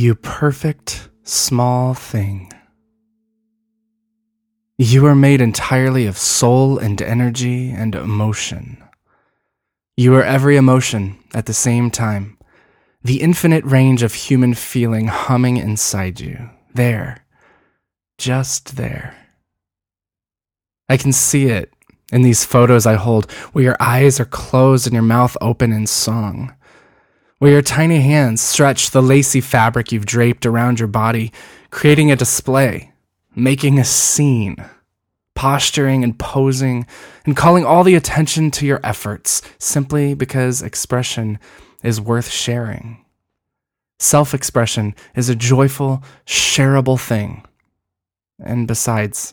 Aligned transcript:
You 0.00 0.14
perfect 0.14 1.10
small 1.24 1.92
thing. 1.92 2.50
You 4.78 5.04
are 5.04 5.14
made 5.14 5.42
entirely 5.42 6.06
of 6.06 6.16
soul 6.16 6.78
and 6.78 7.02
energy 7.02 7.70
and 7.70 7.94
emotion. 7.94 8.82
You 9.98 10.14
are 10.14 10.24
every 10.24 10.56
emotion 10.56 11.18
at 11.34 11.44
the 11.44 11.52
same 11.52 11.90
time, 11.90 12.38
the 13.04 13.20
infinite 13.20 13.62
range 13.66 14.02
of 14.02 14.14
human 14.14 14.54
feeling 14.54 15.08
humming 15.08 15.58
inside 15.58 16.18
you, 16.18 16.48
there, 16.72 17.26
just 18.16 18.76
there. 18.76 19.14
I 20.88 20.96
can 20.96 21.12
see 21.12 21.48
it 21.48 21.74
in 22.10 22.22
these 22.22 22.42
photos 22.42 22.86
I 22.86 22.94
hold, 22.94 23.30
where 23.52 23.64
your 23.64 23.76
eyes 23.78 24.18
are 24.18 24.24
closed 24.24 24.86
and 24.86 24.94
your 24.94 25.02
mouth 25.02 25.36
open 25.42 25.74
in 25.74 25.86
song, 25.86 26.54
where 27.40 27.52
your 27.52 27.62
tiny 27.62 28.00
hands 28.00 28.42
stretch 28.42 28.90
the 28.90 29.02
lacy 29.02 29.40
fabric 29.40 29.90
you've 29.90 30.04
draped 30.04 30.44
around 30.44 30.78
your 30.78 30.86
body, 30.86 31.32
creating 31.70 32.12
a 32.12 32.16
display, 32.16 32.92
making 33.34 33.78
a 33.78 33.84
scene, 33.84 34.62
posturing 35.34 36.04
and 36.04 36.18
posing, 36.18 36.86
and 37.24 37.34
calling 37.34 37.64
all 37.64 37.82
the 37.82 37.94
attention 37.94 38.50
to 38.50 38.66
your 38.66 38.78
efforts 38.84 39.40
simply 39.58 40.12
because 40.12 40.60
expression 40.60 41.38
is 41.82 41.98
worth 41.98 42.28
sharing. 42.28 43.02
Self 43.98 44.34
expression 44.34 44.94
is 45.14 45.30
a 45.30 45.34
joyful, 45.34 46.02
shareable 46.26 47.00
thing. 47.00 47.42
And 48.38 48.68
besides, 48.68 49.32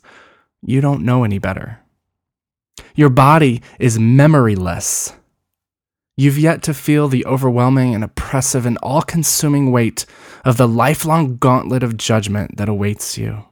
you 0.62 0.79
don't 0.79 1.03
know 1.03 1.26
any 1.26 1.39
better. 1.39 1.79
Your 2.95 3.10
body 3.10 3.62
is 3.79 3.98
memoryless. 3.98 5.13
You've 6.20 6.40
yet 6.40 6.63
to 6.63 6.73
feel 6.73 7.07
the 7.07 7.26
overwhelming 7.27 7.93
and 7.93 8.04
oppressive 8.04 8.65
and 8.65 8.79
all 8.79 9.04
consuming 9.04 9.71
weight 9.71 10.05
of 10.43 10.57
the 10.57 10.68
lifelong 10.68 11.37
gauntlet 11.37 11.84
of 11.84 11.96
judgment 11.96 12.57
that 12.57 12.68
awaits 12.68 13.20
you. 13.20 13.46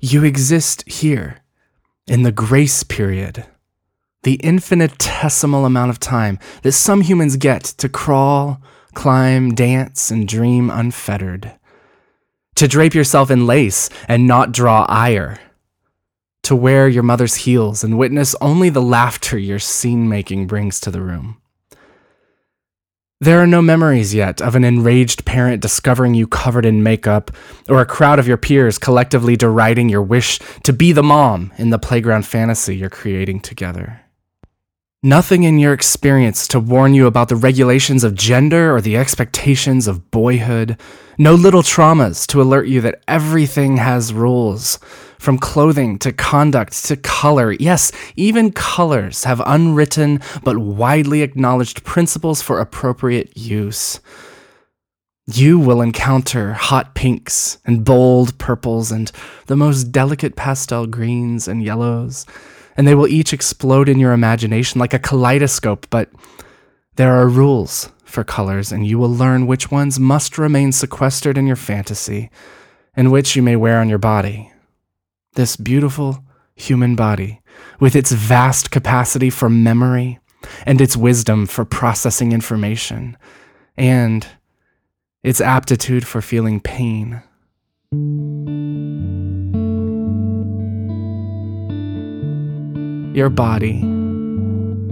You 0.00 0.24
exist 0.24 0.82
here, 0.88 1.38
in 2.08 2.22
the 2.22 2.32
grace 2.32 2.82
period, 2.82 3.46
the 4.24 4.34
infinitesimal 4.42 5.64
amount 5.64 5.90
of 5.90 6.00
time 6.00 6.40
that 6.62 6.72
some 6.72 7.02
humans 7.02 7.36
get 7.36 7.62
to 7.62 7.88
crawl, 7.88 8.60
climb, 8.94 9.54
dance, 9.54 10.10
and 10.10 10.26
dream 10.26 10.70
unfettered. 10.70 11.54
To 12.56 12.66
drape 12.66 12.94
yourself 12.94 13.30
in 13.30 13.46
lace 13.46 13.90
and 14.08 14.26
not 14.26 14.50
draw 14.50 14.86
ire 14.88 15.38
to 16.46 16.54
wear 16.54 16.88
your 16.88 17.02
mother's 17.02 17.34
heels 17.34 17.82
and 17.82 17.98
witness 17.98 18.36
only 18.40 18.70
the 18.70 18.80
laughter 18.80 19.36
your 19.36 19.58
scene 19.58 20.08
making 20.08 20.46
brings 20.46 20.78
to 20.78 20.92
the 20.92 21.00
room. 21.00 21.40
There 23.18 23.40
are 23.40 23.46
no 23.46 23.62
memories 23.62 24.12
yet 24.12 24.42
of 24.42 24.56
an 24.56 24.64
enraged 24.64 25.24
parent 25.24 25.62
discovering 25.62 26.12
you 26.12 26.26
covered 26.26 26.66
in 26.66 26.82
makeup, 26.82 27.30
or 27.66 27.80
a 27.80 27.86
crowd 27.86 28.18
of 28.18 28.28
your 28.28 28.36
peers 28.36 28.76
collectively 28.76 29.36
deriding 29.36 29.88
your 29.88 30.02
wish 30.02 30.38
to 30.64 30.72
be 30.74 30.92
the 30.92 31.02
mom 31.02 31.50
in 31.56 31.70
the 31.70 31.78
playground 31.78 32.26
fantasy 32.26 32.76
you're 32.76 32.90
creating 32.90 33.40
together. 33.40 34.02
Nothing 35.06 35.44
in 35.44 35.60
your 35.60 35.72
experience 35.72 36.48
to 36.48 36.58
warn 36.58 36.92
you 36.92 37.06
about 37.06 37.28
the 37.28 37.36
regulations 37.36 38.02
of 38.02 38.16
gender 38.16 38.74
or 38.74 38.80
the 38.80 38.96
expectations 38.96 39.86
of 39.86 40.10
boyhood. 40.10 40.76
No 41.16 41.34
little 41.34 41.62
traumas 41.62 42.26
to 42.26 42.42
alert 42.42 42.66
you 42.66 42.80
that 42.80 43.04
everything 43.06 43.76
has 43.76 44.12
rules. 44.12 44.80
From 45.20 45.38
clothing 45.38 46.00
to 46.00 46.12
conduct 46.12 46.86
to 46.86 46.96
color. 46.96 47.52
Yes, 47.52 47.92
even 48.16 48.50
colors 48.50 49.22
have 49.22 49.40
unwritten 49.46 50.20
but 50.42 50.58
widely 50.58 51.22
acknowledged 51.22 51.84
principles 51.84 52.42
for 52.42 52.58
appropriate 52.58 53.36
use. 53.36 54.00
You 55.32 55.60
will 55.60 55.82
encounter 55.82 56.54
hot 56.54 56.96
pinks 56.96 57.58
and 57.64 57.84
bold 57.84 58.36
purples 58.38 58.90
and 58.90 59.12
the 59.46 59.54
most 59.54 59.92
delicate 59.92 60.34
pastel 60.34 60.88
greens 60.88 61.46
and 61.46 61.62
yellows 61.62 62.26
and 62.76 62.86
they 62.86 62.94
will 62.94 63.08
each 63.08 63.32
explode 63.32 63.88
in 63.88 63.98
your 63.98 64.12
imagination 64.12 64.78
like 64.78 64.94
a 64.94 64.98
kaleidoscope, 64.98 65.86
but 65.90 66.10
there 66.96 67.14
are 67.14 67.28
rules 67.28 67.90
for 68.04 68.24
colors, 68.24 68.72
and 68.72 68.86
you 68.86 68.98
will 68.98 69.12
learn 69.12 69.46
which 69.46 69.70
ones 69.70 69.98
must 69.98 70.38
remain 70.38 70.72
sequestered 70.72 71.36
in 71.36 71.46
your 71.46 71.56
fantasy 71.56 72.30
and 72.94 73.12
which 73.12 73.36
you 73.36 73.42
may 73.42 73.56
wear 73.56 73.78
on 73.80 73.88
your 73.88 73.98
body. 73.98 74.50
This 75.34 75.56
beautiful 75.56 76.24
human 76.54 76.96
body, 76.96 77.42
with 77.78 77.94
its 77.94 78.12
vast 78.12 78.70
capacity 78.70 79.28
for 79.28 79.50
memory 79.50 80.18
and 80.64 80.80
its 80.80 80.96
wisdom 80.96 81.46
for 81.46 81.64
processing 81.64 82.32
information, 82.32 83.16
and 83.76 84.26
its 85.22 85.40
aptitude 85.40 86.06
for 86.06 86.22
feeling 86.22 86.60
pain. 86.60 87.22
Your 93.16 93.30
body, 93.30 93.78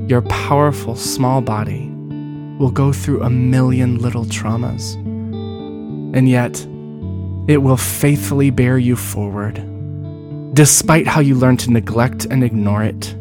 your 0.08 0.22
powerful 0.22 0.96
small 0.96 1.42
body, 1.42 1.90
will 2.58 2.70
go 2.70 2.90
through 2.90 3.22
a 3.22 3.28
million 3.28 3.98
little 3.98 4.24
traumas. 4.24 4.94
And 6.16 6.26
yet, 6.26 6.58
it 7.52 7.58
will 7.58 7.76
faithfully 7.76 8.48
bear 8.48 8.78
you 8.78 8.96
forward, 8.96 9.56
despite 10.54 11.06
how 11.06 11.20
you 11.20 11.34
learn 11.34 11.58
to 11.58 11.70
neglect 11.70 12.24
and 12.24 12.42
ignore 12.42 12.82
it, 12.82 13.14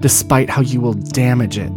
despite 0.00 0.50
how 0.50 0.62
you 0.62 0.80
will 0.80 0.94
damage 0.94 1.56
it, 1.56 1.70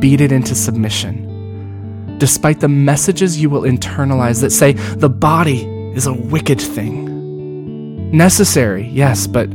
beat 0.00 0.20
it 0.20 0.32
into 0.32 0.56
submission, 0.56 2.18
despite 2.18 2.58
the 2.58 2.66
messages 2.66 3.40
you 3.40 3.48
will 3.48 3.62
internalize 3.62 4.40
that 4.40 4.50
say 4.50 4.72
the 4.72 5.08
body 5.08 5.62
is 5.94 6.08
a 6.08 6.12
wicked 6.12 6.60
thing. 6.60 8.10
Necessary, 8.10 8.88
yes, 8.88 9.28
but 9.28 9.48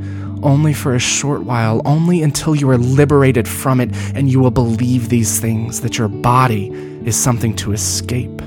only 0.44 0.74
for 0.74 0.96
a 0.96 1.00
short 1.00 1.44
while, 1.44 1.82
only 1.86 2.22
until 2.22 2.56
you 2.56 2.70
are 2.70 2.78
liberated 2.78 3.48
from 3.48 3.80
it 3.80 3.90
and 4.16 4.32
you 4.32 4.40
will 4.40 4.52
believe 4.52 5.10
these 5.10 5.40
things 5.40 5.82
that 5.82 5.98
your 5.98 6.08
body 6.08 6.70
is 7.06 7.16
something 7.16 7.56
to 7.58 7.72
escape. 7.72 8.42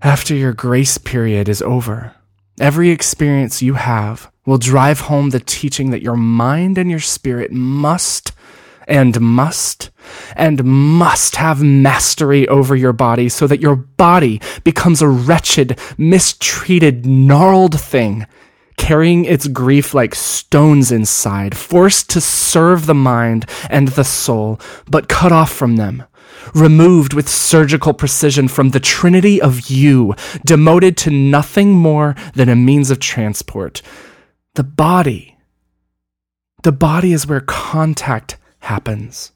After 0.00 0.34
your 0.34 0.52
grace 0.52 0.96
period 0.96 1.48
is 1.48 1.60
over, 1.60 2.14
every 2.60 2.90
experience 2.90 3.62
you 3.62 3.74
have 3.74 4.30
will 4.46 4.58
drive 4.58 5.00
home 5.00 5.30
the 5.30 5.40
teaching 5.40 5.90
that 5.90 6.02
your 6.02 6.16
mind 6.16 6.78
and 6.78 6.90
your 6.90 7.00
spirit 7.00 7.50
must 7.52 8.32
and 8.88 9.20
must 9.20 9.90
and 10.34 10.64
must 10.64 11.36
have 11.36 11.62
mastery 11.62 12.48
over 12.48 12.74
your 12.74 12.94
body 12.94 13.28
so 13.28 13.46
that 13.46 13.60
your 13.60 13.76
body 13.76 14.40
becomes 14.64 15.02
a 15.02 15.08
wretched, 15.08 15.78
mistreated, 15.98 17.04
gnarled 17.06 17.78
thing, 17.78 18.26
carrying 18.76 19.26
its 19.26 19.46
grief 19.48 19.92
like 19.92 20.14
stones 20.14 20.90
inside, 20.90 21.56
forced 21.56 22.08
to 22.10 22.20
serve 22.20 22.86
the 22.86 22.94
mind 22.94 23.44
and 23.68 23.88
the 23.88 24.04
soul, 24.04 24.58
but 24.88 25.08
cut 25.08 25.30
off 25.30 25.52
from 25.52 25.76
them. 25.76 26.04
Removed 26.54 27.12
with 27.12 27.28
surgical 27.28 27.92
precision 27.92 28.48
from 28.48 28.70
the 28.70 28.80
trinity 28.80 29.42
of 29.42 29.68
you, 29.68 30.14
demoted 30.46 30.96
to 30.98 31.10
nothing 31.10 31.72
more 31.72 32.14
than 32.34 32.48
a 32.48 32.56
means 32.56 32.90
of 32.90 33.00
transport. 33.00 33.82
The 34.54 34.64
body. 34.64 35.36
The 36.62 36.72
body 36.72 37.12
is 37.12 37.26
where 37.26 37.40
contact 37.40 38.38
happens. 38.60 39.32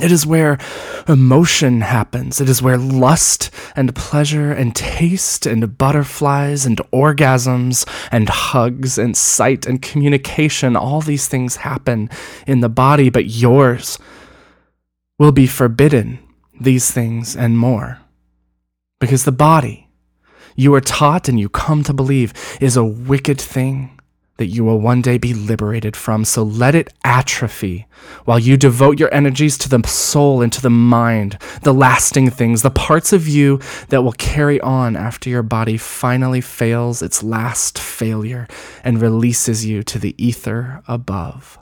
It 0.00 0.10
is 0.10 0.26
where 0.26 0.58
emotion 1.06 1.82
happens. 1.82 2.40
It 2.40 2.48
is 2.48 2.62
where 2.62 2.78
lust 2.78 3.50
and 3.76 3.94
pleasure 3.94 4.50
and 4.50 4.74
taste 4.74 5.44
and 5.44 5.76
butterflies 5.76 6.64
and 6.64 6.78
orgasms 6.92 7.86
and 8.10 8.28
hugs 8.28 8.96
and 8.96 9.16
sight 9.16 9.66
and 9.66 9.82
communication, 9.82 10.76
all 10.76 11.02
these 11.02 11.28
things 11.28 11.56
happen 11.56 12.08
in 12.46 12.60
the 12.60 12.70
body, 12.70 13.10
but 13.10 13.26
yours 13.26 13.98
will 15.18 15.32
be 15.32 15.46
forbidden 15.46 16.18
these 16.58 16.90
things 16.90 17.36
and 17.36 17.58
more. 17.58 18.00
Because 18.98 19.24
the 19.24 19.32
body, 19.32 19.88
you 20.56 20.74
are 20.74 20.80
taught 20.80 21.28
and 21.28 21.38
you 21.38 21.48
come 21.48 21.82
to 21.84 21.92
believe, 21.92 22.32
is 22.60 22.76
a 22.76 22.84
wicked 22.84 23.40
thing 23.40 23.98
that 24.38 24.46
you 24.46 24.64
will 24.64 24.80
one 24.80 25.02
day 25.02 25.18
be 25.18 25.34
liberated 25.34 25.96
from. 25.96 26.24
So 26.24 26.42
let 26.42 26.74
it 26.74 26.92
atrophy 27.04 27.86
while 28.24 28.38
you 28.38 28.56
devote 28.56 28.98
your 28.98 29.12
energies 29.14 29.58
to 29.58 29.68
the 29.68 29.86
soul 29.86 30.42
and 30.42 30.52
to 30.52 30.62
the 30.62 30.70
mind, 30.70 31.38
the 31.62 31.74
lasting 31.74 32.30
things, 32.30 32.62
the 32.62 32.70
parts 32.70 33.12
of 33.12 33.28
you 33.28 33.60
that 33.88 34.02
will 34.02 34.12
carry 34.12 34.60
on 34.60 34.96
after 34.96 35.30
your 35.30 35.42
body 35.42 35.76
finally 35.76 36.40
fails 36.40 37.02
its 37.02 37.22
last 37.22 37.78
failure 37.78 38.48
and 38.82 39.00
releases 39.00 39.64
you 39.64 39.82
to 39.82 39.98
the 39.98 40.14
ether 40.18 40.82
above. 40.88 41.58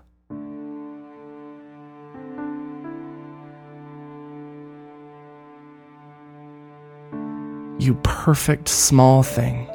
You 7.79 7.95
perfect 8.03 8.69
small 8.69 9.23
thing 9.23 9.70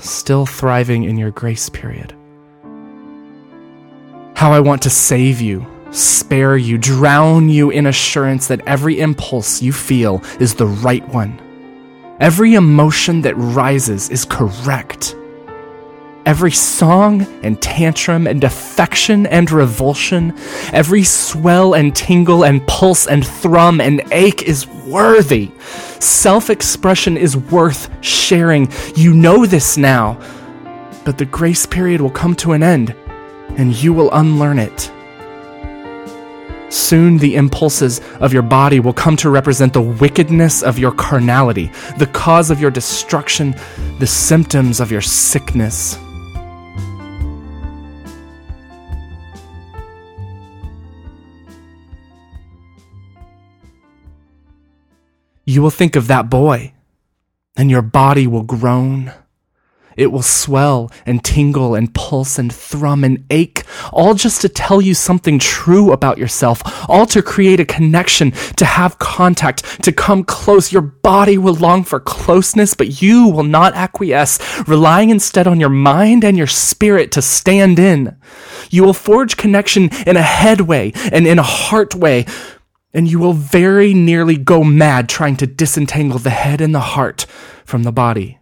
still 0.00 0.46
thriving 0.46 1.04
in 1.04 1.16
your 1.16 1.30
grace 1.30 1.68
period. 1.68 2.14
How 4.34 4.52
I 4.52 4.60
want 4.60 4.82
to 4.82 4.90
save 4.90 5.40
you 5.40 5.66
spare 5.94 6.56
you, 6.56 6.76
drown 6.76 7.48
you 7.48 7.70
in 7.70 7.86
assurance 7.86 8.48
that 8.48 8.60
every 8.66 9.00
impulse 9.00 9.62
you 9.62 9.72
feel 9.72 10.22
is 10.40 10.54
the 10.54 10.66
right 10.66 11.06
one. 11.08 11.40
Every 12.20 12.54
emotion 12.54 13.22
that 13.22 13.34
rises 13.36 14.10
is 14.10 14.24
correct. 14.24 15.16
Every 16.26 16.52
song 16.52 17.22
and 17.42 17.60
tantrum 17.60 18.26
and 18.26 18.42
affection 18.42 19.26
and 19.26 19.50
revulsion, 19.50 20.34
every 20.72 21.04
swell 21.04 21.74
and 21.74 21.94
tingle 21.94 22.44
and 22.44 22.66
pulse 22.66 23.06
and 23.06 23.26
thrum 23.26 23.80
and 23.80 24.02
ache 24.10 24.42
is 24.42 24.66
worthy. 24.66 25.50
Self 26.04 26.50
expression 26.50 27.16
is 27.16 27.34
worth 27.34 27.88
sharing. 28.04 28.70
You 28.94 29.14
know 29.14 29.46
this 29.46 29.78
now. 29.78 30.20
But 31.02 31.16
the 31.16 31.24
grace 31.24 31.64
period 31.64 32.02
will 32.02 32.10
come 32.10 32.34
to 32.36 32.52
an 32.52 32.62
end, 32.62 32.94
and 33.56 33.74
you 33.82 33.94
will 33.94 34.12
unlearn 34.12 34.58
it. 34.58 34.92
Soon 36.68 37.16
the 37.16 37.36
impulses 37.36 38.02
of 38.20 38.34
your 38.34 38.42
body 38.42 38.80
will 38.80 38.92
come 38.92 39.16
to 39.16 39.30
represent 39.30 39.72
the 39.72 39.80
wickedness 39.80 40.62
of 40.62 40.78
your 40.78 40.92
carnality, 40.92 41.72
the 41.96 42.08
cause 42.08 42.50
of 42.50 42.60
your 42.60 42.70
destruction, 42.70 43.54
the 43.98 44.06
symptoms 44.06 44.80
of 44.80 44.92
your 44.92 45.00
sickness. 45.00 45.98
You 55.44 55.60
will 55.62 55.70
think 55.70 55.94
of 55.94 56.06
that 56.06 56.30
boy, 56.30 56.72
and 57.56 57.70
your 57.70 57.82
body 57.82 58.26
will 58.26 58.42
groan. 58.42 59.12
It 59.96 60.10
will 60.10 60.22
swell 60.22 60.90
and 61.06 61.22
tingle 61.22 61.76
and 61.76 61.94
pulse 61.94 62.36
and 62.36 62.52
thrum 62.52 63.04
and 63.04 63.24
ache, 63.30 63.62
all 63.92 64.14
just 64.14 64.40
to 64.40 64.48
tell 64.48 64.80
you 64.80 64.92
something 64.92 65.38
true 65.38 65.92
about 65.92 66.18
yourself, 66.18 66.62
all 66.90 67.06
to 67.06 67.22
create 67.22 67.60
a 67.60 67.64
connection, 67.64 68.32
to 68.56 68.64
have 68.64 68.98
contact, 68.98 69.84
to 69.84 69.92
come 69.92 70.24
close. 70.24 70.72
Your 70.72 70.82
body 70.82 71.38
will 71.38 71.54
long 71.54 71.84
for 71.84 72.00
closeness, 72.00 72.74
but 72.74 73.02
you 73.02 73.28
will 73.28 73.44
not 73.44 73.74
acquiesce, 73.74 74.40
relying 74.66 75.10
instead 75.10 75.46
on 75.46 75.60
your 75.60 75.68
mind 75.68 76.24
and 76.24 76.36
your 76.36 76.48
spirit 76.48 77.12
to 77.12 77.22
stand 77.22 77.78
in. 77.78 78.16
You 78.70 78.82
will 78.82 78.94
forge 78.94 79.36
connection 79.36 79.90
in 80.06 80.16
a 80.16 80.22
head 80.22 80.62
way 80.62 80.92
and 81.12 81.24
in 81.24 81.38
a 81.38 81.44
heart 81.44 81.94
way, 81.94 82.26
and 82.94 83.08
you 83.08 83.18
will 83.18 83.32
very 83.32 83.92
nearly 83.92 84.36
go 84.36 84.64
mad 84.64 85.08
trying 85.08 85.36
to 85.36 85.46
disentangle 85.46 86.18
the 86.18 86.30
head 86.30 86.60
and 86.60 86.74
the 86.74 86.80
heart 86.80 87.26
from 87.64 87.82
the 87.82 87.92
body. 87.92 88.38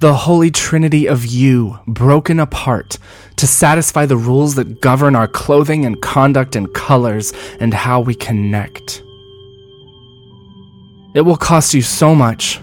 The 0.00 0.14
holy 0.14 0.50
trinity 0.50 1.06
of 1.06 1.24
you 1.24 1.78
broken 1.86 2.38
apart 2.38 2.98
to 3.36 3.46
satisfy 3.46 4.04
the 4.04 4.16
rules 4.16 4.56
that 4.56 4.80
govern 4.80 5.16
our 5.16 5.28
clothing 5.28 5.84
and 5.86 6.00
conduct 6.02 6.56
and 6.56 6.72
colors 6.74 7.32
and 7.58 7.72
how 7.72 8.00
we 8.00 8.14
connect. 8.14 9.02
It 11.14 11.20
will 11.22 11.36
cost 11.36 11.72
you 11.72 11.82
so 11.82 12.14
much 12.14 12.60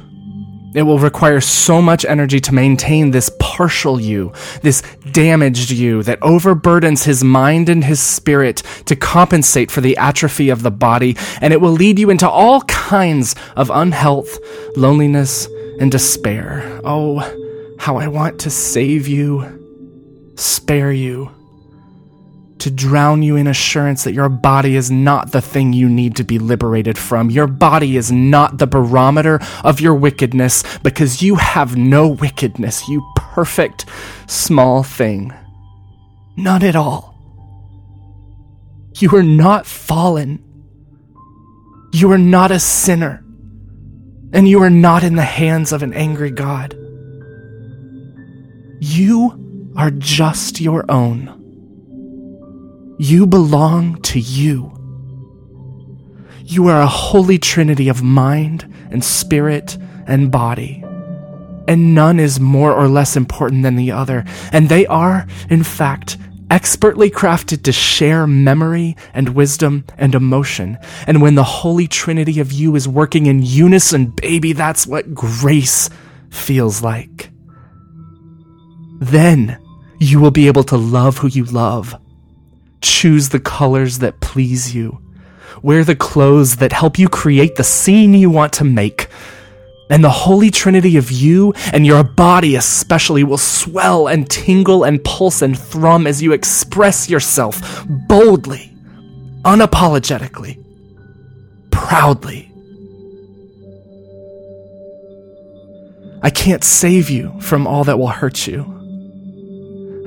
it 0.76 0.84
will 0.84 1.00
require 1.00 1.42
so 1.42 1.82
much 1.82 2.06
energy 2.06 2.40
to 2.40 2.54
maintain 2.54 3.12
this 3.12 3.32
partial 3.40 4.00
you, 4.00 4.32
this 4.62 4.82
damaged 5.12 5.72
you 5.72 6.04
that 6.04 6.20
overburdens 6.22 7.06
his 7.06 7.24
mind 7.24 7.70
and 7.70 7.84
his 7.84 8.00
spirit 8.00 8.64
to 8.86 8.96
compensate 8.96 9.72
for 9.72 9.82
the 9.82 9.98
atrophy 9.98 10.50
of 10.50 10.62
the 10.62 10.72
body, 10.72 11.18
and 11.42 11.54
it 11.54 11.62
will 11.62 11.72
lead 11.72 11.98
you 11.98 12.10
into 12.10 12.30
all 12.30 12.62
kinds 12.62 13.36
of 13.56 13.72
unhealth, 13.72 14.38
loneliness, 14.76 15.48
and 15.80 15.92
despair. 15.92 16.80
Oh, 16.84 17.20
how 17.80 17.98
I 17.98 18.08
want 18.08 18.40
to 18.42 18.50
save 18.50 19.08
you, 19.08 20.36
spare 20.36 20.92
you 20.92 21.32
to 22.60 22.72
drown 22.72 23.24
you 23.24 23.36
in 23.36 23.48
assurance 23.48 24.04
that 24.04 24.14
your 24.14 24.30
body 24.30 24.76
is 24.76 24.92
not 24.92 25.32
the 25.32 25.42
thing 25.42 25.74
you 25.74 25.90
need 25.90 26.16
to 26.18 26.24
be 26.24 26.40
liberated 26.40 26.98
from. 26.98 27.30
Your 27.30 27.48
body 27.48 27.98
is 27.98 28.12
not 28.12 28.58
the 28.58 28.68
barometer 28.68 29.40
of 29.64 29.82
your 29.82 29.96
wickedness 29.96 30.64
because 30.80 31.22
you 31.22 31.36
have 31.36 31.76
no 31.76 32.08
wickedness, 32.08 32.88
you 32.88 33.02
perfect 33.16 33.86
small 34.28 34.84
thing. 34.84 35.34
None 36.36 36.64
at 36.64 36.76
all. 36.76 37.16
You 38.96 39.16
are 39.16 39.24
not 39.24 39.66
fallen. 39.66 40.44
You 41.94 42.12
are 42.12 42.18
not 42.18 42.52
a 42.52 42.60
sinner. 42.60 43.24
And 44.34 44.48
you 44.48 44.62
are 44.62 44.70
not 44.70 45.04
in 45.04 45.16
the 45.16 45.24
hands 45.24 45.72
of 45.72 45.82
an 45.82 45.94
angry 45.94 46.32
God. 46.32 46.74
You 48.80 49.72
are 49.76 49.92
just 49.92 50.60
your 50.60 50.86
own. 50.90 51.39
You 53.02 53.26
belong 53.26 54.02
to 54.02 54.20
you. 54.20 54.74
You 56.44 56.68
are 56.68 56.82
a 56.82 56.86
holy 56.86 57.38
trinity 57.38 57.88
of 57.88 58.04
mind 58.04 58.70
and 58.92 59.02
spirit 59.02 59.78
and 60.06 60.30
body. 60.30 60.84
And 61.66 61.96
none 61.96 62.20
is 62.20 62.42
more 62.42 62.74
or 62.74 62.90
less 62.90 63.16
important 63.16 63.64
than 63.64 63.78
the 63.78 63.94
other. 63.94 64.26
And 64.52 64.68
they 64.68 64.86
are, 64.88 65.26
in 65.50 65.64
fact, 65.64 66.18
expertly 66.52 67.10
crafted 67.10 67.64
to 67.64 67.72
share 67.72 68.28
memory 68.28 68.98
and 69.14 69.30
wisdom 69.30 69.86
and 69.98 70.14
emotion. 70.14 70.78
And 71.08 71.22
when 71.22 71.36
the 71.36 71.44
Holy 71.44 71.88
Trinity 71.88 72.42
of 72.42 72.52
you 72.52 72.76
is 72.76 72.86
working 72.86 73.28
in 73.28 73.44
unison, 73.44 74.08
baby, 74.08 74.52
that's 74.52 74.86
what 74.86 75.14
grace 75.14 75.90
feels 76.32 76.84
like. 76.84 77.30
Then 79.00 79.58
you 80.02 80.20
will 80.20 80.32
be 80.32 80.48
able 80.48 80.66
to 80.66 80.76
love 80.76 81.20
who 81.20 81.28
you 81.28 81.46
love 81.46 81.96
Choose 82.82 83.30
the 83.30 83.40
colors 83.40 84.00
that 84.00 84.20
please 84.20 84.74
you. 84.74 85.00
Wear 85.62 85.84
the 85.84 85.96
clothes 85.96 86.58
that 86.58 86.72
help 86.72 86.98
you 86.98 87.10
create 87.10 87.56
the 87.56 87.64
scene 87.64 88.14
you 88.14 88.30
want 88.30 88.54
to 88.54 88.64
make. 88.64 89.08
And 89.90 90.04
the 90.04 90.10
Holy 90.10 90.52
Trinity 90.52 90.98
of 90.98 91.12
you 91.12 91.54
and 91.74 91.86
your 91.86 92.04
body 92.04 92.56
especially 92.56 93.24
will 93.24 93.40
swell 93.40 94.08
and 94.08 94.30
tingle 94.30 94.84
and 94.84 95.04
pulse 95.04 95.42
and 95.42 95.58
thrum 95.58 96.06
as 96.06 96.22
you 96.22 96.32
express 96.32 97.10
yourself 97.10 97.84
boldly, 98.08 98.72
unapologetically, 99.44 100.64
proudly. 101.72 102.46
I 106.22 106.30
can't 106.30 106.64
save 106.64 107.10
you 107.10 107.40
from 107.42 107.66
all 107.66 107.84
that 107.86 107.98
will 107.98 108.08
hurt 108.08 108.46
you. 108.46 108.79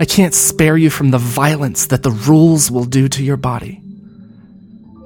I 0.02 0.04
can't 0.04 0.34
spare 0.34 0.76
you 0.76 0.90
from 0.90 1.12
the 1.12 1.18
violence 1.18 1.86
that 1.86 2.02
the 2.02 2.10
rules 2.10 2.72
will 2.72 2.86
do 2.86 3.06
to 3.06 3.22
your 3.22 3.36
body. 3.36 3.80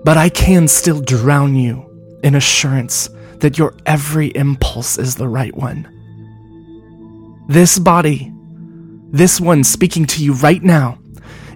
But 0.05 0.17
I 0.17 0.31
can 0.31 0.69
still 0.69 1.03
drown 1.03 1.55
you 1.55 2.19
in 2.25 2.35
assurance 2.35 3.11
that 3.41 3.59
your 3.59 3.77
every 3.85 4.29
impulse 4.29 4.97
is 4.97 5.17
the 5.17 5.29
right 5.29 5.55
one. 5.55 5.87
This 7.47 7.79
body, 7.79 8.33
this 9.11 9.39
one 9.39 9.65
speaking 9.65 10.07
to 10.07 10.25
you 10.25 10.33
right 10.33 10.63
now, 10.63 10.99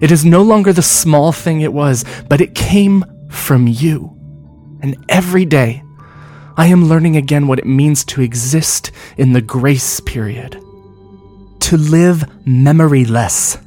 it 0.01 0.11
is 0.11 0.23
no 0.23 0.43
longer 0.43 0.71
the 0.71 0.83
small 0.83 1.31
thing 1.31 1.61
it 1.61 1.73
was, 1.73 2.05
but 2.29 2.41
it 2.41 2.53
came 2.53 3.03
from 3.31 3.65
you. 3.65 4.15
And 4.83 5.03
every 5.09 5.45
day, 5.45 5.81
I 6.57 6.67
am 6.67 6.85
learning 6.85 7.17
again 7.17 7.47
what 7.47 7.57
it 7.57 7.65
means 7.65 8.05
to 8.05 8.21
exist 8.21 8.91
in 9.17 9.33
the 9.33 9.41
grace 9.41 9.99
period 9.99 10.63
to 11.71 11.77
live 11.77 12.29
memoryless, 12.45 13.57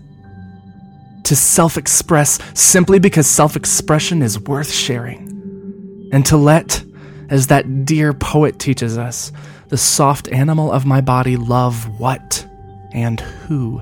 to 1.23 1.35
self 1.35 1.79
express 1.79 2.39
simply 2.53 2.99
because 2.99 3.27
self 3.27 3.57
expression 3.57 4.21
is 4.21 4.39
worth 4.39 4.71
sharing, 4.71 6.11
and 6.13 6.27
to 6.27 6.37
let, 6.37 6.85
as 7.31 7.47
that 7.47 7.87
dear 7.87 8.13
poet 8.13 8.59
teaches 8.59 8.99
us, 8.99 9.33
the 9.69 9.79
soft 9.79 10.29
animal 10.29 10.71
of 10.71 10.85
my 10.85 11.01
body 11.01 11.39
love 11.39 11.99
what 11.99 12.47
and 12.93 13.21
who 13.21 13.81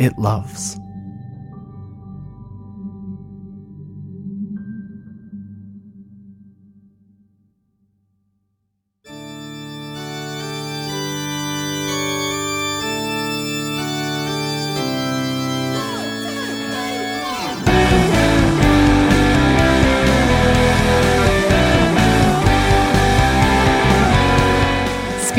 it 0.00 0.18
loves. 0.18 0.80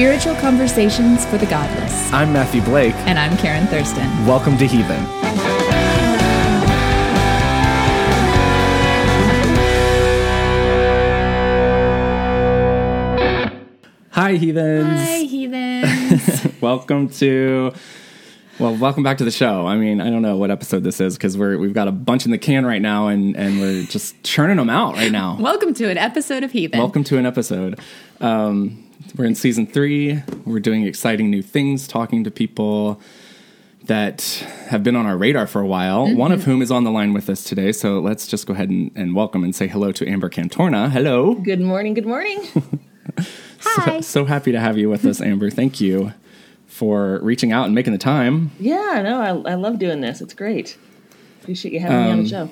Spiritual 0.06 0.36
Conversations 0.36 1.26
for 1.26 1.40
the 1.40 1.48
Godless. 1.48 2.14
I'm 2.14 2.32
Matthew 2.32 2.62
Blake. 2.62 2.94
And 3.08 3.18
I'm 3.18 3.36
Karen 3.38 3.66
Thurston. 3.66 4.06
Welcome 4.28 4.56
to 4.60 4.68
Heathen. 4.68 5.04
Hi, 14.12 14.36
Heathens. 14.36 15.00
Hi, 15.00 15.24
Heathens. 15.24 16.54
Welcome 16.62 17.10
to 17.10 17.74
Well, 18.60 18.76
welcome 18.78 19.02
back 19.02 19.18
to 19.18 19.26
the 19.26 19.32
show. 19.32 19.66
I 19.66 19.76
mean, 19.76 20.02
I 20.02 20.12
don't 20.12 20.22
know 20.22 20.38
what 20.38 20.52
episode 20.52 20.84
this 20.84 21.02
is 21.02 21.18
because 21.18 21.36
we're 21.36 21.58
we've 21.58 21.74
got 21.74 21.88
a 21.88 21.92
bunch 21.92 22.26
in 22.26 22.32
the 22.32 22.38
can 22.38 22.64
right 22.64 22.82
now, 22.82 23.08
and 23.08 23.36
and 23.36 23.60
we're 23.60 23.84
just 23.86 24.22
churning 24.24 24.58
them 24.58 24.70
out 24.70 24.94
right 24.94 25.12
now. 25.12 25.36
Welcome 25.40 25.74
to 25.74 25.90
an 25.90 25.98
episode 25.98 26.44
of 26.44 26.52
Heathen. 26.52 26.80
Welcome 26.80 27.04
to 27.06 27.18
an 27.18 27.26
episode. 27.26 27.80
Um, 28.22 28.85
we're 29.16 29.26
in 29.26 29.36
season 29.36 29.68
three. 29.68 30.22
We're 30.46 30.60
doing 30.60 30.84
exciting 30.84 31.30
new 31.30 31.42
things, 31.42 31.88
talking 31.88 32.24
to 32.24 32.32
people 32.32 33.00
that 33.86 34.24
have 34.70 34.84
been 34.84 34.96
on 34.96 35.06
our 35.06 35.16
radar 35.18 35.46
for 35.48 35.62
a 35.62 35.68
while. 35.68 36.14
One 36.16 36.32
of 36.32 36.44
whom 36.46 36.62
is 36.62 36.72
on 36.72 36.84
the 36.84 36.92
line 36.92 37.14
with 37.14 37.30
us 37.30 37.44
today. 37.44 37.72
So 37.72 38.00
let's 38.00 38.26
just 38.26 38.48
go 38.48 38.54
ahead 38.54 38.70
and, 38.70 38.92
and 38.96 39.16
welcome 39.16 39.44
and 39.44 39.56
say 39.56 39.68
hello 39.68 39.92
to 39.92 40.08
Amber 40.10 40.30
Cantorna. 40.30 40.90
Hello. 40.90 41.36
Good 41.36 41.62
morning. 41.62 41.94
Good 41.94 42.06
morning. 42.08 42.42
So, 43.60 44.02
so 44.02 44.26
happy 44.26 44.52
to 44.52 44.60
have 44.60 44.78
you 44.78 44.90
with 44.90 45.06
us, 45.06 45.20
Amber. 45.22 45.50
Thank 45.50 45.82
you 45.82 46.14
for 46.68 47.20
reaching 47.22 47.52
out 47.52 47.66
and 47.66 47.74
making 47.74 47.94
the 47.94 48.00
time. 48.00 48.52
yeah, 48.60 49.02
no, 49.04 49.20
I, 49.22 49.52
I 49.52 49.56
love 49.56 49.80
doing 49.80 50.02
this. 50.02 50.22
It's 50.22 50.34
great. 50.34 50.78
Appreciate 51.42 51.74
you 51.74 51.80
having 51.80 51.98
me 52.06 52.12
on 52.12 52.24
the 52.24 52.30
show. 52.30 52.50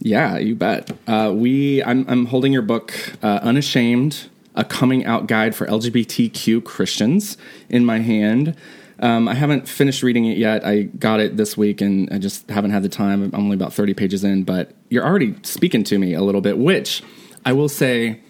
Yeah, 0.00 0.36
you 0.38 0.54
bet. 0.54 0.90
Uh, 1.06 1.32
we, 1.34 1.82
I'm, 1.82 2.04
I'm 2.08 2.26
holding 2.26 2.52
your 2.52 2.62
book, 2.62 2.92
uh, 3.22 3.40
"Unashamed: 3.42 4.28
A 4.54 4.64
Coming 4.64 5.04
Out 5.04 5.26
Guide 5.26 5.54
for 5.54 5.66
LGBTQ 5.66 6.62
Christians," 6.64 7.36
in 7.68 7.84
my 7.84 7.98
hand. 7.98 8.56
Um, 9.00 9.28
I 9.28 9.34
haven't 9.34 9.68
finished 9.68 10.02
reading 10.02 10.24
it 10.26 10.38
yet. 10.38 10.64
I 10.64 10.82
got 10.82 11.20
it 11.20 11.36
this 11.36 11.56
week, 11.56 11.80
and 11.80 12.08
I 12.12 12.18
just 12.18 12.48
haven't 12.48 12.70
had 12.70 12.82
the 12.82 12.88
time. 12.88 13.22
I'm 13.22 13.34
only 13.34 13.54
about 13.54 13.72
30 13.72 13.94
pages 13.94 14.22
in, 14.22 14.44
but 14.44 14.72
you're 14.88 15.04
already 15.04 15.34
speaking 15.42 15.84
to 15.84 15.98
me 15.98 16.14
a 16.14 16.22
little 16.22 16.40
bit. 16.40 16.58
Which 16.58 17.02
I 17.44 17.52
will 17.52 17.68
say, 17.68 18.20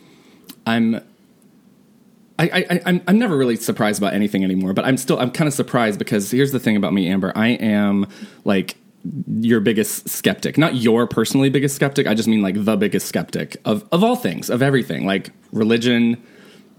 I'm. 0.67 0.97
I, 2.37 2.65
I, 2.69 2.81
I'm, 2.87 3.01
I'm 3.07 3.19
never 3.19 3.37
really 3.37 3.55
surprised 3.55 4.03
about 4.03 4.13
anything 4.13 4.43
anymore, 4.43 4.73
but 4.73 4.85
I'm 4.85 4.97
still 4.97 5.21
I'm 5.21 5.31
kind 5.31 5.47
of 5.47 5.55
surprised 5.55 6.01
because 6.01 6.33
here's 6.33 6.51
the 6.51 6.59
thing 6.59 6.77
about 6.77 6.93
me, 6.93 7.07
Amber. 7.07 7.33
I 7.37 7.49
am 7.51 8.09
like 8.45 8.77
your 9.41 9.61
biggest 9.61 10.09
skeptic 10.09 10.57
not 10.57 10.75
your 10.77 11.07
personally 11.07 11.51
biggest 11.51 11.75
skeptic 11.77 12.07
i 12.07 12.15
just 12.15 12.29
mean 12.29 12.41
like 12.43 12.65
the 12.65 12.77
biggest 12.77 13.07
skeptic 13.07 13.57
of 13.65 13.85
of 13.93 14.03
all 14.03 14.17
things 14.17 14.49
of 14.49 14.63
everything 14.63 15.07
like 15.07 15.31
religion 15.53 16.23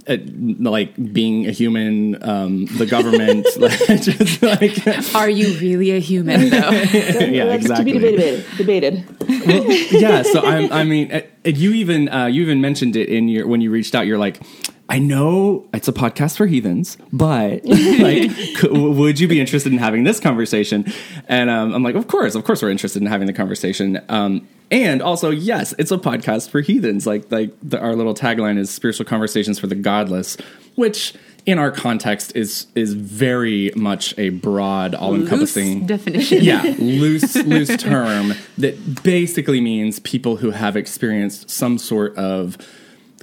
uh, 0.08 0.18
like 0.60 0.94
being 1.14 1.48
a 1.48 1.52
human 1.52 2.22
um 2.28 2.66
the 2.78 2.86
government 2.86 3.46
like 3.58 3.80
just 4.02 4.42
like 4.44 5.16
Are 5.16 5.30
you 5.30 5.58
really 5.58 5.92
a 5.92 6.00
human, 6.00 6.50
though? 6.50 6.58
yeah 6.70 7.46
That's 7.46 7.66
exactly 7.66 7.94
To 7.94 8.00
be 8.00 8.12
debated. 8.12 8.46
Debated. 8.58 9.06
well, 9.48 9.72
yeah 9.92 10.22
so 10.22 10.42
I'm, 10.42 10.72
i 10.72 10.84
mean 10.84 11.12
uh, 11.12 11.22
you 11.46 11.72
even 11.74 12.10
uh, 12.10 12.26
you 12.28 12.42
even 12.44 12.62
mentioned 12.62 12.96
it 12.96 13.10
in 13.10 13.28
your 13.30 13.48
when 13.48 13.62
you 13.62 13.72
reached 13.72 13.96
out 13.96 14.06
you're 14.06 14.20
like 14.20 14.42
I 14.88 15.00
know 15.00 15.68
it's 15.74 15.88
a 15.88 15.94
podcast 15.94 16.38
for 16.38 16.46
heathens, 16.46 16.98
but 17.12 17.66
like, 17.66 18.32
could, 18.58 18.72
would 18.72 19.20
you 19.20 19.28
be 19.28 19.40
interested 19.40 19.72
in 19.72 19.80
having 19.80 20.04
this 20.04 20.20
conversation? 20.20 20.86
And 21.28 21.50
um, 21.50 21.74
I'm 21.74 21.84
like, 21.84 21.96
of 21.96 22.08
course, 22.08 22.36
of 22.36 22.44
course, 22.44 22.62
we're 22.62 22.70
interested 22.70 23.02
in 23.02 23.08
having 23.08 23.26
the 23.26 23.34
conversation. 23.34 24.00
Um, 24.10 24.48
and 24.72 25.02
also, 25.02 25.32
yes, 25.32 25.74
it's 25.80 25.92
a 25.92 25.98
podcast 25.98 26.50
for 26.50 26.62
heathens. 26.62 27.08
Like, 27.08 27.32
like 27.32 27.52
the, 27.64 27.80
our 27.80 27.96
little 27.96 28.14
tagline 28.14 28.58
is 28.58 28.70
"Spiritual 28.70 29.06
Conversations 29.06 29.60
for 29.60 29.68
the 29.68 29.76
Godless," 29.76 30.38
which, 30.76 31.14
in 31.46 31.60
our 31.60 31.72
context, 31.72 32.36
is 32.36 32.68
is 32.74 32.94
very 32.94 33.72
much 33.76 34.18
a 34.18 34.30
broad, 34.30 34.96
all 34.96 35.14
encompassing 35.14 35.86
definition. 35.86 36.44
yeah, 36.44 36.76
loose 36.80 37.36
loose 37.36 37.78
term 37.78 38.34
that 38.58 39.04
basically 39.04 39.62
means 39.62 40.00
people 40.00 40.38
who 40.38 40.50
have 40.50 40.76
experienced 40.76 41.50
some 41.50 41.78
sort 41.78 42.16
of 42.16 42.58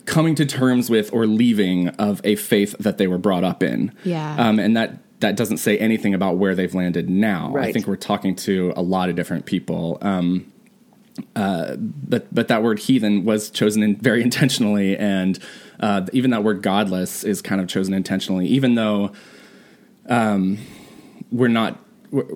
coming 0.04 0.34
to 0.36 0.46
terms 0.46 0.90
with 0.90 1.12
or 1.12 1.26
leaving 1.26 1.88
of 1.90 2.20
a 2.24 2.36
faith 2.36 2.74
that 2.78 2.98
they 2.98 3.06
were 3.06 3.18
brought 3.18 3.44
up 3.44 3.62
in. 3.62 3.92
Yeah. 4.04 4.36
Um, 4.36 4.58
and 4.58 4.76
that 4.76 4.98
that 5.20 5.36
doesn't 5.36 5.58
say 5.58 5.78
anything 5.78 6.14
about 6.14 6.36
where 6.36 6.54
they've 6.54 6.74
landed 6.74 7.08
now. 7.08 7.56
I 7.56 7.72
think 7.72 7.86
we're 7.86 7.96
talking 7.96 8.34
to 8.36 8.72
a 8.76 8.82
lot 8.82 9.08
of 9.08 9.16
different 9.16 9.46
people. 9.46 9.98
Um, 10.02 10.52
uh, 11.36 11.76
but 11.76 12.32
but 12.34 12.48
that 12.48 12.62
word 12.62 12.78
heathen 12.78 13.24
was 13.24 13.50
chosen 13.50 13.82
in 13.82 13.96
very 13.96 14.22
intentionally, 14.28 14.96
and 14.96 15.38
uh, 15.80 16.06
even 16.12 16.30
that 16.30 16.44
word 16.44 16.62
godless 16.62 17.24
is 17.24 17.40
kind 17.40 17.60
of 17.60 17.68
chosen 17.68 17.94
intentionally, 17.94 18.46
even 18.46 18.74
though 18.74 19.12
um, 20.08 20.58
we're 21.30 21.48
not. 21.48 21.78
We're, 22.10 22.26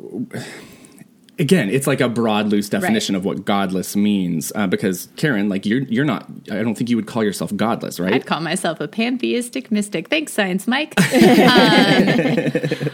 again, 1.38 1.68
it's 1.70 1.86
like 1.86 2.00
a 2.00 2.08
broad, 2.08 2.46
loose 2.48 2.68
definition 2.68 3.14
of 3.14 3.24
what 3.24 3.44
godless 3.44 3.96
means. 3.96 4.52
Uh, 4.54 4.66
because 4.66 5.08
Karen, 5.16 5.48
like 5.48 5.66
you're 5.66 5.82
you're 5.82 6.04
not. 6.04 6.26
I 6.50 6.62
don't 6.62 6.74
think 6.74 6.90
you 6.90 6.96
would 6.96 7.06
call 7.06 7.24
yourself 7.24 7.54
godless, 7.56 8.00
right? 8.00 8.14
I'd 8.14 8.26
call 8.26 8.40
myself 8.40 8.80
a 8.80 8.88
pantheistic 8.88 9.70
mystic. 9.70 10.08
Thanks, 10.08 10.32
Science 10.32 10.66
Mike. 10.66 10.94
Um, 11.46 12.90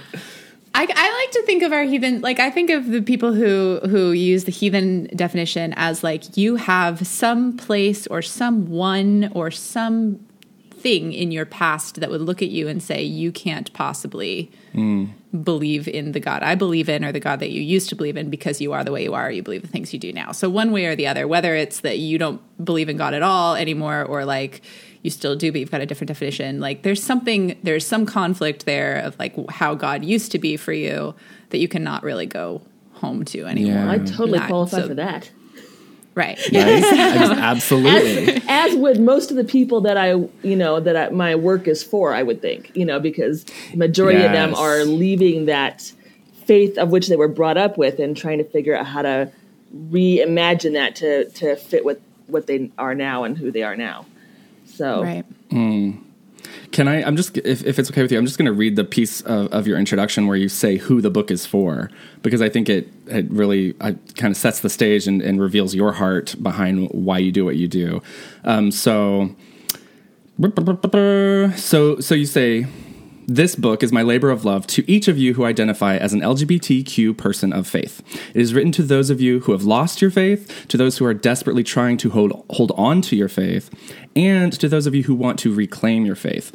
I, 0.75 0.87
I 0.95 1.13
like 1.13 1.31
to 1.33 1.43
think 1.45 1.63
of 1.63 1.73
our 1.73 1.83
heathen 1.83 2.23
like 2.23 2.41
I 2.41 2.51
think 2.51 2.71
of 2.71 2.87
the 2.87 3.03
people 3.03 3.35
who 3.35 3.79
who 3.89 4.13
use 4.13 4.45
the 4.45 4.51
heathen 4.51 5.05
definition 5.15 5.75
as 5.77 6.03
like 6.03 6.37
you 6.37 6.57
have 6.57 7.07
some 7.07 7.57
place 7.57 8.07
or 8.07 8.23
someone 8.23 9.31
or 9.35 9.51
some 9.51 10.19
thing 10.83 11.13
in 11.13 11.31
your 11.31 11.47
past 11.47 12.01
that 12.01 12.11
would 12.11 12.21
look 12.21 12.43
at 12.43 12.49
you 12.49 12.67
and 12.69 12.83
say 12.83 13.03
you 13.03 13.31
can't 13.31 13.73
possibly 13.73 14.51
believe 15.43 15.87
in 15.89 16.13
the 16.13 16.21
God 16.21 16.43
I 16.43 16.55
believe 16.55 16.89
in 16.89 17.05
or 17.05 17.13
the 17.13 17.21
God 17.21 17.41
that 17.41 17.51
you 17.51 17.63
used 17.63 17.89
to 17.91 17.95
believe 17.95 18.17
in 18.17 18.29
because 18.31 18.61
you 18.61 18.73
are 18.73 18.85
the 18.85 18.93
way 18.93 19.03
you 19.03 19.15
are, 19.15 19.31
you 19.31 19.43
believe 19.43 19.63
the 19.63 19.69
things 19.69 19.93
you 19.93 19.99
do 19.99 20.13
now. 20.13 20.33
So 20.33 20.51
one 20.51 20.73
way 20.73 20.87
or 20.87 20.97
the 20.97 21.07
other, 21.07 21.27
whether 21.29 21.55
it's 21.55 21.81
that 21.81 21.99
you 21.99 22.19
don't 22.19 22.41
believe 22.65 22.89
in 22.89 22.97
God 22.97 23.15
at 23.15 23.23
all 23.23 23.55
anymore 23.55 24.05
or 24.05 24.25
like 24.25 24.63
you 25.03 25.11
still 25.11 25.35
do, 25.37 25.51
but 25.53 25.61
you've 25.61 25.71
got 25.71 25.81
a 25.81 25.87
different 25.87 26.09
definition. 26.09 26.61
Like 26.61 26.83
there's 26.83 27.03
something, 27.03 27.59
there's 27.63 27.87
some 27.87 28.05
conflict 28.07 28.67
there 28.67 28.99
of 28.99 29.19
like 29.19 29.35
how 29.51 29.75
God 29.75 30.05
used 30.05 30.33
to 30.33 30.39
be 30.39 30.57
for 30.57 30.73
you 30.73 31.15
that 31.51 31.59
you 31.59 31.69
cannot 31.69 32.03
really 32.03 32.27
go 32.27 32.61
home 32.93 33.25
to 33.27 33.45
anymore. 33.47 33.75
Yeah. 33.85 33.91
I 33.93 33.99
totally 33.99 34.39
Not- 34.39 34.49
qualify 34.49 34.79
so- 34.79 34.89
for 34.89 34.95
that. 34.95 35.31
Right. 36.15 36.39
Right? 36.53 36.83
Ex- 36.85 37.39
Absolutely. 37.41 38.43
As 38.49 38.75
would 38.77 39.01
most 39.01 39.31
of 39.31 39.37
the 39.37 39.45
people 39.45 39.81
that 39.83 39.97
I, 39.97 40.11
you 40.43 40.57
know, 40.57 40.79
that 40.81 40.97
I, 40.97 41.09
my 41.09 41.35
work 41.35 41.67
is 41.67 41.83
for, 41.83 42.15
I 42.15 42.23
would 42.23 42.43
think, 42.43 42.71
you 42.75 42.85
know, 42.85 43.01
because 43.01 43.45
the 43.71 43.77
majority 43.79 44.23
of 44.27 44.33
them 44.33 44.55
are 44.55 44.85
leaving 44.85 45.47
that 45.47 45.93
faith 46.45 46.77
of 46.77 46.91
which 46.91 47.09
they 47.09 47.17
were 47.17 47.29
brought 47.29 47.57
up 47.57 47.79
with 47.79 47.99
and 47.99 48.17
trying 48.17 48.39
to 48.39 48.45
figure 48.45 48.77
out 48.77 48.87
how 48.87 49.03
to 49.03 49.31
reimagine 49.75 50.75
that 50.75 50.97
to, 50.97 51.29
to 51.31 51.57
fit 51.57 51.85
with 51.85 52.01
what 52.27 52.47
they 52.47 52.71
are 52.79 52.95
now 52.95 53.25
and 53.25 53.39
who 53.39 53.51
they 53.51 53.63
are 53.63 53.77
now. 53.77 54.07
So, 54.67 55.03
Right. 55.03 55.25
Mm. 55.51 55.99
Can 56.73 56.89
I? 56.89 57.03
I'm 57.03 57.17
just 57.17 57.37
if, 57.39 57.65
if 57.65 57.79
it's 57.79 57.91
okay 57.91 58.01
with 58.03 58.11
you, 58.11 58.19
I'm 58.19 58.25
just 58.25 58.39
going 58.39 58.47
to 58.47 58.53
read 58.53 58.77
the 58.77 58.85
piece 58.85 59.21
of, 59.21 59.53
of 59.53 59.67
your 59.67 59.79
introduction 59.79 60.27
where 60.27 60.37
you 60.37 60.49
say 60.49 60.79
who 60.79 61.03
the 61.03 61.11
book 61.11 61.31
is 61.31 61.45
for 61.45 61.91
because 62.23 62.41
I 62.41 62.49
think 62.49 62.69
it 62.71 62.89
it 63.07 63.31
really 63.31 63.75
uh, 63.81 63.93
kind 64.17 64.31
of 64.31 64.39
sets 64.39 64.61
the 64.61 64.71
stage 64.71 65.07
and, 65.07 65.21
and 65.21 65.41
reveals 65.41 65.75
your 65.75 65.93
heart 65.93 66.35
behind 66.43 66.89
why 66.91 67.19
you 67.19 67.31
do 67.31 67.45
what 67.45 67.57
you 67.57 67.69
do. 67.69 68.03
Um, 68.45 68.71
so, 68.71 69.37
so 71.57 72.01
so 72.01 72.15
you 72.15 72.27
say 72.27 72.67
this 73.27 73.55
book 73.55 73.83
is 73.83 73.93
my 73.93 74.03
labor 74.03 74.31
of 74.31 74.45
love 74.45 74.67
to 74.69 74.91
each 74.91 75.09
of 75.09 75.19
you 75.19 75.35
who 75.35 75.45
identify 75.45 75.97
as 75.97 76.13
an 76.13 76.21
LGBTQ 76.21 77.17
person 77.17 77.53
of 77.53 77.67
faith. 77.67 78.03
It 78.35 78.41
is 78.41 78.55
written 78.55 78.73
to 78.73 78.83
those 78.83 79.11
of 79.11 79.21
you 79.21 79.41
who 79.41 79.53
have 79.53 79.65
lost 79.65 80.03
your 80.03 80.11
faith, 80.11 80.67
to 80.69 80.77
those 80.77 80.99
who 80.99 81.05
are 81.05 81.15
desperately 81.15 81.63
trying 81.63 81.97
to 81.99 82.11
hold, 82.11 82.45
hold 82.51 82.73
on 82.77 83.01
to 83.03 83.17
your 83.17 83.29
faith, 83.29 83.71
and 84.17 84.53
to 84.55 84.69
those 84.69 84.87
of 84.87 84.95
you 84.95 85.05
who 85.05 85.15
want 85.15 85.39
to 85.41 85.55
reclaim 85.55 86.05
your 86.05 86.17
faith. 86.17 86.53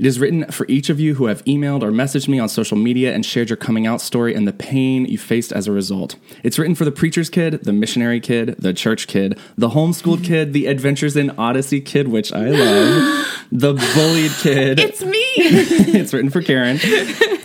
It 0.00 0.06
is 0.06 0.18
written 0.18 0.50
for 0.50 0.64
each 0.66 0.88
of 0.88 0.98
you 0.98 1.16
who 1.16 1.26
have 1.26 1.44
emailed 1.44 1.82
or 1.82 1.90
messaged 1.90 2.26
me 2.26 2.38
on 2.38 2.48
social 2.48 2.78
media 2.78 3.12
and 3.12 3.22
shared 3.22 3.50
your 3.50 3.58
coming 3.58 3.86
out 3.86 4.00
story 4.00 4.34
and 4.34 4.48
the 4.48 4.52
pain 4.54 5.04
you 5.04 5.18
faced 5.18 5.52
as 5.52 5.66
a 5.66 5.72
result. 5.72 6.16
It's 6.42 6.58
written 6.58 6.74
for 6.74 6.86
the 6.86 6.90
preacher's 6.90 7.28
kid, 7.28 7.64
the 7.64 7.74
missionary 7.74 8.18
kid, 8.18 8.56
the 8.58 8.72
church 8.72 9.08
kid, 9.08 9.38
the 9.58 9.68
homeschooled 9.68 10.24
kid, 10.24 10.54
the 10.54 10.68
adventures 10.68 11.18
in 11.18 11.28
Odyssey 11.32 11.82
kid, 11.82 12.08
which 12.08 12.32
I 12.32 12.46
love, 12.46 13.44
the 13.52 13.74
bullied 13.94 14.32
kid 14.40 14.80
It's 14.80 15.04
me. 15.04 15.18
it's 15.36 16.14
written 16.14 16.30
for 16.30 16.40
Karen, 16.40 16.78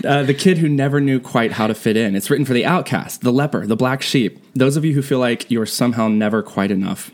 uh, 0.06 0.24
the 0.24 0.34
kid 0.34 0.58
who 0.58 0.70
never 0.70 1.02
knew 1.02 1.20
quite 1.20 1.52
how 1.52 1.68
to 1.68 1.76
fit 1.76 1.98
in. 1.98 2.16
It's 2.16 2.30
written 2.30 2.46
for 2.46 2.54
the 2.54 2.66
outcast, 2.66 3.20
the 3.20 3.34
leper, 3.34 3.68
the 3.68 3.76
black 3.76 4.02
sheep, 4.02 4.42
those 4.54 4.78
of 4.78 4.86
you 4.86 4.94
who 4.94 5.02
feel 5.02 5.20
like 5.20 5.52
you're 5.52 5.66
somehow 5.66 6.08
never 6.08 6.42
quite 6.42 6.72
enough. 6.72 7.12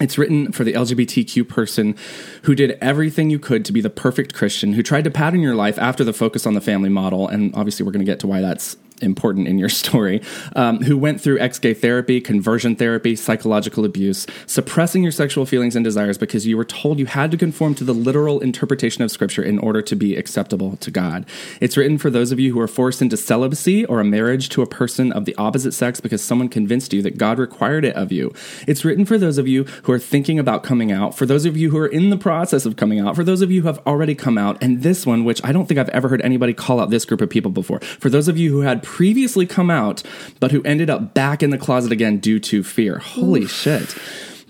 It's 0.00 0.16
written 0.16 0.52
for 0.52 0.64
the 0.64 0.72
LGBTQ 0.72 1.48
person 1.48 1.96
who 2.42 2.54
did 2.54 2.78
everything 2.80 3.30
you 3.30 3.38
could 3.38 3.64
to 3.66 3.72
be 3.72 3.80
the 3.80 3.90
perfect 3.90 4.34
Christian, 4.34 4.72
who 4.72 4.82
tried 4.82 5.04
to 5.04 5.10
pattern 5.10 5.40
your 5.40 5.54
life 5.54 5.78
after 5.78 6.02
the 6.02 6.12
focus 6.12 6.46
on 6.46 6.54
the 6.54 6.60
family 6.60 6.88
model. 6.88 7.28
And 7.28 7.54
obviously, 7.54 7.84
we're 7.84 7.92
going 7.92 8.04
to 8.04 8.10
get 8.10 8.18
to 8.20 8.26
why 8.26 8.40
that's 8.40 8.76
important 9.02 9.48
in 9.48 9.58
your 9.58 9.68
story, 9.82 10.22
um, 10.56 10.80
who 10.82 10.96
went 10.96 11.20
through 11.20 11.38
ex 11.38 11.58
gay 11.58 11.74
therapy, 11.74 12.20
conversion 12.20 12.76
therapy, 12.76 13.16
psychological 13.16 13.84
abuse, 13.84 14.26
suppressing 14.46 15.02
your 15.02 15.12
sexual 15.12 15.46
feelings 15.46 15.76
and 15.76 15.84
desires 15.84 16.18
because 16.18 16.46
you 16.46 16.56
were 16.56 16.64
told 16.64 16.98
you 16.98 17.06
had 17.06 17.30
to 17.30 17.36
conform 17.36 17.74
to 17.74 17.84
the 17.84 17.92
literal 17.92 18.40
interpretation 18.40 19.02
of 19.02 19.10
Scripture 19.10 19.42
in 19.42 19.58
order 19.58 19.82
to 19.82 19.96
be 19.96 20.16
acceptable 20.16 20.76
to 20.78 20.90
God. 20.90 21.26
It's 21.60 21.76
written 21.76 21.98
for 21.98 22.10
those 22.10 22.32
of 22.32 22.40
you 22.40 22.52
who 22.52 22.60
are 22.60 22.68
forced 22.68 23.02
into 23.02 23.16
celibacy 23.16 23.84
or 23.86 24.00
a 24.00 24.04
marriage 24.04 24.48
to 24.50 24.62
a 24.62 24.66
person 24.66 25.12
of 25.12 25.24
the 25.24 25.34
opposite 25.36 25.72
sex 25.72 26.00
because 26.00 26.22
someone 26.22 26.48
convinced 26.48 26.92
you 26.92 27.02
that 27.02 27.18
God 27.18 27.38
required 27.38 27.84
it 27.84 27.96
of 27.96 28.12
you. 28.12 28.32
It's 28.66 28.84
written 28.84 29.04
for 29.04 29.18
those 29.18 29.38
of 29.38 29.48
you 29.48 29.64
who 29.84 29.92
are 29.92 29.98
thinking 29.98 30.38
about 30.38 30.62
coming 30.62 30.92
out, 30.92 31.16
for 31.16 31.26
those 31.26 31.44
of 31.44 31.56
you 31.56 31.70
who 31.70 31.78
are 31.78 31.86
in 31.86 32.10
the 32.10 32.16
process 32.16 32.66
of 32.66 32.76
coming 32.76 33.00
out, 33.00 33.16
for 33.16 33.24
those 33.24 33.42
of 33.42 33.50
you 33.50 33.62
who 33.62 33.68
have 33.68 33.84
already 33.86 34.14
come 34.14 34.38
out, 34.38 34.62
and 34.62 34.82
this 34.82 35.06
one, 35.06 35.24
which 35.24 35.40
I 35.44 35.52
don't 35.52 35.66
think 35.66 35.78
I've 35.78 35.88
ever 35.90 36.08
heard 36.08 36.22
anybody 36.22 36.52
call 36.52 36.80
out 36.80 36.90
this 36.90 37.04
group 37.04 37.20
of 37.20 37.30
people 37.30 37.50
before, 37.50 37.80
for 37.80 38.10
those 38.10 38.28
of 38.28 38.38
you 38.38 38.50
who 38.52 38.60
had 38.60 38.82
previously 38.92 39.46
come 39.46 39.70
out, 39.70 40.02
but 40.38 40.50
who 40.50 40.62
ended 40.64 40.90
up 40.90 41.14
back 41.14 41.42
in 41.42 41.48
the 41.48 41.56
closet 41.56 41.90
again 41.90 42.18
due 42.18 42.38
to 42.38 42.62
fear. 42.62 42.98
Holy 42.98 43.46
shit. 43.46 43.96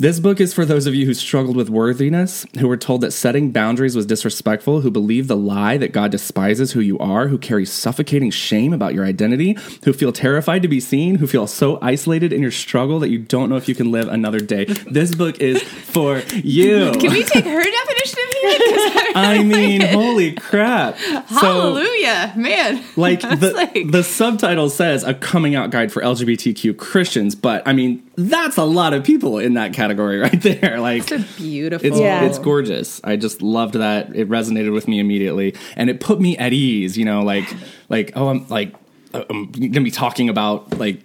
This 0.02 0.18
book 0.18 0.40
is 0.40 0.52
for 0.52 0.64
those 0.64 0.88
of 0.88 0.96
you 0.96 1.06
who 1.06 1.14
struggled 1.14 1.54
with 1.54 1.70
worthiness, 1.70 2.44
who 2.58 2.66
were 2.66 2.76
told 2.76 3.02
that 3.02 3.12
setting 3.12 3.52
boundaries 3.52 3.94
was 3.94 4.04
disrespectful, 4.04 4.80
who 4.80 4.90
believe 4.90 5.28
the 5.28 5.36
lie 5.36 5.76
that 5.76 5.92
God 5.92 6.10
despises 6.10 6.72
who 6.72 6.80
you 6.80 6.98
are, 6.98 7.28
who 7.28 7.38
carry 7.38 7.64
suffocating 7.64 8.32
shame 8.32 8.72
about 8.72 8.94
your 8.94 9.04
identity, 9.04 9.56
who 9.84 9.92
feel 9.92 10.10
terrified 10.10 10.62
to 10.62 10.66
be 10.66 10.80
seen, 10.80 11.14
who 11.14 11.28
feel 11.28 11.46
so 11.46 11.78
isolated 11.80 12.32
in 12.32 12.42
your 12.42 12.50
struggle 12.50 12.98
that 12.98 13.10
you 13.10 13.20
don't 13.20 13.48
know 13.48 13.54
if 13.54 13.68
you 13.68 13.76
can 13.76 13.92
live 13.92 14.08
another 14.08 14.40
day. 14.40 14.64
This 14.64 15.14
book 15.14 15.38
is 15.40 15.62
for 15.62 16.18
you. 16.34 16.90
Can 16.94 17.12
we 17.12 17.22
take 17.22 17.44
her 17.44 17.62
definition 17.62 18.18
of 18.24 18.34
heathen? 18.40 19.12
I 19.14 19.44
mean, 19.44 19.82
holy 19.82 20.32
crap. 20.32 20.96
Hallelujah, 20.96 22.32
man. 22.36 22.82
Like 22.96 23.20
the, 23.38 23.52
like- 23.54 23.92
the 23.92 24.02
subtitle 24.02 24.68
says 24.68 25.04
a 25.04 25.14
coming 25.14 25.54
out 25.54 25.70
guide 25.70 25.92
for 25.92 26.02
LGBTQ 26.02 26.76
Christians, 26.76 27.36
but 27.36 27.62
I 27.68 27.72
mean, 27.72 28.02
that's 28.16 28.56
a 28.56 28.64
lot 28.64 28.92
of 28.92 29.04
people 29.04 29.38
in 29.38 29.54
that 29.54 29.72
category 29.72 30.18
right 30.20 30.40
there. 30.42 30.80
Like 30.80 31.10
It's 31.10 31.12
a 31.12 31.40
beautiful. 31.40 31.86
it's 31.86 31.98
Yeah. 31.98 32.24
it's 32.24 32.38
gorgeous. 32.38 33.00
I 33.04 33.16
just 33.16 33.42
loved 33.42 33.74
that. 33.74 34.14
It 34.14 34.28
resonated 34.28 34.72
with 34.72 34.88
me 34.88 34.98
immediately, 35.00 35.54
and 35.76 35.88
it 35.90 36.00
put 36.00 36.20
me 36.20 36.36
at 36.36 36.52
ease. 36.52 36.96
You 36.98 37.04
know, 37.04 37.22
like 37.22 37.52
like 37.88 38.12
oh, 38.16 38.28
I'm 38.28 38.46
like 38.48 38.74
I'm 39.14 39.50
gonna 39.52 39.80
be 39.82 39.90
talking 39.90 40.28
about 40.28 40.78
like 40.78 41.00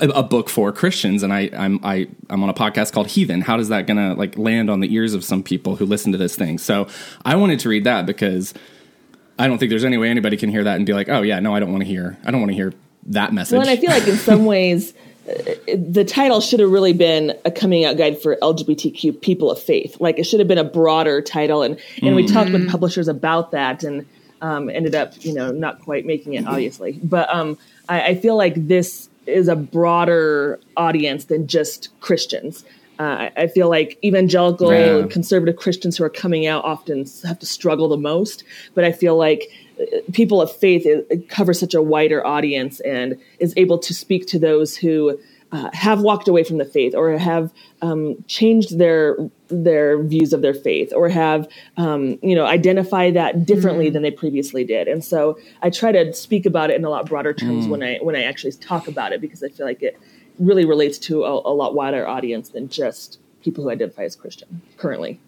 a 0.00 0.08
a 0.08 0.22
book 0.22 0.48
for 0.48 0.72
Christians, 0.72 1.22
and 1.22 1.32
I 1.32 1.50
I'm 1.52 1.78
I 1.84 2.08
I'm 2.28 2.42
on 2.42 2.48
a 2.48 2.54
podcast 2.54 2.92
called 2.92 3.08
Heathen. 3.08 3.40
How 3.42 3.56
does 3.56 3.68
that 3.68 3.86
gonna 3.86 4.14
like 4.14 4.36
land 4.36 4.68
on 4.70 4.80
the 4.80 4.92
ears 4.94 5.14
of 5.14 5.22
some 5.24 5.42
people 5.42 5.76
who 5.76 5.86
listen 5.86 6.12
to 6.12 6.18
this 6.18 6.34
thing? 6.34 6.58
So 6.58 6.88
I 7.24 7.36
wanted 7.36 7.60
to 7.60 7.68
read 7.68 7.84
that 7.84 8.06
because 8.06 8.52
I 9.38 9.46
don't 9.46 9.58
think 9.58 9.70
there's 9.70 9.84
any 9.84 9.96
way 9.96 10.08
anybody 10.08 10.36
can 10.36 10.50
hear 10.50 10.64
that 10.64 10.76
and 10.76 10.84
be 10.86 10.92
like, 10.92 11.08
oh 11.08 11.22
yeah, 11.22 11.38
no, 11.40 11.54
I 11.54 11.60
don't 11.60 11.70
want 11.70 11.82
to 11.82 11.88
hear. 11.88 12.18
I 12.24 12.30
don't 12.30 12.40
want 12.40 12.50
to 12.50 12.56
hear 12.56 12.72
that 13.06 13.32
message. 13.32 13.52
Well, 13.52 13.62
and 13.62 13.70
I 13.70 13.76
feel 13.76 13.90
like 13.90 14.06
in 14.06 14.16
some 14.16 14.44
ways, 14.54 14.92
uh, 14.92 14.96
the 15.26 16.04
title 16.06 16.40
should 16.40 16.60
have 16.60 16.70
really 16.70 16.92
been 16.92 17.36
a 17.44 17.50
coming 17.50 17.84
out 17.84 17.96
guide 17.96 18.20
for 18.20 18.36
LGBTQ 18.36 19.20
people 19.20 19.50
of 19.50 19.60
faith. 19.60 19.96
Like 20.00 20.18
it 20.18 20.24
should 20.24 20.40
have 20.40 20.48
been 20.48 20.58
a 20.58 20.64
broader 20.64 21.20
title, 21.20 21.62
and 21.62 21.78
and 22.02 22.14
we 22.16 22.26
talked 22.26 22.50
with 22.52 22.68
publishers 22.70 23.08
about 23.08 23.50
that, 23.52 23.84
and 23.84 24.06
um, 24.40 24.70
ended 24.70 24.94
up, 24.94 25.12
you 25.24 25.34
know, 25.34 25.50
not 25.50 25.80
quite 25.82 26.06
making 26.06 26.34
it, 26.34 26.46
obviously. 26.46 26.98
But 27.02 27.28
um, 27.34 27.58
I, 27.88 28.02
I 28.08 28.14
feel 28.14 28.36
like 28.36 28.54
this 28.68 29.08
is 29.26 29.48
a 29.48 29.56
broader 29.56 30.58
audience 30.76 31.26
than 31.26 31.46
just 31.46 31.88
Christians. 32.00 32.64
Uh, 32.98 33.30
I- 33.36 33.46
feel 33.46 33.68
like 33.70 33.98
evangelical, 34.04 34.72
Yeah. 34.72 35.06
conservative 35.08 35.56
Christians 35.56 35.96
who 35.96 36.04
are 36.04 36.10
coming 36.10 36.46
out 36.46 36.64
often 36.64 37.06
have 37.24 37.38
to 37.38 37.46
struggle 37.46 37.88
the 37.88 37.96
most. 37.96 38.44
But 38.74 38.84
I 38.84 38.92
feel 38.92 39.16
like 39.16 39.50
people 40.12 40.40
of 40.40 40.54
faith 40.54 40.84
it, 40.86 41.06
it 41.10 41.28
covers 41.28 41.58
such 41.58 41.74
a 41.74 41.82
wider 41.82 42.26
audience 42.26 42.80
and 42.80 43.18
is 43.38 43.54
able 43.56 43.78
to 43.78 43.94
speak 43.94 44.26
to 44.26 44.38
those 44.38 44.76
who 44.76 45.18
uh, 45.52 45.68
have 45.72 46.00
walked 46.00 46.28
away 46.28 46.44
from 46.44 46.58
the 46.58 46.64
faith 46.64 46.94
or 46.94 47.16
have 47.18 47.52
um, 47.82 48.22
changed 48.28 48.78
their 48.78 49.16
their 49.48 50.00
views 50.02 50.32
of 50.32 50.42
their 50.42 50.54
faith 50.54 50.92
or 50.94 51.08
have 51.08 51.48
um, 51.76 52.18
you 52.22 52.36
know 52.36 52.46
identify 52.46 53.10
that 53.10 53.44
differently 53.46 53.90
than 53.90 54.02
they 54.02 54.10
previously 54.10 54.64
did. 54.64 54.86
And 54.86 55.04
so 55.04 55.38
I 55.62 55.70
try 55.70 55.90
to 55.90 56.12
speak 56.12 56.46
about 56.46 56.70
it 56.70 56.76
in 56.76 56.84
a 56.84 56.90
lot 56.90 57.06
broader 57.06 57.32
terms 57.32 57.66
when 57.66 57.82
I 57.82 57.98
when 58.00 58.14
I 58.14 58.22
actually 58.22 58.52
talk 58.52 58.86
about 58.86 59.12
it 59.12 59.20
because 59.20 59.42
I 59.42 59.48
feel 59.48 59.66
like 59.66 59.82
it 59.82 59.98
really 60.38 60.64
relates 60.64 60.98
to 60.98 61.24
a, 61.24 61.32
a 61.32 61.54
lot 61.54 61.74
wider 61.74 62.06
audience 62.06 62.50
than 62.50 62.68
just 62.68 63.18
people 63.42 63.64
who 63.64 63.70
identify 63.70 64.04
as 64.04 64.14
Christian 64.14 64.62
currently. 64.76 65.18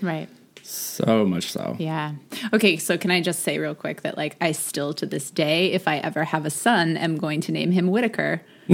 right. 0.00 0.28
So 0.68 1.24
much 1.24 1.52
so. 1.52 1.76
Yeah. 1.78 2.12
Okay. 2.52 2.76
So 2.76 2.98
can 2.98 3.10
I 3.10 3.20
just 3.20 3.40
say 3.42 3.58
real 3.58 3.74
quick 3.74 4.02
that 4.02 4.16
like 4.16 4.36
I 4.40 4.52
still 4.52 4.92
to 4.94 5.06
this 5.06 5.30
day, 5.30 5.72
if 5.72 5.86
I 5.86 5.98
ever 5.98 6.24
have 6.24 6.44
a 6.44 6.50
son, 6.50 6.96
am 6.96 7.16
going 7.16 7.40
to 7.42 7.52
name 7.52 7.70
him 7.72 7.88
Whittaker. 7.88 8.42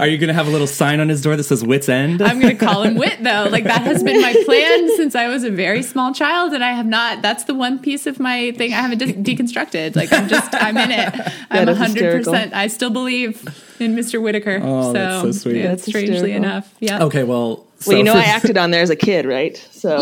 Are 0.00 0.06
you 0.06 0.16
going 0.16 0.28
to 0.28 0.34
have 0.34 0.46
a 0.46 0.50
little 0.50 0.68
sign 0.68 1.00
on 1.00 1.08
his 1.08 1.20
door 1.22 1.34
that 1.34 1.42
says 1.42 1.64
"Whit's 1.64 1.88
End"? 1.88 2.22
I'm 2.22 2.38
going 2.40 2.56
to 2.56 2.64
call 2.64 2.82
him 2.84 2.94
Wit 2.94 3.18
though. 3.22 3.48
Like 3.50 3.64
that 3.64 3.82
has 3.82 4.02
been 4.04 4.20
my 4.22 4.32
plan 4.44 4.88
since 4.96 5.16
I 5.16 5.26
was 5.26 5.42
a 5.42 5.50
very 5.50 5.82
small 5.82 6.14
child, 6.14 6.52
and 6.52 6.62
I 6.62 6.70
have 6.72 6.86
not. 6.86 7.20
That's 7.20 7.44
the 7.44 7.54
one 7.54 7.80
piece 7.80 8.06
of 8.06 8.20
my 8.20 8.52
thing 8.52 8.72
I 8.72 8.76
haven't 8.76 8.98
de- 8.98 9.12
deconstructed. 9.36 9.96
Like 9.96 10.12
I'm 10.12 10.28
just, 10.28 10.54
I'm 10.54 10.76
in 10.76 10.92
it. 10.92 11.14
I'm 11.50 11.66
That 11.66 11.68
is 11.70 11.78
hundred 11.78 11.94
hysterical. 12.04 12.32
percent. 12.32 12.54
I 12.54 12.68
still 12.68 12.90
believe 12.90 13.42
in 13.80 13.96
Mr. 13.96 14.22
Whittaker. 14.22 14.60
Oh, 14.62 14.82
so, 14.84 14.92
that's 14.92 15.22
so 15.22 15.32
sweet. 15.32 15.56
Yeah, 15.56 15.68
That's 15.68 15.84
strangely 15.84 16.12
hysterical. 16.30 16.44
enough, 16.44 16.74
yeah. 16.78 17.02
okay, 17.04 17.24
well, 17.24 17.66
so 17.80 17.90
Well, 17.90 17.98
you 17.98 18.04
know, 18.04 18.14
I 18.14 18.22
acted 18.24 18.56
on 18.58 18.70
there 18.70 18.82
as 18.82 18.90
a 18.90 18.96
kid, 18.96 19.24
right? 19.24 19.56
So 19.70 19.98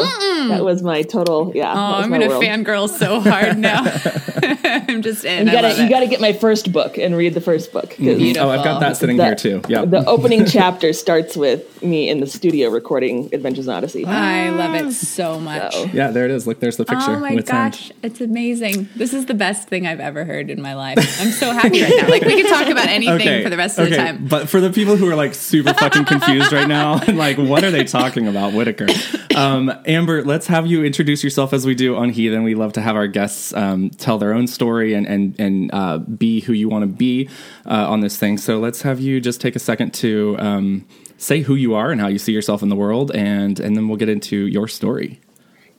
that 0.48 0.64
was 0.64 0.82
my 0.82 1.02
total. 1.02 1.52
Yeah, 1.54 1.72
Oh, 1.72 1.76
I'm 2.02 2.10
my 2.10 2.18
gonna 2.18 2.28
world. 2.30 2.42
fangirl 2.42 2.88
so 2.88 3.20
hard 3.20 3.58
now. 3.58 3.84
I'm 4.88 5.02
just 5.02 5.24
in. 5.24 5.46
You 5.46 5.52
gotta, 5.52 5.74
you 5.76 5.84
it. 5.84 5.90
gotta 5.90 6.06
get 6.06 6.20
my 6.20 6.32
first 6.32 6.72
book 6.72 6.98
and 6.98 7.16
read 7.16 7.34
the 7.34 7.40
first 7.40 7.72
book. 7.72 7.90
'cause 7.90 7.98
mm-hmm. 7.98 8.42
Oh, 8.42 8.50
I've 8.50 8.64
got 8.64 8.80
that 8.80 8.96
sitting 8.96 9.16
the- 9.16 9.24
here 9.26 9.34
too. 9.34 9.62
Yeah. 9.68 9.84
The 9.84 10.04
opening 10.06 10.44
chapter 10.46 10.92
starts 10.92 11.36
with 11.36 11.82
me 11.82 12.08
in 12.08 12.20
the 12.20 12.26
studio 12.26 12.70
recording 12.70 13.28
Adventures 13.34 13.66
in 13.66 13.72
Odyssey. 13.74 14.04
I 14.06 14.48
love 14.50 14.74
it 14.74 14.92
so 14.92 15.38
much. 15.40 15.74
So- 15.74 15.84
yeah, 15.92 16.10
there 16.10 16.24
it 16.24 16.30
is. 16.30 16.46
Look, 16.46 16.60
there's 16.60 16.76
the 16.76 16.84
picture. 16.84 17.10
Oh 17.12 17.18
my 17.20 17.34
Whit's 17.34 17.50
End. 17.50 17.72
gosh, 17.72 17.92
it's 18.02 18.20
amazing. 18.20 18.88
This 18.96 19.12
is 19.12 19.26
the 19.26 19.34
best 19.34 19.68
thing 19.68 19.86
I've 19.86 20.00
ever 20.00 20.24
heard 20.24 20.50
in 20.50 20.60
my 20.62 20.74
life. 20.74 20.98
I'm 21.20 21.30
so 21.30 21.52
happy 21.52 21.82
right 21.82 21.92
now. 22.02 22.08
Like 22.08 22.22
we 22.24 22.42
could 22.42 22.50
talk 22.50 22.68
about 22.68 22.88
anything 22.88 23.42
for 23.44 23.50
the 23.50 23.56
rest 23.56 23.78
of 23.78 23.90
the 23.90 23.96
time. 23.96 24.26
But 24.26 24.48
for 24.48 24.60
the 24.60 24.70
people 24.70 24.96
who 24.96 25.08
are 25.10 25.16
like 25.16 25.34
super 25.34 25.74
fucking 25.74 26.04
confused 26.06 26.52
right 26.52 26.68
now, 26.68 27.00
and 27.06 27.18
like, 27.18 27.36
what 27.36 27.64
are 27.66 27.70
they 27.70 27.84
talking 27.84 28.26
about, 28.28 28.52
Whittaker? 28.52 28.86
Um, 29.34 29.70
Amber, 29.86 30.24
let's 30.24 30.46
have 30.46 30.66
you 30.66 30.84
introduce 30.84 31.22
yourself 31.22 31.52
as 31.52 31.66
we 31.66 31.74
do 31.74 31.96
on 31.96 32.08
Heathen. 32.08 32.42
We 32.42 32.54
love 32.54 32.72
to 32.74 32.80
have 32.80 32.96
our 32.96 33.06
guests 33.06 33.52
um, 33.54 33.90
tell 33.90 34.16
their 34.18 34.32
own 34.32 34.46
story 34.46 34.94
and 34.94 35.06
and 35.06 35.38
and 35.38 35.70
uh, 35.74 35.98
be 35.98 36.40
who 36.40 36.54
you 36.54 36.68
want 36.68 36.82
to 36.82 36.86
be 36.86 37.28
uh, 37.66 37.90
on 37.90 38.00
this 38.00 38.16
thing. 38.16 38.38
So 38.38 38.58
let's 38.58 38.82
have 38.82 38.98
you 38.98 39.20
just 39.20 39.40
take 39.40 39.54
a 39.54 39.58
second 39.58 39.92
to 39.94 40.36
um, 40.38 40.86
say 41.18 41.40
who 41.40 41.54
you 41.54 41.74
are 41.74 41.90
and 41.90 42.00
how 42.00 42.08
you 42.08 42.18
see 42.18 42.32
yourself 42.32 42.62
in 42.62 42.70
the 42.70 42.76
world, 42.76 43.10
and 43.14 43.60
and 43.60 43.76
then 43.76 43.88
we'll 43.88 43.98
get 43.98 44.08
into 44.08 44.46
your 44.46 44.68
story. 44.68 45.20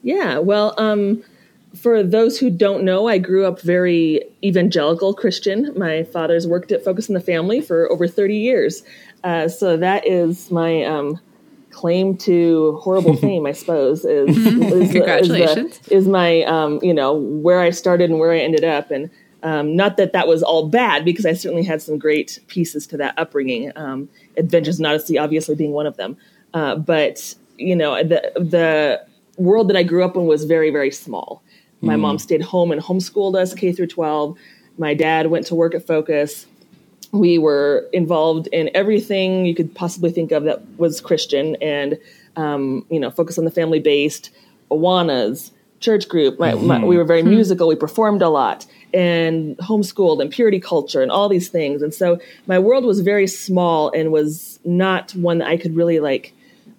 Yeah, 0.03 0.37
well, 0.37 0.75
um, 0.77 1.23
for 1.75 2.03
those 2.03 2.39
who 2.39 2.49
don't 2.49 2.83
know, 2.83 3.07
I 3.07 3.17
grew 3.17 3.45
up 3.45 3.61
very 3.61 4.21
evangelical 4.43 5.13
Christian. 5.13 5.73
My 5.75 6.03
father's 6.03 6.47
worked 6.47 6.71
at 6.71 6.83
Focus 6.83 7.09
on 7.09 7.13
the 7.13 7.19
Family 7.19 7.61
for 7.61 7.91
over 7.91 8.07
30 8.07 8.35
years. 8.35 8.83
Uh, 9.23 9.47
so 9.47 9.77
that 9.77 10.07
is 10.07 10.51
my 10.51 10.83
um, 10.83 11.19
claim 11.77 12.17
to 12.17 12.77
horrible 12.81 13.15
fame, 13.25 13.45
I 13.45 13.51
suppose. 13.51 14.03
Is, 14.03 14.35
is, 14.35 14.43
the- 14.93 14.99
is 15.21 15.27
the- 15.29 15.35
Is, 15.91 16.07
my, 16.07 16.43
um, 16.43 16.79
you 16.81 16.93
know, 16.93 17.13
where 17.13 17.59
I 17.59 17.69
started 17.69 18.09
and 18.09 18.19
where 18.19 18.31
I 18.31 18.39
ended 18.39 18.63
up. 18.63 18.89
And 18.91 19.09
um, 19.43 19.75
not 19.75 19.97
that 19.97 20.11
that 20.13 20.27
was 20.27 20.41
all 20.41 20.67
bad, 20.67 21.05
because 21.05 21.25
I 21.25 21.33
certainly 21.33 21.63
had 21.63 21.81
some 21.81 21.97
great 21.99 22.39
pieces 22.47 22.87
to 22.87 22.97
that 22.97 23.13
upbringing. 23.17 23.71
Um, 23.75 24.09
Adventures 24.37 24.79
in 24.79 24.85
Odyssey, 24.85 25.17
obviously, 25.19 25.55
being 25.55 25.71
one 25.71 25.85
of 25.85 25.95
them. 25.97 26.17
Uh, 26.53 26.75
but, 26.75 27.35
you 27.57 27.75
know, 27.75 28.01
the, 28.03 28.21
the 28.35 29.05
world 29.37 29.69
that 29.69 29.77
I 29.77 29.83
grew 29.83 30.03
up 30.03 30.15
in 30.15 30.25
was 30.25 30.45
very, 30.45 30.71
very 30.71 30.91
small. 30.91 31.43
My 31.81 31.95
mom 31.95 32.17
stayed 32.17 32.41
home 32.41 32.71
and 32.71 32.81
homeschooled 32.81 33.35
us 33.39 33.53
K 33.53 33.71
through 33.71 33.87
12. 33.87 34.35
My 34.79 34.95
dad 34.95 35.27
went 35.27 35.45
to 35.47 35.55
work 35.55 35.75
at 35.75 35.85
Focus. 35.85 36.47
We 37.11 37.37
were 37.37 37.87
involved 37.93 38.47
in 38.47 38.69
everything 38.73 39.45
you 39.45 39.55
could 39.55 39.73
possibly 39.73 40.11
think 40.11 40.31
of 40.31 40.43
that 40.43 40.61
was 40.77 41.01
Christian 41.01 41.55
and, 41.61 41.97
um, 42.35 42.85
you 42.89 42.99
know, 42.99 43.11
focus 43.11 43.37
on 43.37 43.45
the 43.45 43.51
family 43.51 43.79
based, 43.79 44.29
Awanas, 44.69 45.51
church 45.79 46.09
group. 46.09 46.39
My, 46.39 46.53
my, 46.55 46.83
we 46.83 46.97
were 46.97 47.03
very 47.03 47.23
musical. 47.23 47.67
We 47.67 47.75
performed 47.75 48.21
a 48.21 48.29
lot 48.29 48.65
and 48.93 49.57
homeschooled 49.57 50.21
and 50.21 50.31
purity 50.31 50.59
culture 50.59 51.01
and 51.01 51.11
all 51.11 51.29
these 51.29 51.49
things. 51.49 51.81
And 51.81 51.93
so 51.93 52.19
my 52.47 52.57
world 52.59 52.83
was 52.83 53.01
very 53.01 53.27
small 53.27 53.91
and 53.91 54.11
was 54.11 54.59
not 54.65 55.11
one 55.11 55.37
that 55.39 55.47
I 55.47 55.57
could 55.57 55.75
really 55.75 55.99
like 55.99 56.33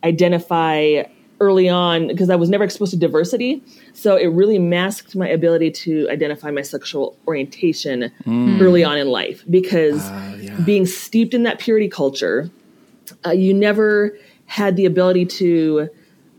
identify 0.04 1.04
early 1.40 1.68
on 1.68 2.08
because 2.08 2.30
I 2.30 2.36
was 2.36 2.48
never 2.50 2.64
exposed 2.64 2.90
to 2.92 2.98
diversity. 2.98 3.62
So 3.92 4.16
it 4.16 4.26
really 4.26 4.58
masked 4.58 5.14
my 5.16 5.28
ability 5.28 5.70
to 5.72 6.08
identify 6.10 6.50
my 6.50 6.62
sexual 6.62 7.16
orientation 7.26 8.10
early 8.60 8.84
on 8.84 8.98
in 8.98 9.08
life 9.08 9.44
because 9.48 10.08
being 10.64 10.86
steeped 10.86 11.34
in 11.34 11.44
that 11.44 11.58
purity 11.58 11.88
culture, 11.88 12.50
uh, 13.24 13.30
you 13.30 13.54
never 13.54 14.16
had 14.46 14.76
the 14.76 14.84
ability 14.86 15.26
to 15.26 15.88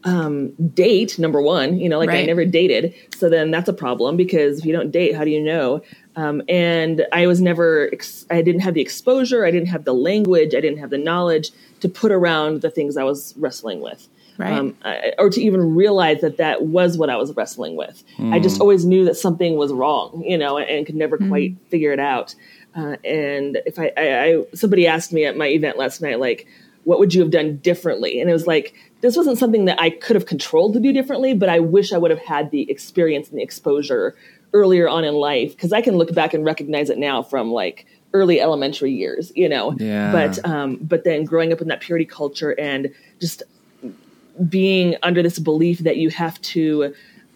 um, 0.04 0.52
date, 0.74 1.20
number 1.20 1.42
one. 1.42 1.80
You 1.80 1.90
know, 1.90 2.00
like 2.00 2.10
I 2.24 2.26
never 2.26 2.46
dated. 2.46 2.94
So 3.16 3.30
then 3.30 3.52
that's 3.52 3.70
a 3.70 3.74
problem 3.74 4.18
because 4.18 4.60
if 4.60 4.66
you 4.66 4.74
don't 4.74 4.92
date, 4.92 5.16
how 5.16 5.24
do 5.24 5.30
you 5.30 5.42
know? 5.42 5.82
Um, 6.16 6.42
and 6.50 7.06
I 7.14 7.28
was 7.28 7.40
never, 7.42 7.90
ex- 7.94 8.26
I 8.30 8.42
didn't 8.42 8.62
have 8.62 8.74
the 8.74 8.82
exposure, 8.82 9.46
I 9.46 9.52
didn't 9.52 9.68
have 9.68 9.86
the 9.86 9.94
language, 9.94 10.54
I 10.56 10.60
didn't 10.60 10.80
have 10.80 10.90
the 10.90 10.98
knowledge 10.98 11.52
to 11.80 11.88
put 11.88 12.12
around 12.12 12.62
the 12.62 12.70
things 12.70 12.98
I 12.98 13.04
was 13.04 13.34
wrestling 13.38 13.80
with. 13.80 14.08
Right. 14.40 14.54
Um, 14.54 14.78
I, 14.86 15.12
or 15.18 15.30
to 15.30 15.42
even 15.42 15.76
realize 15.76 16.22
that 16.22 16.38
that 16.38 16.64
was 16.64 16.98
what 16.98 17.10
I 17.10 17.18
was 17.18 17.36
wrestling 17.36 17.76
with. 17.76 18.06
I 18.32 18.40
just 18.40 18.62
always 18.62 18.86
knew 18.86 19.04
that 19.04 19.18
something 19.18 19.58
was 19.58 19.74
wrong, 19.74 20.24
you 20.26 20.38
know, 20.38 20.58
and, 20.58 20.86
could 20.86 20.96
never 20.96 21.18
quite 21.18 21.56
figure 21.70 21.92
it 21.92 22.00
out. 22.00 22.36
Uh, 22.74 22.96
and 23.04 23.62
if 23.66 23.78
I, 23.78 23.92
I, 23.98 24.24
I, 24.24 24.46
somebody 24.54 24.88
asked 24.88 25.12
me 25.12 25.26
at 25.26 25.36
my 25.36 25.48
event 25.48 25.78
last 25.78 26.02
night, 26.02 26.22
like, 26.22 26.48
what 26.86 27.00
would 27.00 27.14
you 27.14 27.20
have 27.22 27.32
done 27.32 27.58
differently? 27.58 28.22
And 28.22 28.30
it 28.30 28.34
was 28.34 28.48
like, 28.48 28.74
this 29.02 29.18
wasn't 29.18 29.38
something 29.38 29.66
that 29.66 29.82
I 29.82 29.90
could 29.90 30.16
have 30.16 30.26
controlled 30.26 30.74
to 30.74 30.80
do 30.80 30.94
differently, 30.94 31.34
but 31.34 31.50
I 31.50 31.60
wish 31.60 31.92
I 31.92 31.98
would 31.98 32.12
have 32.12 32.22
had 32.22 32.50
the 32.52 32.72
experience 32.72 33.30
and 33.30 33.40
the 33.40 33.44
exposure 33.44 34.16
earlier 34.54 34.88
on 34.88 35.04
in 35.04 35.16
life 35.16 35.52
because 35.52 35.74
I 35.74 35.82
can 35.82 35.98
look 35.98 36.14
back 36.14 36.34
and 36.34 36.46
recognize 36.46 36.90
it 36.90 36.98
now 36.98 37.22
from 37.22 37.52
like 37.52 37.86
early 38.14 38.42
elementary 38.42 38.92
years, 38.92 39.32
you 39.36 39.50
know. 39.50 39.76
Yeah. 39.78 40.12
But 40.12 40.46
um, 40.46 40.78
but 40.82 41.04
then 41.04 41.26
growing 41.26 41.54
up 41.54 41.62
in 41.62 41.68
that 41.68 41.82
purity 41.82 42.06
culture 42.06 42.58
and 42.60 42.94
just 43.20 43.44
being 44.48 44.96
under 45.04 45.22
this 45.24 45.40
belief 45.40 45.80
that 45.80 45.98
you 45.98 46.10
have 46.10 46.40
to 46.42 46.94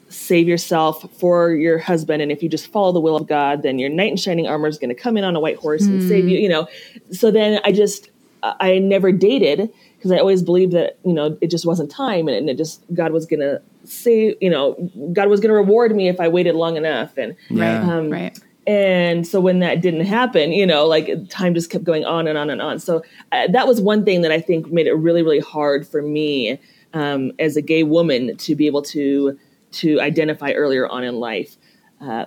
save 0.10 0.48
yourself 0.48 1.12
for 1.20 1.52
your 1.54 1.80
husband 1.80 2.22
and 2.22 2.32
if 2.32 2.44
you 2.44 2.48
just 2.48 2.68
follow 2.72 2.92
the 2.92 3.00
will 3.00 3.16
of 3.16 3.28
god 3.28 3.63
then 3.63 3.80
your 3.80 3.89
knight 3.89 4.12
in 4.12 4.18
shining 4.18 4.46
armor 4.48 4.68
is 4.68 4.78
going 4.78 4.89
to 4.89 4.96
come 4.96 5.18
in 5.18 5.24
on 5.24 5.36
a 5.36 5.39
white 5.39 5.56
horse 5.58 5.82
and 5.86 6.04
save 6.08 6.28
you 6.30 6.38
you 6.38 6.48
know 6.48 6.68
so 7.12 7.32
then 7.32 7.60
i 7.66 7.72
just 7.72 8.10
i 8.44 8.78
never 8.78 9.12
dated 9.12 9.70
because 9.98 10.12
i 10.12 10.18
always 10.20 10.44
believed 10.44 10.72
that 10.72 11.00
you 11.04 11.13
know 11.13 11.36
it 11.42 11.50
just 11.50 11.66
wasn't 11.66 11.89
time 11.89 12.28
and 12.28 12.48
it 12.48 12.58
just 12.58 12.84
god 12.94 13.12
was 13.12 13.26
going 13.26 13.39
to 13.39 13.60
say 13.86 14.36
you 14.39 14.52
know 14.52 14.74
god 15.13 15.30
was 15.30 15.39
going 15.39 15.50
to 15.50 15.56
reward 15.56 15.96
me 15.96 16.08
if 16.08 16.20
i 16.20 16.28
waited 16.28 16.54
long 16.54 16.78
enough 16.78 17.18
and 17.18 17.36
Yeah. 17.50 17.82
um, 17.82 18.12
right. 18.12 18.38
and 18.68 19.26
so 19.28 19.42
when 19.42 19.60
that 19.60 19.82
didn't 19.82 20.06
happen, 20.06 20.52
you 20.54 20.66
know, 20.66 20.86
like 20.86 21.10
time 21.30 21.54
just 21.56 21.70
kept 21.70 21.84
going 21.84 22.06
on 22.06 22.28
and 22.28 22.38
on 22.38 22.50
and 22.50 22.62
on. 22.62 22.80
So 22.80 23.04
uh, 23.34 23.48
that 23.52 23.68
was 23.68 23.82
one 23.82 24.06
thing 24.06 24.22
that 24.22 24.32
I 24.32 24.39
think 24.39 24.72
made 24.72 24.88
it 24.88 24.94
really, 24.94 25.22
really 25.22 25.39
hard 25.42 25.86
for 25.86 26.02
me 26.02 26.60
um, 26.93 27.32
as 27.39 27.58
a 27.58 27.62
gay 27.62 27.84
woman 27.84 28.38
to 28.38 28.56
be 28.56 28.67
able 28.67 28.82
to 28.84 29.38
to 29.73 29.99
identify 29.99 30.51
earlier 30.51 30.88
on 30.88 31.03
in 31.03 31.15
life. 31.15 31.58
Uh, 31.99 32.25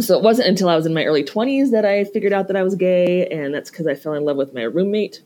so 0.00 0.16
it 0.16 0.22
wasn't 0.24 0.48
until 0.48 0.68
I 0.68 0.74
was 0.76 0.86
in 0.86 0.94
my 0.94 1.04
early 1.04 1.22
20s 1.22 1.70
that 1.70 1.84
I 1.84 2.04
figured 2.04 2.32
out 2.32 2.48
that 2.48 2.56
I 2.56 2.62
was 2.62 2.74
gay, 2.74 3.26
and 3.28 3.54
that's 3.54 3.70
because 3.70 3.86
I 3.86 3.94
fell 3.94 4.14
in 4.14 4.24
love 4.24 4.36
with 4.36 4.52
my 4.54 4.62
roommate, 4.62 5.20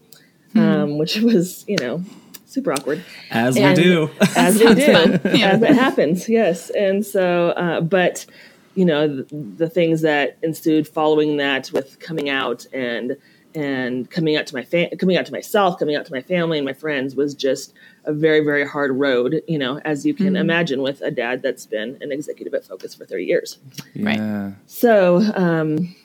um, 0.55 0.99
which 0.99 1.17
was, 1.19 1.65
you 1.69 1.77
know, 1.79 2.03
super 2.47 2.73
awkward 2.73 3.03
As 3.31 3.55
we 3.55 3.75
do. 3.75 4.11
as 4.37 4.59
we 4.59 4.75
do, 4.75 4.83
Yeah. 4.83 5.51
as 5.51 5.63
it 5.63 5.75
happens. 5.75 6.29
Yes, 6.29 6.71
and 6.71 7.07
so, 7.07 7.51
uh, 7.51 7.81
but 7.81 8.27
you 8.75 8.85
know, 8.85 9.09
the, 9.09 9.23
the 9.57 9.71
things 9.71 10.03
that 10.03 10.37
ensued 10.43 10.87
following 10.87 11.39
that 11.39 11.73
with 11.73 11.99
coming 11.99 12.29
out 12.29 12.67
and 12.75 13.17
and 13.57 14.09
coming 14.11 14.37
out 14.37 14.47
to 14.47 14.55
my 14.55 14.63
fa- 14.63 14.95
coming 14.97 15.17
out 15.17 15.27
to 15.27 15.33
myself, 15.33 15.79
coming 15.81 15.97
out 15.97 16.07
to 16.07 16.13
my 16.13 16.23
family 16.23 16.59
and 16.59 16.65
my 16.65 16.75
friends 16.75 17.17
was 17.17 17.35
just 17.35 17.75
a 18.05 18.13
very 18.13 18.41
very 18.45 18.65
hard 18.65 18.93
road. 18.93 19.43
You 19.49 19.59
know, 19.59 19.81
as 19.81 20.07
you 20.07 20.15
can 20.15 20.37
imagine, 20.37 20.83
with 20.83 21.01
a 21.01 21.11
dad 21.11 21.43
that's 21.43 21.67
been 21.67 21.99
an 22.01 22.13
executive 22.13 22.55
at 22.55 22.65
Focus 22.65 22.95
for 22.95 23.05
thirty 23.05 23.25
years. 23.25 23.59
Right. 23.97 24.55
So, 24.67 25.23
um, 25.35 25.97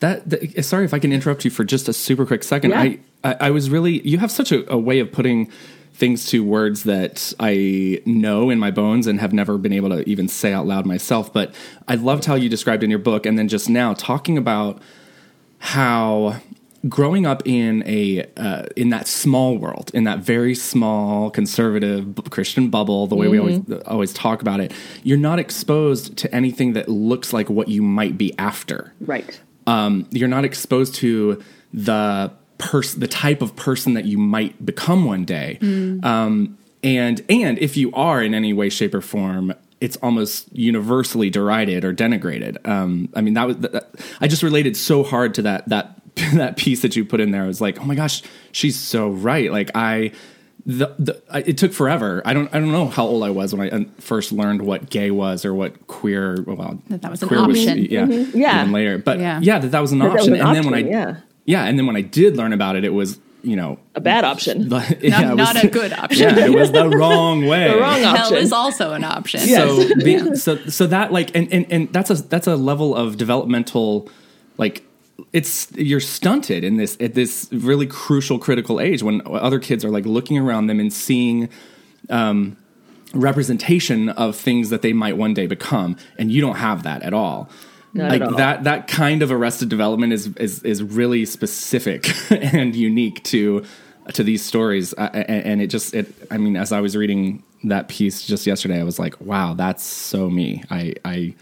That, 0.00 0.28
that 0.30 0.64
sorry 0.64 0.84
if 0.84 0.92
I 0.92 0.98
can 0.98 1.12
interrupt 1.12 1.44
you 1.44 1.50
for 1.52 1.64
just 1.64 1.88
a 1.88 1.92
super 1.92 2.26
quick 2.26 2.42
second. 2.42 2.72
Yeah. 2.72 2.80
I, 2.80 2.98
I 3.22 3.36
I 3.40 3.50
was 3.50 3.70
really 3.70 4.00
you 4.06 4.18
have 4.18 4.32
such 4.32 4.50
a, 4.50 4.70
a 4.72 4.76
way 4.76 4.98
of 4.98 5.12
putting 5.12 5.48
things 5.94 6.26
to 6.26 6.42
words 6.42 6.82
that 6.82 7.32
I 7.38 8.02
know 8.04 8.50
in 8.50 8.58
my 8.58 8.72
bones 8.72 9.06
and 9.06 9.20
have 9.20 9.32
never 9.32 9.58
been 9.58 9.72
able 9.72 9.90
to 9.90 10.08
even 10.08 10.26
say 10.26 10.52
out 10.52 10.66
loud 10.66 10.86
myself. 10.86 11.32
But 11.32 11.54
I 11.86 11.94
loved 11.94 12.24
how 12.24 12.34
you 12.34 12.48
described 12.48 12.82
in 12.82 12.90
your 12.90 12.98
book, 12.98 13.26
and 13.26 13.38
then 13.38 13.46
just 13.46 13.68
now 13.68 13.94
talking 13.94 14.36
about 14.36 14.82
how 15.58 16.40
growing 16.88 17.26
up 17.26 17.42
in 17.46 17.82
a 17.86 18.26
uh, 18.36 18.66
in 18.76 18.90
that 18.90 19.06
small 19.06 19.56
world, 19.56 19.90
in 19.94 20.04
that 20.04 20.18
very 20.18 20.54
small 20.54 21.30
conservative 21.30 22.14
Christian 22.30 22.70
bubble, 22.70 23.06
the 23.06 23.16
way 23.16 23.28
we 23.28 23.38
always 23.38 23.60
always 23.86 24.12
talk 24.12 24.42
about 24.42 24.60
it, 24.60 24.72
you're 25.02 25.18
not 25.18 25.38
exposed 25.38 26.16
to 26.18 26.34
anything 26.34 26.72
that 26.74 26.88
looks 26.88 27.32
like 27.32 27.48
what 27.48 27.68
you 27.68 27.82
might 27.82 28.18
be 28.18 28.36
after 28.38 28.92
right, 29.00 29.40
um, 29.66 30.06
you're 30.10 30.28
not 30.28 30.44
exposed 30.44 30.94
to 30.96 31.42
the 31.72 32.32
person, 32.58 33.00
the 33.00 33.08
type 33.08 33.42
of 33.42 33.56
person 33.56 33.94
that 33.94 34.04
you 34.04 34.18
might 34.18 34.64
become 34.64 35.04
one 35.04 35.24
day. 35.24 35.58
Um, 36.04 36.58
and 36.82 37.24
and 37.28 37.58
if 37.58 37.76
you 37.76 37.92
are 37.92 38.22
in 38.22 38.34
any 38.34 38.52
way, 38.52 38.68
shape, 38.68 38.94
or 38.94 39.00
form, 39.00 39.54
it's 39.80 39.96
almost 39.96 40.48
universally 40.52 41.30
derided 41.30 41.84
or 41.84 41.94
denigrated. 41.94 42.66
Um, 42.66 43.08
I 43.14 43.20
mean, 43.20 43.34
that 43.34 43.46
was 43.46 43.58
that, 43.58 43.94
I 44.20 44.28
just 44.28 44.42
related 44.42 44.76
so 44.76 45.02
hard 45.02 45.34
to 45.34 45.42
that 45.42 45.68
that 45.68 46.01
that 46.34 46.56
piece 46.56 46.82
that 46.82 46.94
you 46.96 47.04
put 47.04 47.20
in 47.20 47.30
there. 47.30 47.44
Was 47.46 47.60
like, 47.60 47.80
oh 47.80 47.84
my 47.84 47.94
gosh, 47.94 48.22
she's 48.52 48.78
so 48.78 49.10
right. 49.10 49.50
Like 49.50 49.70
I. 49.74 50.12
The, 50.64 50.94
the 50.96 51.20
I, 51.28 51.40
it 51.40 51.58
took 51.58 51.72
forever. 51.72 52.22
I 52.24 52.32
don't 52.34 52.46
I 52.54 52.60
don't 52.60 52.70
know 52.70 52.86
how 52.86 53.04
old 53.04 53.24
I 53.24 53.30
was 53.30 53.52
when 53.52 53.66
I 53.66 53.76
uh, 53.76 53.84
first 53.98 54.30
learned 54.30 54.62
what 54.62 54.90
gay 54.90 55.10
was 55.10 55.44
or 55.44 55.52
what 55.52 55.88
queer. 55.88 56.40
Well, 56.46 56.78
That 56.88 57.02
that 57.02 57.10
was 57.10 57.20
an 57.20 57.26
queer 57.28 57.40
option. 57.40 57.78
yeah, 57.78 58.04
Yeah. 58.06 58.60
even 58.60 58.70
later. 58.72 58.98
But 58.98 59.18
Yeah. 59.18 59.40
yeah, 59.42 59.58
that 59.58 59.72
that 59.72 59.80
was 59.80 59.90
an 59.90 59.98
that 59.98 60.12
was 60.12 60.20
option. 60.20 60.34
an 60.36 60.40
and 60.46 60.54
then 60.54 60.64
when 60.64 60.74
I 60.74 60.88
yeah. 60.88 61.16
yeah, 61.46 61.64
and 61.64 61.76
then 61.76 61.86
when 61.88 61.96
I 61.96 62.00
did 62.02 62.36
learn 62.36 62.52
about 62.52 62.76
it, 62.76 62.84
it 62.84 62.90
was 62.92 63.18
you 63.42 63.56
know 63.56 63.80
a 63.96 64.00
bad 64.00 64.22
option, 64.24 64.68
the- 64.68 64.78
Not, 64.78 65.02
yeah, 65.02 65.34
not 65.34 65.54
was- 65.56 65.64
a 65.64 65.66
good 65.66 65.92
option. 66.04 66.36
Yeah, 66.36 66.46
it 66.46 66.54
was 66.54 66.70
the 66.70 66.88
wrong 66.88 67.44
way. 67.44 67.66
the 67.68 67.80
wrong 67.80 67.98
Hell 68.00 68.16
option. 68.18 68.36
is 68.36 68.52
also 68.52 68.92
an 68.92 69.02
option. 69.02 69.40
So 69.40 69.82
the, 69.82 70.36
so 70.36 70.56
so 70.68 70.86
that 70.86 71.12
like 71.12 71.34
and, 71.34 71.52
and 71.52 71.66
and 71.72 71.92
that's 71.92 72.10
a 72.10 72.14
that's 72.14 72.46
a 72.46 72.54
level 72.54 72.94
of 72.94 73.16
developmental 73.16 74.08
like 74.58 74.84
it's 75.32 75.70
you're 75.72 76.00
stunted 76.00 76.64
in 76.64 76.76
this 76.76 76.96
at 77.00 77.14
this 77.14 77.48
really 77.52 77.86
crucial 77.86 78.38
critical 78.38 78.80
age 78.80 79.02
when 79.02 79.22
other 79.26 79.58
kids 79.58 79.84
are 79.84 79.90
like 79.90 80.04
looking 80.04 80.38
around 80.38 80.66
them 80.66 80.80
and 80.80 80.92
seeing 80.92 81.48
um, 82.10 82.56
representation 83.14 84.08
of 84.10 84.36
things 84.36 84.70
that 84.70 84.82
they 84.82 84.92
might 84.92 85.16
one 85.16 85.34
day 85.34 85.46
become 85.46 85.96
and 86.18 86.32
you 86.32 86.40
don't 86.40 86.56
have 86.56 86.82
that 86.82 87.02
at 87.02 87.12
all. 87.12 87.48
Not 87.94 88.10
like 88.10 88.22
at 88.22 88.28
all. 88.28 88.36
that 88.36 88.64
that 88.64 88.88
kind 88.88 89.22
of 89.22 89.30
arrested 89.30 89.68
development 89.68 90.12
is 90.12 90.28
is 90.36 90.62
is 90.62 90.82
really 90.82 91.24
specific 91.26 92.10
and 92.30 92.74
unique 92.74 93.22
to 93.24 93.64
to 94.14 94.22
these 94.22 94.42
stories. 94.42 94.94
Uh, 94.94 95.10
and, 95.12 95.44
and 95.44 95.62
it 95.62 95.68
just 95.68 95.94
it 95.94 96.12
i 96.30 96.38
mean 96.38 96.56
as 96.56 96.72
i 96.72 96.80
was 96.80 96.96
reading 96.96 97.42
that 97.64 97.88
piece 97.88 98.26
just 98.26 98.46
yesterday 98.46 98.80
i 98.80 98.82
was 98.82 98.98
like 98.98 99.20
wow 99.20 99.54
that's 99.54 99.84
so 99.84 100.28
me. 100.28 100.62
I 100.70 100.94
i 101.04 101.34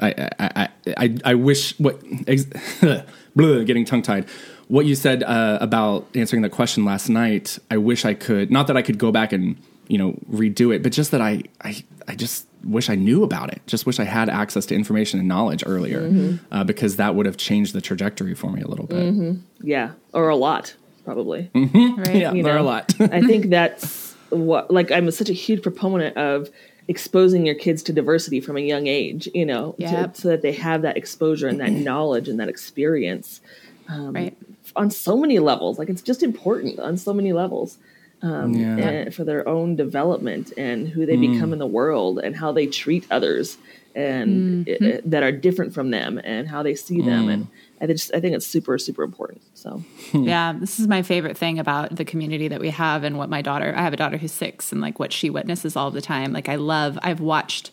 I, 0.00 0.30
I, 0.38 0.68
I, 0.96 1.16
I, 1.24 1.34
wish 1.34 1.78
what 1.78 2.02
ex, 2.26 2.46
blah, 3.36 3.62
getting 3.62 3.84
tongue 3.84 4.02
tied. 4.02 4.28
What 4.68 4.86
you 4.86 4.94
said 4.94 5.22
uh, 5.22 5.58
about 5.60 6.06
answering 6.14 6.42
the 6.42 6.48
question 6.48 6.84
last 6.84 7.08
night, 7.08 7.58
I 7.70 7.76
wish 7.76 8.04
I 8.04 8.14
could. 8.14 8.50
Not 8.50 8.66
that 8.66 8.76
I 8.76 8.82
could 8.82 8.98
go 8.98 9.12
back 9.12 9.32
and 9.32 9.56
you 9.88 9.98
know 9.98 10.18
redo 10.30 10.74
it, 10.74 10.82
but 10.82 10.92
just 10.92 11.10
that 11.12 11.20
I, 11.20 11.42
I, 11.62 11.84
I 12.08 12.16
just 12.16 12.46
wish 12.64 12.88
I 12.90 12.94
knew 12.94 13.22
about 13.22 13.52
it. 13.52 13.62
Just 13.66 13.86
wish 13.86 14.00
I 14.00 14.04
had 14.04 14.28
access 14.28 14.66
to 14.66 14.74
information 14.74 15.20
and 15.20 15.28
knowledge 15.28 15.62
earlier, 15.66 16.38
uh, 16.50 16.64
because 16.64 16.96
that 16.96 17.14
would 17.14 17.26
have 17.26 17.36
changed 17.36 17.74
the 17.74 17.80
trajectory 17.80 18.34
for 18.34 18.50
me 18.50 18.62
a 18.62 18.66
little 18.66 18.86
bit. 18.86 19.36
yeah, 19.62 19.92
or 20.12 20.28
a 20.28 20.36
lot 20.36 20.74
probably. 21.04 21.50
Right. 21.54 22.16
Yeah, 22.16 22.32
you 22.32 22.42
there 22.42 22.54
are 22.54 22.58
a 22.58 22.62
lot. 22.62 22.94
I 23.00 23.20
think 23.20 23.46
that's 23.50 24.14
what 24.30 24.70
like 24.70 24.90
I'm 24.90 25.10
such 25.10 25.28
a 25.28 25.34
huge 25.34 25.62
proponent 25.62 26.16
of 26.16 26.50
exposing 26.88 27.46
your 27.46 27.54
kids 27.54 27.82
to 27.84 27.92
diversity 27.92 28.40
from 28.40 28.56
a 28.56 28.60
young 28.60 28.86
age, 28.86 29.28
you 29.34 29.46
know, 29.46 29.74
to- 29.78 30.10
so 30.14 30.28
that 30.28 30.42
they 30.42 30.52
have 30.52 30.82
that 30.82 30.96
exposure 30.96 31.48
and 31.48 31.60
that 31.60 31.72
knowledge 31.88 32.28
and 32.28 32.38
that 32.40 32.48
experience 32.48 33.40
right. 33.88 34.36
on 34.76 34.90
so 34.90 35.16
many 35.16 35.38
levels. 35.38 35.78
Like 35.78 35.88
it's 35.88 36.02
just 36.02 36.22
important 36.22 36.78
on 36.80 36.96
so 36.96 37.12
many 37.14 37.32
levels. 37.32 37.78
Um, 38.22 38.54
Yeah. 38.54 38.78
and 38.78 39.14
for 39.14 39.24
their 39.24 39.46
own 39.46 39.76
development 39.76 40.52
and 40.56 40.88
who 40.88 41.04
they 41.04 41.16
become 41.16 41.52
in 41.52 41.58
the 41.58 41.66
world 41.66 42.18
and 42.18 42.34
how 42.34 42.52
they 42.52 42.66
treat 42.66 43.06
others 43.10 43.58
and 43.94 44.66
Mm-hmm. 44.66 44.84
it- 44.84 45.10
that 45.10 45.22
are 45.22 45.32
different 45.32 45.74
from 45.74 45.90
them 45.90 46.18
and 46.24 46.48
how 46.48 46.62
they 46.62 46.74
see 46.74 47.00
them 47.02 47.28
and 47.28 47.48
I 47.80 47.86
just 47.86 48.14
I 48.14 48.20
think 48.20 48.34
it's 48.34 48.46
super 48.46 48.78
super 48.78 49.02
important. 49.02 49.42
So 49.54 49.82
hmm. 50.10 50.24
Yeah, 50.24 50.52
this 50.52 50.78
is 50.78 50.88
my 50.88 51.02
favorite 51.02 51.36
thing 51.36 51.58
about 51.58 51.96
the 51.96 52.04
community 52.04 52.48
that 52.48 52.60
we 52.60 52.70
have 52.70 53.04
and 53.04 53.18
what 53.18 53.28
my 53.28 53.42
daughter, 53.42 53.74
I 53.76 53.82
have 53.82 53.92
a 53.92 53.96
daughter 53.96 54.16
who's 54.16 54.32
six 54.32 54.72
and 54.72 54.80
like 54.80 54.98
what 54.98 55.12
she 55.12 55.30
witnesses 55.30 55.76
all 55.76 55.90
the 55.90 56.00
time. 56.00 56.32
Like, 56.32 56.48
I 56.48 56.56
love, 56.56 56.98
I've 57.02 57.20
watched 57.20 57.70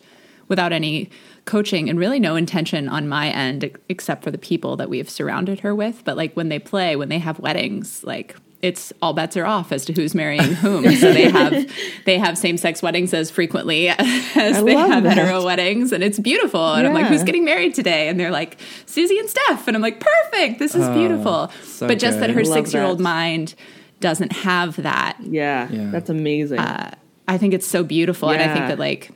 without 0.48 0.72
any 0.72 1.08
coaching 1.44 1.88
and 1.88 1.98
really 1.98 2.20
no 2.20 2.36
intention 2.36 2.88
on 2.88 3.08
my 3.08 3.30
end 3.30 3.76
except 3.88 4.22
for 4.24 4.30
the 4.30 4.38
people 4.38 4.76
that 4.76 4.90
we've 4.90 5.08
surrounded 5.08 5.60
her 5.60 5.74
with. 5.74 6.04
But 6.04 6.16
like 6.16 6.34
when 6.34 6.48
they 6.48 6.58
play, 6.58 6.96
when 6.96 7.08
they 7.08 7.18
have 7.18 7.38
weddings, 7.38 8.04
like, 8.04 8.36
it's 8.62 8.92
all 9.02 9.12
bets 9.12 9.36
are 9.36 9.44
off 9.44 9.72
as 9.72 9.84
to 9.84 9.92
who's 9.92 10.14
marrying 10.14 10.42
whom. 10.54 10.84
so 10.94 11.12
they 11.12 11.28
have 11.30 11.70
they 12.06 12.16
have 12.18 12.38
same 12.38 12.56
sex 12.56 12.80
weddings 12.80 13.12
as 13.12 13.30
frequently 13.30 13.88
as 13.88 14.62
they 14.64 14.74
have 14.74 15.02
that. 15.02 15.18
hetero 15.18 15.44
weddings, 15.44 15.92
and 15.92 16.02
it's 16.04 16.18
beautiful. 16.20 16.74
And 16.74 16.86
I'm 16.86 16.94
like, 16.94 17.06
who's 17.06 17.24
getting 17.24 17.44
married 17.44 17.74
today? 17.74 18.08
And 18.08 18.18
they're 18.18 18.30
like, 18.30 18.58
Susie 18.86 19.18
and 19.18 19.28
Steph, 19.28 19.66
and 19.66 19.76
I'm 19.76 19.82
like, 19.82 20.00
perfect. 20.00 20.60
This 20.60 20.74
is 20.74 20.84
oh, 20.84 20.94
beautiful. 20.94 21.50
so 21.64 21.88
but 21.88 21.98
just 21.98 22.20
that 22.20 22.30
her 22.30 22.44
six 22.44 22.72
year 22.72 22.84
old 22.84 23.00
mind 23.00 23.54
doesn't 24.00 24.32
have 24.32 24.76
that. 24.82 25.16
yeah, 25.20 25.68
Yeah. 25.70 25.90
that's 25.90 26.10
amazing. 26.10 26.58
Uh, 26.58 26.94
I 27.28 27.38
think 27.38 27.54
it's 27.54 27.66
so 27.66 27.82
beautiful, 27.84 28.30
and 28.30 28.42
I 28.42 28.52
think 28.54 28.66
that 28.68 28.78
like 28.78 29.10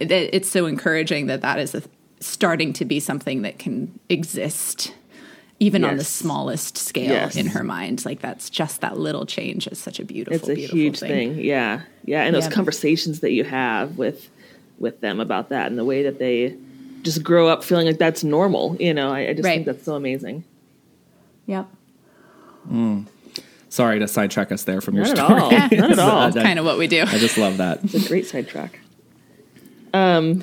it, 0.00 0.10
it's 0.10 0.50
so 0.50 0.66
encouraging 0.66 1.26
that 1.26 1.40
that 1.42 1.58
is 1.58 1.74
a, 1.74 1.82
starting 2.20 2.72
to 2.74 2.84
be 2.84 3.00
something 3.00 3.42
that 3.42 3.58
can 3.58 3.98
exist. 4.08 4.94
Even 5.62 5.84
on 5.84 5.98
the 5.98 6.04
smallest 6.04 6.78
scale 6.78 7.10
Yes. 7.10 7.36
in 7.36 7.46
her 7.48 7.62
mind, 7.62 8.04
like 8.06 8.20
that's 8.22 8.48
just 8.48 8.80
that 8.80 8.98
little 8.98 9.26
change 9.26 9.66
is 9.66 9.78
such 9.78 10.00
a 10.00 10.04
beautiful, 10.04 10.34
it's 10.36 10.48
a 10.48 10.54
beautiful 10.54 10.78
huge 10.78 10.98
thing. 11.00 11.34
thing. 11.34 11.44
Yeah, 11.44 11.82
yeah, 12.06 12.22
and 12.22 12.34
those 12.34 12.46
Yeah. 12.46 12.50
conversations 12.52 13.20
that 13.20 13.32
you 13.32 13.44
have 13.44 13.98
with 13.98 14.28
with 14.78 15.00
them 15.02 15.20
about 15.20 15.50
that 15.50 15.66
and 15.66 15.78
the 15.78 15.84
way 15.84 16.02
that 16.04 16.18
they 16.18 16.54
just 17.02 17.22
grow 17.22 17.48
up 17.48 17.62
feeling 17.62 17.86
like 17.86 17.98
that's 17.98 18.24
normal. 18.24 18.74
You 18.80 18.94
know, 18.94 19.10
I, 19.12 19.28
I 19.28 19.32
just 19.34 19.44
Right. 19.44 19.56
think 19.56 19.66
that's 19.66 19.84
so 19.84 19.94
amazing. 19.94 20.44
Yep. 21.46 21.66
Sorry 23.68 23.98
to 23.98 24.08
sidetrack 24.08 24.50
us 24.52 24.64
there 24.64 24.80
from 24.80 24.96
your 24.96 25.04
Not 25.04 25.18
at 25.18 25.26
story. 25.26 25.40
all. 25.42 25.50
Not 25.50 25.92
at 25.92 25.98
all. 25.98 26.18
I- 26.38 26.42
Kind 26.42 26.58
of 26.58 26.64
what 26.64 26.78
we 26.78 26.86
do. 26.86 27.02
I 27.02 27.18
just 27.18 27.36
love 27.38 27.58
that. 27.58 27.80
It's 27.84 27.94
a 28.06 28.08
great 28.08 28.26
sidetrack. 28.26 28.80
Um, 29.92 30.42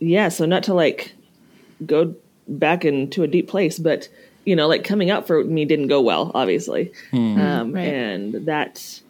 yeah, 0.00 0.28
so 0.28 0.44
not 0.44 0.62
to 0.64 0.74
like 0.74 1.12
go 1.86 2.14
back 2.48 2.84
into 2.84 3.22
a 3.22 3.26
deep 3.26 3.48
place, 3.48 3.78
but 3.78 4.08
you 4.44 4.54
know, 4.54 4.66
like 4.68 4.84
coming 4.84 5.10
out 5.10 5.26
for 5.26 5.42
me 5.42 5.64
didn't 5.64 5.88
go 5.88 6.00
well, 6.02 6.30
obviously, 6.34 6.92
um, 7.12 7.72
Right. 7.72 7.86
and 7.86 8.46
that 8.46 9.00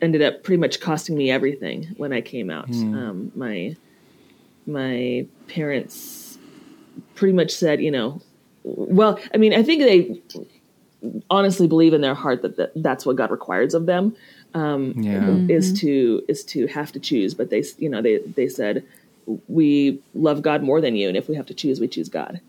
ended 0.00 0.22
up 0.22 0.42
pretty 0.44 0.60
much 0.60 0.80
costing 0.80 1.16
me 1.16 1.30
everything 1.30 1.88
when 1.96 2.12
I 2.12 2.20
came 2.20 2.50
out. 2.50 2.70
Um, 2.70 3.32
my 3.34 3.76
my 4.66 5.26
parents 5.48 6.38
pretty 7.14 7.32
much 7.34 7.50
said, 7.50 7.80
you 7.82 7.90
know, 7.90 8.20
well, 8.62 9.18
I 9.34 9.36
mean, 9.38 9.52
I 9.54 9.62
think 9.62 9.82
they 9.82 10.20
honestly 11.30 11.66
believe 11.66 11.92
in 11.94 12.00
their 12.00 12.14
heart 12.14 12.42
that, 12.42 12.56
that 12.56 12.70
that's 12.76 13.04
what 13.04 13.16
God 13.16 13.30
requires 13.32 13.74
of 13.74 13.86
them 13.86 14.14
Yeah. 14.96 15.38
is 15.48 15.72
to 15.80 16.22
is 16.28 16.44
to 16.44 16.66
have 16.68 16.92
to 16.92 17.00
choose. 17.00 17.34
But 17.34 17.50
they, 17.50 17.64
you 17.78 17.88
know, 17.88 18.00
they 18.02 18.18
they 18.18 18.48
said 18.48 18.84
we 19.48 20.00
love 20.14 20.42
God 20.42 20.62
more 20.62 20.80
than 20.80 20.94
you, 20.96 21.08
and 21.08 21.16
if 21.16 21.28
we 21.28 21.34
have 21.36 21.46
to 21.46 21.54
choose, 21.54 21.80
we 21.80 21.88
choose 21.88 22.08
God. 22.08 22.40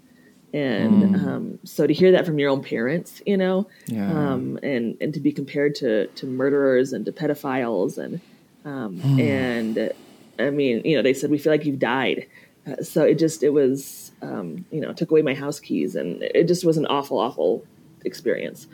And 0.53 1.15
um, 1.15 1.59
so 1.63 1.87
to 1.87 1.93
hear 1.93 2.11
that 2.11 2.25
from 2.27 2.37
your 2.37 2.51
own 2.51 2.63
parents, 2.63 3.21
you 3.25 3.37
know, 3.37 3.67
Yeah. 3.87 4.11
um, 4.11 4.59
and 4.61 4.95
and 5.01 5.13
to 5.15 5.19
be 5.19 5.31
compared 5.31 5.73
to 5.75 6.07
to 6.07 6.27
murderers 6.27 6.93
and 6.93 7.05
to 7.05 7.11
pedophiles 7.11 7.97
and 7.97 8.21
um, 8.65 9.01
and 9.19 9.91
I 10.39 10.49
mean, 10.51 10.81
you 10.85 10.95
know, 10.95 11.01
they 11.03 11.13
said 11.13 11.29
we 11.31 11.37
feel 11.37 11.51
like 11.51 11.65
you've 11.65 11.79
died. 11.79 12.27
Uh, 12.65 12.81
so 12.81 13.03
it 13.03 13.19
just 13.19 13.43
it 13.43 13.49
was 13.49 14.11
um, 14.21 14.65
you 14.71 14.79
know 14.79 14.93
took 14.93 15.11
away 15.11 15.21
my 15.21 15.33
house 15.33 15.59
keys 15.59 15.95
and 15.95 16.21
it 16.21 16.47
just 16.47 16.63
was 16.63 16.77
an 16.77 16.85
awful 16.85 17.17
awful 17.19 17.65
experience. 18.05 18.67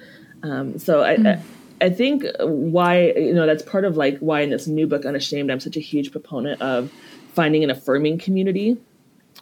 Um, 0.43 0.77
so 0.79 1.01
I, 1.01 1.13
I 1.13 1.41
I 1.81 1.89
think 1.89 2.23
why 2.41 3.11
you 3.13 3.33
know 3.33 3.45
that's 3.45 3.63
part 3.63 3.85
of 3.85 3.95
like 3.97 4.19
why 4.19 4.41
in 4.41 4.49
this 4.49 4.67
new 4.67 4.85
book 4.85 5.05
Unashamed 5.05 5.49
I'm 5.49 5.59
such 5.61 5.77
a 5.77 5.79
huge 5.79 6.11
proponent 6.11 6.61
of 6.61 6.91
finding 7.33 7.63
an 7.63 7.69
affirming 7.71 8.17
community 8.17 8.77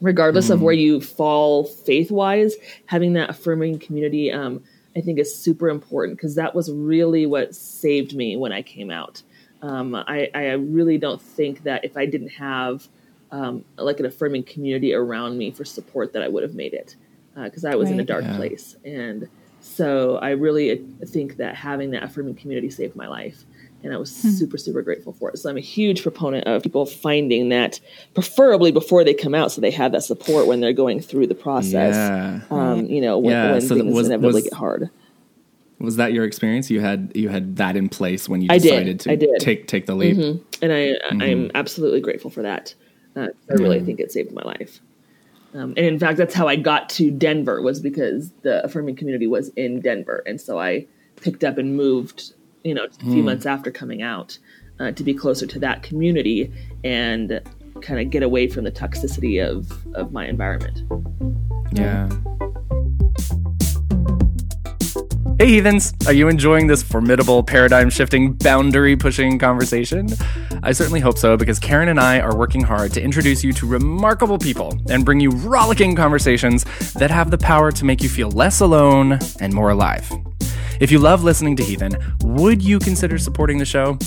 regardless 0.01 0.49
of 0.49 0.61
where 0.61 0.73
you 0.73 1.01
fall 1.01 1.63
faith 1.63 2.11
wise, 2.11 2.55
having 2.85 3.13
that 3.13 3.29
affirming 3.29 3.79
community, 3.79 4.31
um, 4.31 4.63
I 4.95 5.01
think 5.01 5.19
is 5.19 5.35
super 5.35 5.69
important 5.69 6.17
because 6.17 6.35
that 6.35 6.55
was 6.55 6.71
really 6.71 7.25
what 7.25 7.55
saved 7.55 8.15
me 8.15 8.35
when 8.37 8.51
I 8.51 8.61
came 8.61 8.89
out. 8.91 9.21
Um, 9.61 9.95
I, 9.95 10.29
I 10.33 10.51
really 10.51 10.97
don't 10.97 11.21
think 11.21 11.63
that 11.63 11.83
if 11.83 11.97
I 11.97 12.05
didn't 12.05 12.29
have 12.29 12.87
um, 13.31 13.65
like 13.77 13.99
an 13.99 14.05
affirming 14.05 14.43
community 14.43 14.93
around 14.93 15.37
me 15.37 15.51
for 15.51 15.65
support, 15.65 16.13
that 16.13 16.23
I 16.23 16.27
would 16.27 16.43
have 16.43 16.55
made 16.55 16.73
it 16.73 16.95
because 17.35 17.65
I 17.65 17.75
was 17.75 17.91
in 17.91 17.99
a 17.99 18.03
dark 18.03 18.23
Yeah. 18.23 18.35
place. 18.35 18.75
And 18.83 19.27
so 19.59 20.17
I 20.17 20.31
really 20.31 20.83
think 21.05 21.37
that 21.37 21.55
having 21.55 21.91
that 21.91 22.03
affirming 22.03 22.35
community 22.35 22.69
saved 22.69 22.95
my 22.95 23.07
life. 23.07 23.43
And 23.83 23.93
I 23.93 23.97
was 23.97 24.13
super, 24.13 24.57
super 24.57 24.81
grateful 24.81 25.13
for 25.13 25.29
it. 25.29 25.37
So 25.37 25.49
I'm 25.49 25.55
a 25.57 25.61
huge 25.61 26.01
proponent 26.01 26.47
of 26.47 26.63
people 26.63 26.85
finding 26.85 27.49
that, 27.49 27.79
preferably 28.15 28.71
before 28.71 29.03
they 29.03 29.13
come 29.13 29.35
out, 29.35 29.51
so 29.51 29.61
they 29.61 29.71
have 29.71 29.91
that 29.91 30.03
support 30.03 30.47
when 30.47 30.59
they're 30.59 30.73
going 30.73 30.99
through 30.99 31.27
the 31.27 31.35
process. 31.35 31.95
Yeah. 31.95 32.41
Um, 32.49 32.87
you 32.87 33.01
know, 33.01 33.19
when, 33.19 33.31
Yeah, 33.31 33.51
when 33.51 33.61
so 33.61 33.75
things 33.75 33.93
was- 33.93 34.07
inevitably 34.07 34.33
was- 34.41 34.43
get 34.45 34.53
hard. 34.53 34.89
Was 35.79 35.97
that 35.97 36.11
your 36.11 36.25
experience? 36.25 36.71
You 36.71 36.81
had 36.81 37.11
you 37.13 37.29
had 37.29 37.57
that 37.57 37.77
in 37.77 37.87
place 37.87 38.27
when 38.27 38.41
you 38.41 38.47
decided 38.47 38.99
to 39.01 39.37
take 39.39 39.67
take 39.67 39.85
the 39.85 39.93
leap. 39.93 40.17
and 40.17 40.73
I 40.73 40.95
Mm-hmm. 41.11 41.21
I'm 41.21 41.51
absolutely 41.53 42.01
grateful 42.01 42.31
for 42.31 42.41
that. 42.41 42.73
Uh, 43.15 43.27
I 43.47 43.53
really 43.53 43.81
think 43.81 43.99
it 43.99 44.11
saved 44.11 44.31
my 44.31 44.41
life. 44.41 44.81
Um, 45.53 45.75
and 45.77 45.85
in 45.85 45.99
fact, 45.99 46.17
that's 46.17 46.33
how 46.33 46.47
I 46.47 46.55
got 46.55 46.89
to 46.97 47.11
Denver 47.11 47.61
was 47.61 47.79
because 47.79 48.31
the 48.41 48.63
affirming 48.65 48.95
community 48.95 49.27
was 49.27 49.49
in 49.49 49.79
Denver, 49.79 50.23
and 50.25 50.41
so 50.41 50.57
I 50.59 50.87
picked 51.21 51.43
up 51.43 51.59
and 51.59 51.75
moved, 51.77 52.33
you 52.67 52.73
know, 52.73 52.85
a 52.85 53.05
few 53.05 53.23
months 53.23 53.45
after 53.45 53.71
coming 53.71 54.01
out 54.01 54.37
uh, 54.79 54.91
to 54.91 55.03
be 55.03 55.13
closer 55.13 55.47
to 55.47 55.59
that 55.59 55.83
community 55.83 56.51
and 56.83 57.41
kind 57.81 57.99
of 57.99 58.09
get 58.09 58.23
away 58.23 58.47
from 58.47 58.63
the 58.65 58.71
toxicity 58.71 59.41
of 59.41 59.71
of 59.95 60.11
my 60.11 60.27
environment. 60.27 60.83
Yeah. 61.71 62.09
Hey, 65.39 65.49
heathens! 65.49 65.93
Are 66.07 66.13
you 66.13 66.29
enjoying 66.29 66.65
this 66.65 66.81
formidable, 66.81 67.43
paradigm 67.43 67.91
shifting, 67.91 68.33
boundary 68.33 68.97
pushing 68.97 69.37
conversation? 69.37 70.09
I 70.63 70.71
certainly 70.71 70.99
hope 70.99 71.19
so, 71.19 71.37
because 71.37 71.59
Karen 71.59 71.89
and 71.89 71.99
I 71.99 72.19
are 72.19 72.35
working 72.35 72.61
hard 72.61 72.91
to 72.93 73.01
introduce 73.01 73.43
you 73.43 73.53
to 73.53 73.67
remarkable 73.67 74.39
people 74.39 74.77
and 74.89 75.05
bring 75.05 75.19
you 75.19 75.29
rollicking 75.29 75.95
conversations 75.95 76.65
that 76.93 77.11
have 77.11 77.29
the 77.29 77.37
power 77.37 77.71
to 77.71 77.85
make 77.85 78.01
you 78.01 78.09
feel 78.09 78.31
less 78.31 78.59
alone 78.61 79.19
and 79.39 79.53
more 79.53 79.69
alive. 79.69 80.11
If 80.79 80.91
you 80.91 80.99
love 80.99 81.23
listening 81.23 81.55
to 81.55 81.63
Heathen, 81.63 81.97
would 82.21 82.61
you 82.61 82.77
consider 82.77 83.17
supporting 83.17 83.57
the 83.57 83.65
show? 83.65 83.97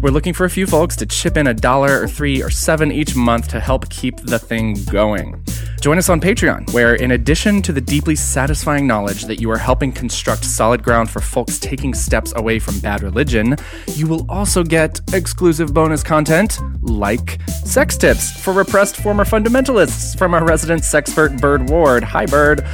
We're 0.00 0.10
looking 0.10 0.32
for 0.32 0.44
a 0.44 0.50
few 0.50 0.66
folks 0.66 0.96
to 0.96 1.06
chip 1.06 1.36
in 1.36 1.46
a 1.46 1.54
dollar 1.54 2.02
or 2.02 2.08
three 2.08 2.42
or 2.42 2.48
seven 2.48 2.90
each 2.90 3.14
month 3.14 3.48
to 3.48 3.60
help 3.60 3.88
keep 3.90 4.18
the 4.20 4.38
thing 4.38 4.82
going. 4.84 5.44
Join 5.82 5.98
us 5.98 6.08
on 6.08 6.22
Patreon, 6.22 6.72
where 6.72 6.94
in 6.94 7.10
addition 7.10 7.60
to 7.60 7.72
the 7.72 7.80
deeply 7.80 8.16
satisfying 8.16 8.86
knowledge 8.86 9.24
that 9.24 9.38
you 9.38 9.50
are 9.50 9.58
helping 9.58 9.92
construct 9.92 10.44
solid 10.44 10.82
ground 10.82 11.10
for 11.10 11.20
folks 11.20 11.58
taking 11.58 11.92
steps 11.92 12.32
away 12.36 12.58
from 12.58 12.78
bad 12.80 13.02
religion, 13.02 13.56
you 13.88 14.06
will 14.06 14.24
also 14.30 14.62
get 14.64 15.00
exclusive 15.12 15.74
bonus 15.74 16.02
content 16.02 16.58
like 16.80 17.38
sex 17.64 17.98
tips 17.98 18.32
for 18.42 18.54
repressed 18.54 18.96
former 18.96 19.24
fundamentalists 19.24 20.16
from 20.16 20.32
our 20.32 20.44
resident 20.44 20.82
sexpert 20.82 21.38
Bird 21.38 21.68
Ward. 21.68 22.02
Hi, 22.02 22.24
Bird 22.24 22.66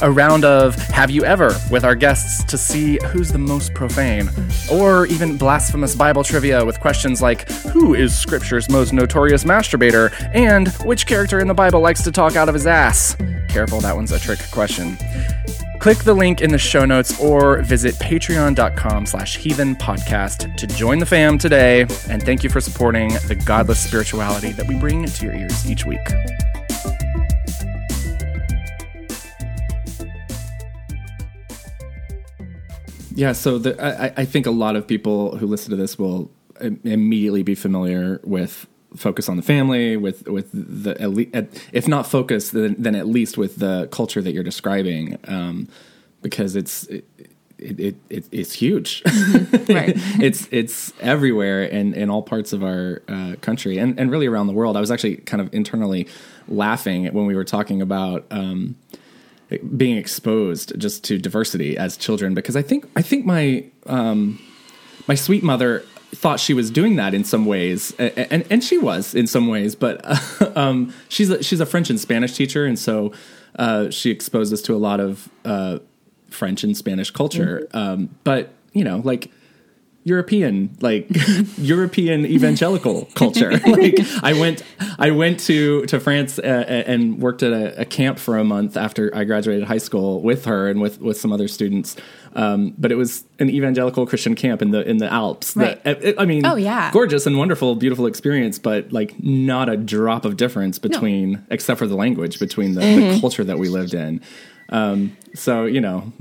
a 0.00 0.10
round 0.10 0.44
of 0.44 0.74
Have 0.74 1.10
You 1.10 1.24
Ever 1.24 1.54
with 1.70 1.84
our 1.84 1.94
guests 1.94 2.44
to 2.44 2.58
see 2.58 2.98
who's 3.06 3.30
the 3.30 3.38
most 3.38 3.74
profane, 3.74 4.30
or 4.70 5.06
even 5.06 5.36
blasphemous 5.36 5.94
Bible 5.94 6.24
trivia 6.24 6.64
with 6.64 6.80
questions 6.80 7.22
like 7.22 7.48
Who 7.72 7.94
is 7.94 8.16
Scripture's 8.16 8.68
most 8.68 8.92
notorious 8.92 9.44
masturbator, 9.44 10.12
and 10.34 10.68
which 10.84 11.06
character 11.06 11.40
in 11.40 11.48
the 11.48 11.54
Bible 11.54 11.80
likes 11.80 12.02
to 12.04 12.12
talk 12.12 12.36
out 12.36 12.48
of 12.48 12.54
his 12.54 12.66
ass? 12.66 13.16
Careful, 13.48 13.80
that 13.80 13.96
one's 13.96 14.12
a 14.12 14.18
trick 14.18 14.40
question. 14.50 14.98
Click 15.78 15.98
the 15.98 16.14
link 16.14 16.40
in 16.40 16.50
the 16.50 16.58
show 16.58 16.84
notes 16.84 17.20
or 17.20 17.62
visit 17.62 17.94
patreon.com 17.96 19.06
slash 19.06 19.36
heathen 19.36 19.76
podcast 19.76 20.56
to 20.56 20.66
join 20.66 20.98
the 20.98 21.06
fam 21.06 21.38
today. 21.38 21.82
And 22.08 22.22
thank 22.22 22.42
you 22.42 22.50
for 22.50 22.60
supporting 22.60 23.10
the 23.28 23.40
godless 23.46 23.78
spirituality 23.78 24.52
that 24.52 24.66
we 24.66 24.74
bring 24.74 25.04
to 25.04 25.24
your 25.24 25.34
ears 25.34 25.70
each 25.70 25.84
week. 25.84 26.00
Yeah, 33.16 33.32
so 33.32 33.58
the, 33.58 33.82
I, 33.82 34.12
I 34.22 34.24
think 34.26 34.44
a 34.46 34.50
lot 34.50 34.76
of 34.76 34.86
people 34.86 35.38
who 35.38 35.46
listen 35.46 35.70
to 35.70 35.76
this 35.76 35.98
will 35.98 36.30
immediately 36.60 37.42
be 37.42 37.54
familiar 37.54 38.20
with 38.24 38.66
focus 38.94 39.28
on 39.28 39.36
the 39.36 39.42
family, 39.42 39.96
with 39.96 40.28
with 40.28 40.50
the 40.52 41.48
if 41.72 41.88
not 41.88 42.06
focus, 42.06 42.50
then, 42.50 42.76
then 42.78 42.94
at 42.94 43.06
least 43.06 43.38
with 43.38 43.56
the 43.56 43.88
culture 43.90 44.20
that 44.20 44.32
you're 44.32 44.44
describing, 44.44 45.18
um, 45.24 45.66
because 46.20 46.56
it's 46.56 46.84
it, 46.84 47.06
it, 47.58 47.80
it, 47.80 47.96
it 48.10 48.24
it's 48.32 48.52
huge. 48.52 49.02
Right. 49.06 49.94
it's 50.20 50.46
it's 50.50 50.92
everywhere 51.00 51.62
in, 51.62 51.94
in 51.94 52.10
all 52.10 52.22
parts 52.22 52.52
of 52.52 52.62
our 52.62 53.02
uh, 53.08 53.36
country 53.40 53.78
and, 53.78 53.98
and 53.98 54.10
really 54.10 54.26
around 54.26 54.46
the 54.46 54.52
world. 54.52 54.76
I 54.76 54.80
was 54.80 54.90
actually 54.90 55.16
kind 55.16 55.40
of 55.40 55.52
internally 55.54 56.06
laughing 56.48 57.06
when 57.14 57.24
we 57.24 57.34
were 57.34 57.44
talking 57.44 57.80
about. 57.80 58.26
Um, 58.30 58.76
being 59.76 59.96
exposed 59.96 60.78
just 60.78 61.04
to 61.04 61.18
diversity 61.18 61.76
as 61.76 61.96
children 61.96 62.34
because 62.34 62.56
I 62.56 62.62
think 62.62 62.88
I 62.96 63.02
think 63.02 63.24
my 63.24 63.64
um, 63.86 64.40
my 65.06 65.14
sweet 65.14 65.42
mother 65.42 65.84
thought 66.14 66.40
she 66.40 66.54
was 66.54 66.70
doing 66.70 66.96
that 66.96 67.14
in 67.14 67.24
some 67.24 67.46
ways 67.46 67.94
and 67.98 68.12
and, 68.16 68.46
and 68.50 68.64
she 68.64 68.78
was 68.78 69.14
in 69.14 69.26
some 69.26 69.46
ways 69.48 69.74
but 69.74 70.04
um, 70.56 70.92
she's 71.08 71.30
a, 71.30 71.42
she's 71.42 71.60
a 71.60 71.66
French 71.66 71.90
and 71.90 72.00
Spanish 72.00 72.34
teacher 72.34 72.64
and 72.64 72.78
so 72.78 73.12
uh, 73.58 73.88
she 73.90 74.10
exposed 74.10 74.52
us 74.52 74.62
to 74.62 74.74
a 74.74 74.76
lot 74.76 75.00
of 75.00 75.28
uh, 75.44 75.78
French 76.28 76.62
and 76.62 76.76
Spanish 76.76 77.10
culture. 77.10 77.68
Um, 77.72 78.14
but 78.24 78.52
you 78.72 78.84
know 78.84 78.98
like 78.98 79.30
European, 80.06 80.70
like 80.80 81.08
European 81.58 82.24
evangelical 82.24 83.06
culture. 83.14 83.50
like 83.66 83.98
I 84.22 84.32
went, 84.34 84.62
I 84.98 85.10
went 85.10 85.40
to 85.40 85.84
to 85.86 85.98
France 85.98 86.38
uh, 86.38 86.42
and 86.86 87.20
worked 87.20 87.42
at 87.42 87.52
a, 87.52 87.80
a 87.80 87.84
camp 87.84 88.18
for 88.20 88.38
a 88.38 88.44
month 88.44 88.76
after 88.76 89.10
I 89.14 89.24
graduated 89.24 89.64
high 89.64 89.78
school 89.78 90.22
with 90.22 90.44
her 90.44 90.68
and 90.70 90.80
with 90.80 91.00
with 91.00 91.16
some 91.20 91.32
other 91.32 91.48
students. 91.48 91.96
Um, 92.34 92.74
but 92.78 92.92
it 92.92 92.96
was 92.96 93.24
an 93.40 93.48
evangelical 93.50 94.06
Christian 94.06 94.34
camp 94.36 94.62
in 94.62 94.70
the 94.70 94.88
in 94.88 94.98
the 94.98 95.12
Alps. 95.12 95.54
that- 95.54 95.82
Right. 95.84 96.14
I 96.18 96.24
mean, 96.26 96.44
Oh, 96.46 96.54
yeah. 96.56 96.90
gorgeous 96.92 97.26
and 97.26 97.36
wonderful, 97.38 97.74
beautiful 97.74 98.06
experience, 98.06 98.58
but 98.60 98.92
like 98.92 99.14
not 99.22 99.68
a 99.68 99.76
drop 99.76 100.24
of 100.24 100.36
difference 100.36 100.78
between, 100.78 101.44
except 101.50 101.78
for 101.78 101.86
the 101.88 101.96
language, 101.96 102.38
between 102.38 102.74
the, 102.74 102.80
the 102.80 103.18
culture 103.20 103.42
that 103.44 103.58
we 103.58 103.68
lived 103.68 103.94
in. 103.94 104.20
Um, 104.68 105.16
so 105.34 105.64
you 105.64 105.80
know, 105.80 106.12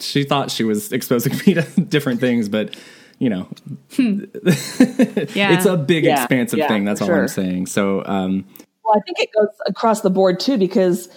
she 0.00 0.24
thought 0.24 0.50
she 0.50 0.64
was 0.64 0.92
exposing 0.92 1.32
me 1.46 1.54
to 1.54 1.62
different 1.88 2.20
things, 2.20 2.48
but 2.48 2.76
you 3.18 3.30
know, 3.30 3.48
Yeah. 3.98 5.54
it's 5.54 5.66
a 5.66 5.76
big, 5.76 6.04
Yeah, 6.04 6.22
expansive 6.22 6.58
yeah, 6.60 6.68
thing. 6.68 6.84
That's 6.84 7.00
for 7.00 7.12
all 7.12 7.20
I'm 7.20 7.28
saying. 7.28 7.66
So, 7.66 8.04
um, 8.06 8.46
Well, 8.84 8.94
I 8.96 9.00
think 9.00 9.20
it 9.20 9.30
goes 9.36 9.48
across 9.66 10.00
the 10.02 10.10
board 10.10 10.40
too, 10.40 10.56
because 10.58 11.08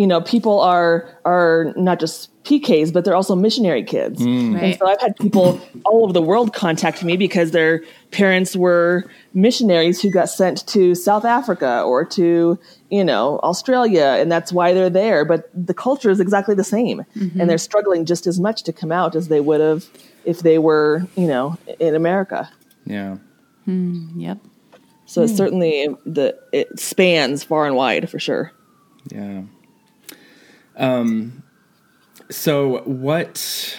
you 0.00 0.06
know, 0.06 0.22
people 0.22 0.60
are 0.60 1.06
are 1.26 1.74
not 1.76 2.00
just 2.00 2.30
PKs, 2.44 2.90
but 2.90 3.04
they're 3.04 3.14
also 3.14 3.36
missionary 3.36 3.82
kids. 3.82 4.22
Mm. 4.22 4.24
And 4.24 4.54
Right. 4.54 4.78
so 4.78 4.86
I've 4.86 5.00
had 5.00 5.14
people 5.16 5.60
all 5.84 6.04
over 6.04 6.14
the 6.14 6.22
world 6.22 6.54
contact 6.54 7.04
me 7.04 7.18
because 7.18 7.50
their 7.50 7.82
parents 8.10 8.56
were 8.56 9.04
missionaries 9.34 10.00
who 10.00 10.10
got 10.10 10.30
sent 10.30 10.66
to 10.68 10.94
South 10.94 11.26
Africa 11.26 11.82
or 11.82 12.06
to, 12.06 12.58
you 12.88 13.04
know, 13.04 13.40
Australia, 13.42 14.16
and 14.18 14.32
that's 14.32 14.54
why 14.54 14.72
they're 14.72 14.88
there. 14.88 15.26
But 15.26 15.50
the 15.54 15.74
culture 15.74 16.08
is 16.08 16.18
exactly 16.18 16.54
the 16.54 16.64
same, 16.64 17.04
mm-hmm. 17.14 17.38
and 17.38 17.50
they're 17.50 17.58
struggling 17.58 18.06
just 18.06 18.26
as 18.26 18.40
much 18.40 18.62
to 18.62 18.72
come 18.72 18.90
out 18.90 19.14
as 19.14 19.28
they 19.28 19.40
would 19.40 19.60
have 19.60 19.84
if 20.24 20.40
they 20.40 20.56
were, 20.56 21.06
you 21.14 21.26
know, 21.26 21.58
in 21.78 21.94
America. 21.94 22.48
Yeah. 22.86 23.18
Hmm. 23.66 24.18
Yep. 24.18 24.38
So 25.04 25.22
it's 25.22 25.32
hmm. 25.32 25.36
certainly 25.36 25.88
the 26.06 26.38
it 26.54 26.80
spans 26.80 27.44
far 27.44 27.66
and 27.66 27.76
wide 27.76 28.08
for 28.08 28.18
sure. 28.18 28.52
Yeah. 29.10 29.42
Um, 30.76 31.42
so 32.30 32.82
what, 32.84 33.76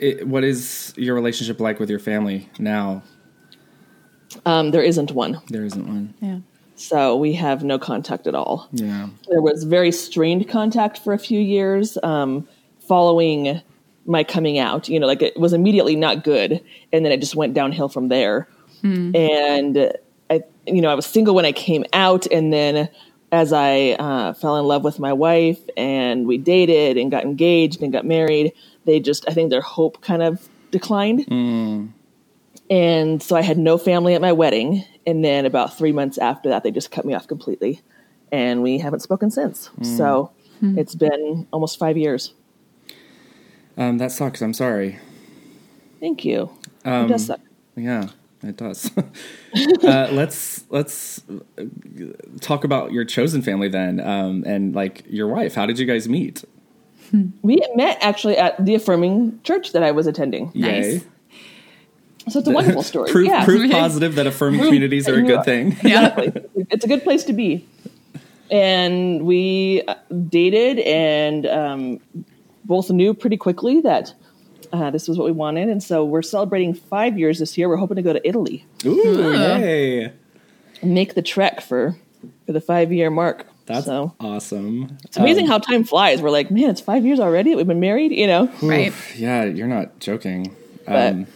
i 0.00 0.16
what 0.24 0.44
is 0.44 0.94
your 0.96 1.14
relationship 1.14 1.60
like 1.60 1.78
with 1.80 1.90
your 1.90 1.98
family 1.98 2.48
now? 2.58 3.02
Um, 4.46 4.70
there 4.70 4.82
isn't 4.82 5.10
one, 5.12 5.40
There 5.48 5.64
isn't 5.64 5.86
one. 5.86 6.14
Yeah. 6.20 6.38
so 6.76 7.16
we 7.16 7.32
have 7.34 7.64
no 7.64 7.78
contact 7.78 8.26
at 8.26 8.34
all. 8.34 8.68
Yeah. 8.72 9.08
there 9.28 9.42
was 9.42 9.64
very 9.64 9.90
strained 9.92 10.48
contact 10.48 10.98
for 10.98 11.12
a 11.12 11.18
few 11.18 11.40
years 11.40 11.98
um, 12.02 12.46
following 12.86 13.60
my 14.06 14.22
coming 14.24 14.58
out. 14.58 14.88
You 14.88 15.00
know, 15.00 15.06
like 15.06 15.20
it 15.20 15.38
was 15.38 15.52
immediately 15.52 15.96
not 15.96 16.22
good, 16.24 16.62
and 16.92 17.04
then 17.04 17.12
it 17.12 17.20
just 17.20 17.34
went 17.36 17.54
downhill 17.54 17.88
from 17.88 18.08
there. 18.08 18.48
And 18.82 19.92
I, 20.30 20.40
you 20.66 20.80
know, 20.80 20.88
I 20.88 20.94
was 20.94 21.04
single 21.04 21.34
when 21.34 21.44
I 21.44 21.52
came 21.52 21.84
out, 21.92 22.24
and 22.26 22.50
then 22.50 22.88
as 23.32 23.52
I 23.52 23.90
uh, 23.92 24.32
fell 24.34 24.56
in 24.56 24.64
love 24.66 24.82
with 24.84 24.98
my 24.98 25.12
wife, 25.12 25.58
and 25.76 26.26
we 26.26 26.36
dated 26.38 26.96
and 26.96 27.10
got 27.10 27.24
engaged 27.24 27.82
and 27.82 27.92
got 27.92 28.04
married, 28.04 28.52
they 28.84 28.98
just, 29.00 29.28
I 29.28 29.32
think 29.32 29.50
their 29.50 29.60
hope 29.60 30.00
kind 30.02 30.22
of 30.22 30.48
declined. 30.70 31.26
And 32.68 33.22
so 33.22 33.36
I 33.36 33.42
had 33.42 33.58
no 33.58 33.78
family 33.78 34.14
at 34.14 34.20
my 34.20 34.32
wedding. 34.32 34.84
And 35.06 35.24
then 35.24 35.46
about 35.46 35.76
three 35.76 35.92
months 35.92 36.18
after 36.18 36.48
that, 36.50 36.62
they 36.62 36.70
just 36.70 36.90
cut 36.90 37.04
me 37.04 37.14
off 37.14 37.26
completely. 37.26 37.80
And 38.32 38.62
we 38.62 38.78
haven't 38.78 39.00
spoken 39.00 39.30
since. 39.30 39.70
So 39.82 40.30
it's 40.62 40.94
been 40.94 41.46
almost 41.52 41.78
five 41.78 41.96
years. 41.96 42.34
Um, 43.76 43.98
that 43.98 44.12
sucks. 44.12 44.42
I'm 44.42 44.52
sorry. 44.54 44.98
Thank 46.00 46.24
you. 46.24 46.50
it 47.04 47.08
does 47.08 47.26
suck. 47.26 47.40
Yeah, 47.76 48.08
it 48.42 48.56
does. 48.56 48.90
uh, 49.84 50.08
let's 50.12 50.64
let's 50.70 51.22
uh, 51.58 51.64
talk 52.40 52.64
about 52.64 52.92
your 52.92 53.04
chosen 53.04 53.42
family 53.42 53.68
then, 53.68 54.00
um, 54.00 54.44
and 54.46 54.74
like 54.74 55.04
your 55.08 55.28
wife. 55.28 55.54
How 55.54 55.66
did 55.66 55.78
you 55.78 55.86
guys 55.86 56.08
meet? 56.08 56.44
We 57.42 57.60
met 57.74 57.98
actually 58.00 58.36
at 58.36 58.64
the 58.64 58.74
affirming 58.74 59.40
church 59.42 59.72
that 59.72 59.82
I 59.82 59.90
was 59.90 60.06
attending. 60.06 60.52
Nice. 60.54 61.04
So 62.28 62.38
it's 62.38 62.48
a 62.48 62.52
wonderful 62.52 62.82
story. 62.82 63.10
proof, 63.12 63.28
yeah. 63.28 63.44
proof 63.44 63.70
positive 63.70 64.14
that 64.14 64.26
affirming 64.26 64.60
communities 64.60 65.08
are 65.08 65.18
a 65.18 65.22
good 65.22 65.44
thing. 65.44 65.68
exactly. 65.82 66.32
it's 66.70 66.84
a 66.84 66.88
good 66.88 67.02
place 67.02 67.24
to 67.24 67.32
be. 67.32 67.66
And 68.50 69.24
we 69.24 69.82
uh, 69.88 69.94
dated 70.28 70.80
and 70.80 71.46
um, 71.46 72.00
both 72.64 72.90
knew 72.90 73.14
pretty 73.14 73.36
quickly 73.36 73.80
that 73.80 74.12
uh, 74.72 74.90
this 74.90 75.08
was 75.08 75.18
what 75.18 75.24
we 75.26 75.32
wanted. 75.32 75.68
And 75.68 75.82
so 75.82 76.04
we're 76.04 76.22
celebrating 76.22 76.74
five 76.74 77.18
years 77.18 77.38
this 77.38 77.56
year. 77.58 77.68
We're 77.68 77.76
hoping 77.76 77.96
to 77.96 78.02
go 78.02 78.12
to 78.12 78.26
Italy 78.26 78.64
Ooh, 78.84 79.32
yay! 79.32 80.04
and 80.82 80.94
make 80.94 81.14
the 81.14 81.22
trek 81.22 81.60
for, 81.60 81.96
for 82.46 82.52
the 82.52 82.60
five 82.60 82.92
year 82.92 83.10
mark. 83.10 83.46
That's 83.66 83.86
so 83.86 84.14
awesome. 84.18 84.98
it's 85.04 85.16
amazing 85.16 85.44
Um, 85.44 85.50
how 85.50 85.58
time 85.58 85.84
flies. 85.84 86.20
We're 86.22 86.30
like, 86.30 86.50
man, 86.50 86.70
it's 86.70 86.80
five 86.80 87.04
years 87.06 87.20
already. 87.20 87.50
that 87.50 87.56
We've 87.56 87.66
been 87.68 87.78
married, 87.78 88.10
you 88.10 88.26
know? 88.26 88.50
Right. 88.62 88.92
Yeah, 89.16 89.44
you're 89.44 89.68
not 89.68 90.00
joking. 90.00 90.54
But- 90.86 91.12
Um, 91.12 91.26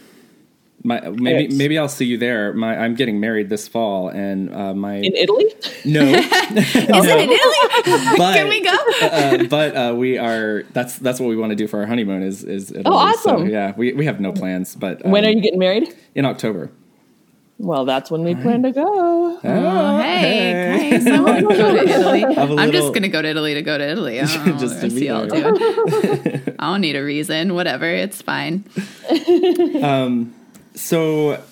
my 0.85 1.01
maybe 1.09 1.43
Yes. 1.45 1.53
maybe 1.53 1.77
I'll 1.77 1.89
see 1.89 2.05
you 2.05 2.17
there. 2.17 2.53
My 2.53 2.77
I'm 2.77 2.95
getting 2.95 3.19
married 3.19 3.49
this 3.49 3.67
fall, 3.67 4.07
and 4.09 4.53
uh, 4.53 4.73
my 4.73 4.95
In 4.95 5.15
Italy? 5.15 5.45
no, 5.83 6.01
Is 6.03 6.25
it 6.75 7.19
in 7.19 7.31
Italy? 7.31 8.17
but 8.17 8.35
Can 8.35 8.47
we 8.47 8.61
go? 8.61 8.75
uh, 9.01 9.43
but 9.49 9.75
uh, 9.75 9.93
we 9.95 10.17
are. 10.17 10.63
That's 10.73 10.97
that's 10.99 11.19
what 11.19 11.27
we 11.27 11.35
want 11.35 11.49
to 11.49 11.55
do 11.55 11.67
for 11.67 11.79
our 11.81 11.85
honeymoon. 11.87 12.23
Is 12.23 12.43
is 12.43 12.69
Italy. 12.71 12.83
Oh, 12.85 12.93
awesome. 12.95 13.39
So, 13.39 13.43
yeah, 13.45 13.73
we 13.75 13.93
we 13.93 14.05
have 14.05 14.19
no 14.21 14.31
plans, 14.31 14.75
but 14.75 15.03
um, 15.05 15.11
when 15.11 15.25
are 15.25 15.29
you 15.29 15.41
getting 15.41 15.59
married? 15.59 15.93
in 16.15 16.23
October? 16.25 16.69
Well, 17.57 17.85
that's 17.85 18.11
when 18.11 18.23
we 18.25 18.35
plan 18.35 18.63
to 18.63 18.71
go. 18.73 18.83
Oh, 19.41 19.97
hey, 20.01 20.89
guys, 20.91 21.07
I 21.11 21.19
want 21.21 21.39
to 21.39 21.55
go 21.55 21.73
to 21.73 21.83
Italy. 21.87 22.23
a 22.23 22.55
I'm 22.61 22.71
just 22.73 22.89
going 22.89 23.03
to 23.03 23.07
go 23.07 23.21
to 23.21 23.29
Italy 23.29 23.53
to 23.53 23.61
go 23.61 23.77
to 23.77 23.83
Italy. 23.89 24.19
I 24.19 24.25
don't 24.45 24.59
Just 24.59 24.81
to 24.81 24.89
the 24.89 24.99
be 24.99 25.09
rest 25.09 25.31
y'all 25.31 25.53
there. 25.53 25.53
doing. 25.53 26.55
I 26.59 26.71
don't 26.71 26.81
need 26.81 26.97
a 26.97 27.03
reason. 27.03 27.53
Whatever. 27.55 27.85
It's 27.89 28.21
fine. 28.21 28.65
So, 30.75 31.43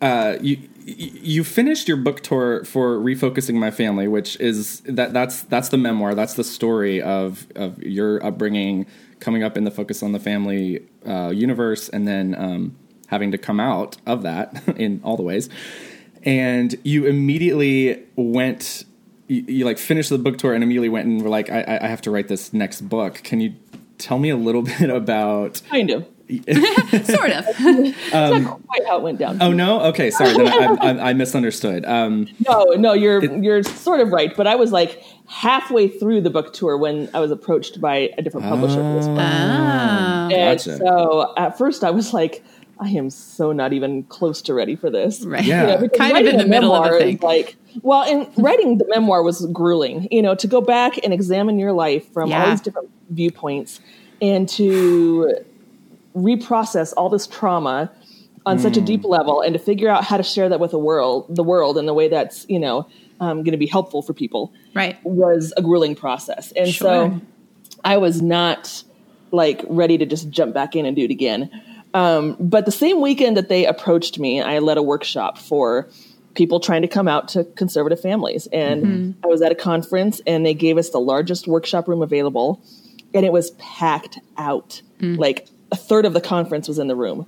uh, 0.00 0.36
you 0.40 0.58
you 0.84 1.44
finished 1.44 1.86
your 1.86 1.96
book 1.96 2.22
tour 2.22 2.64
for 2.64 2.98
refocusing 2.98 3.54
my 3.54 3.70
family, 3.70 4.08
which 4.08 4.38
is 4.40 4.80
that 4.80 5.12
that's 5.12 5.42
that's 5.42 5.68
the 5.68 5.76
memoir. 5.76 6.14
That's 6.14 6.34
the 6.34 6.44
story 6.44 7.00
of 7.00 7.46
of 7.54 7.82
your 7.82 8.24
upbringing, 8.24 8.86
coming 9.20 9.42
up 9.42 9.56
in 9.56 9.64
the 9.64 9.70
focus 9.70 10.02
on 10.02 10.12
the 10.12 10.18
family 10.18 10.82
uh, 11.06 11.30
universe, 11.30 11.88
and 11.88 12.08
then 12.08 12.34
um, 12.36 12.76
having 13.08 13.30
to 13.30 13.38
come 13.38 13.60
out 13.60 13.96
of 14.06 14.22
that 14.22 14.62
in 14.76 15.00
all 15.04 15.16
the 15.16 15.22
ways. 15.22 15.48
And 16.24 16.74
you 16.82 17.06
immediately 17.06 18.02
went. 18.16 18.84
You, 19.28 19.44
you 19.46 19.64
like 19.64 19.78
finished 19.78 20.10
the 20.10 20.18
book 20.18 20.36
tour 20.36 20.52
and 20.52 20.64
immediately 20.64 20.88
went 20.88 21.06
and 21.06 21.22
were 21.22 21.28
like, 21.28 21.48
I, 21.48 21.78
I 21.80 21.86
have 21.86 22.02
to 22.02 22.10
write 22.10 22.28
this 22.28 22.52
next 22.52 22.82
book. 22.82 23.22
Can 23.22 23.40
you 23.40 23.54
tell 23.98 24.18
me 24.18 24.30
a 24.30 24.36
little 24.36 24.62
bit 24.78 24.90
about 24.90 25.62
Kind 25.70 25.90
of. 25.90 26.06
Sort 27.04 27.30
of. 27.30 27.46
It's 28.12 28.44
not 28.44 28.66
quite 28.66 28.86
how 28.86 28.98
it 28.98 29.02
went 29.02 29.18
down. 29.18 29.38
Oh 29.40 29.52
no! 29.52 29.80
Okay, 29.82 30.10
sorry. 30.10 30.34
Then 30.34 30.48
I, 30.48 30.76
I, 30.76 31.10
I 31.10 31.12
misunderstood. 31.12 31.84
Um, 31.84 32.28
No, 32.46 32.64
no, 32.76 32.92
you're 32.92 33.24
you're 33.42 33.62
sort 33.62 34.00
of 34.00 34.12
right. 34.12 34.34
But 34.36 34.46
I 34.46 34.54
was 34.54 34.72
like 34.72 35.02
halfway 35.26 35.88
through 35.88 36.20
the 36.20 36.30
book 36.30 36.52
tour 36.52 36.76
when 36.76 37.08
I 37.14 37.20
was 37.20 37.30
approached 37.30 37.80
by 37.80 38.10
a 38.18 38.22
different 38.22 38.46
publisher 38.46 38.76
for 38.76 38.94
this 38.94 39.06
book. 39.06 39.18
Ah. 39.20 40.28
And 40.30 40.58
gotcha. 40.58 40.76
so 40.78 41.34
at 41.36 41.58
first 41.58 41.84
I 41.84 41.90
was 41.90 42.12
like, 42.12 42.44
I 42.78 42.88
am 42.88 43.10
so 43.10 43.52
not 43.52 43.72
even 43.72 44.02
close 44.04 44.42
to 44.42 44.54
ready 44.54 44.76
for 44.76 44.90
this. 44.90 45.24
Right. 45.24 45.44
Yeah. 45.44 45.74
You 45.74 45.80
know, 45.80 45.88
Kind 45.88 46.16
of 46.18 46.26
in 46.26 46.38
the 46.38 46.46
middle 46.46 46.74
of 46.74 46.82
memoir 46.82 46.98
the 46.98 47.04
thing. 47.04 47.18
Like, 47.22 47.56
well, 47.82 48.02
and 48.02 48.28
writing 48.36 48.78
the 48.78 48.86
memoir 48.88 49.22
was 49.22 49.46
grueling. 49.46 50.08
You 50.10 50.22
know, 50.22 50.34
to 50.34 50.46
go 50.46 50.60
back 50.60 50.98
and 51.04 51.12
examine 51.12 51.58
your 51.58 51.72
life 51.72 52.12
from 52.12 52.32
all 52.32 52.50
these 52.50 52.60
different 52.60 52.90
viewpoints 53.10 53.80
and 54.20 54.48
to 54.48 55.36
reprocess 56.16 56.92
all 56.96 57.08
this 57.08 57.26
trauma 57.26 57.90
on 58.44 58.58
such 58.58 58.76
a 58.76 58.80
Hmm. 58.80 58.86
deep 58.86 59.04
level 59.04 59.40
and 59.40 59.52
to 59.54 59.58
figure 59.58 59.88
out 59.88 60.04
how 60.04 60.16
to 60.16 60.22
share 60.22 60.48
that 60.48 60.58
with 60.60 60.72
the 60.72 60.78
world, 60.78 61.26
the 61.28 61.44
world 61.44 61.78
in 61.78 61.88
a 61.88 61.94
way 61.94 62.08
that's 62.08 62.44
you 62.48 62.58
know 62.58 62.86
um, 63.20 63.38
going 63.44 63.52
to 63.52 63.56
be 63.56 63.66
helpful 63.66 64.02
for 64.02 64.12
people 64.12 64.52
Right. 64.74 64.96
was 65.04 65.52
a 65.56 65.62
grueling 65.62 65.94
process. 65.94 66.52
And 66.56 66.68
Sure. 66.68 67.10
so 67.12 67.20
I 67.84 67.96
was 67.98 68.20
not 68.20 68.82
like 69.30 69.64
ready 69.68 69.96
to 69.96 70.04
just 70.06 70.28
jump 70.28 70.52
back 70.54 70.74
in 70.74 70.86
and 70.86 70.96
do 70.96 71.04
it 71.04 71.10
again. 71.12 71.48
Um, 71.94 72.36
but 72.40 72.64
the 72.66 72.72
same 72.72 73.00
weekend 73.00 73.36
that 73.36 73.48
they 73.48 73.64
approached 73.64 74.18
me, 74.18 74.40
I 74.42 74.58
led 74.58 74.76
a 74.76 74.82
workshop 74.82 75.38
for 75.38 75.88
people 76.34 76.58
trying 76.58 76.82
to 76.82 76.88
come 76.88 77.06
out 77.06 77.28
to 77.28 77.44
conservative 77.44 78.00
families. 78.00 78.48
And 78.52 79.14
I 79.22 79.26
was 79.28 79.40
at 79.40 79.52
a 79.52 79.54
conference 79.54 80.20
and 80.26 80.44
they 80.44 80.54
gave 80.54 80.76
us 80.76 80.90
the 80.90 80.98
largest 81.00 81.46
workshop 81.46 81.86
room 81.86 82.02
available 82.02 82.60
and 83.14 83.24
it 83.24 83.32
was 83.32 83.52
packed 83.52 84.18
out. 84.36 84.82
Like 85.00 85.46
a 85.72 85.76
third 85.76 86.04
of 86.06 86.12
the 86.12 86.20
conference 86.20 86.68
was 86.68 86.78
in 86.78 86.86
the 86.86 86.94
room. 86.96 87.26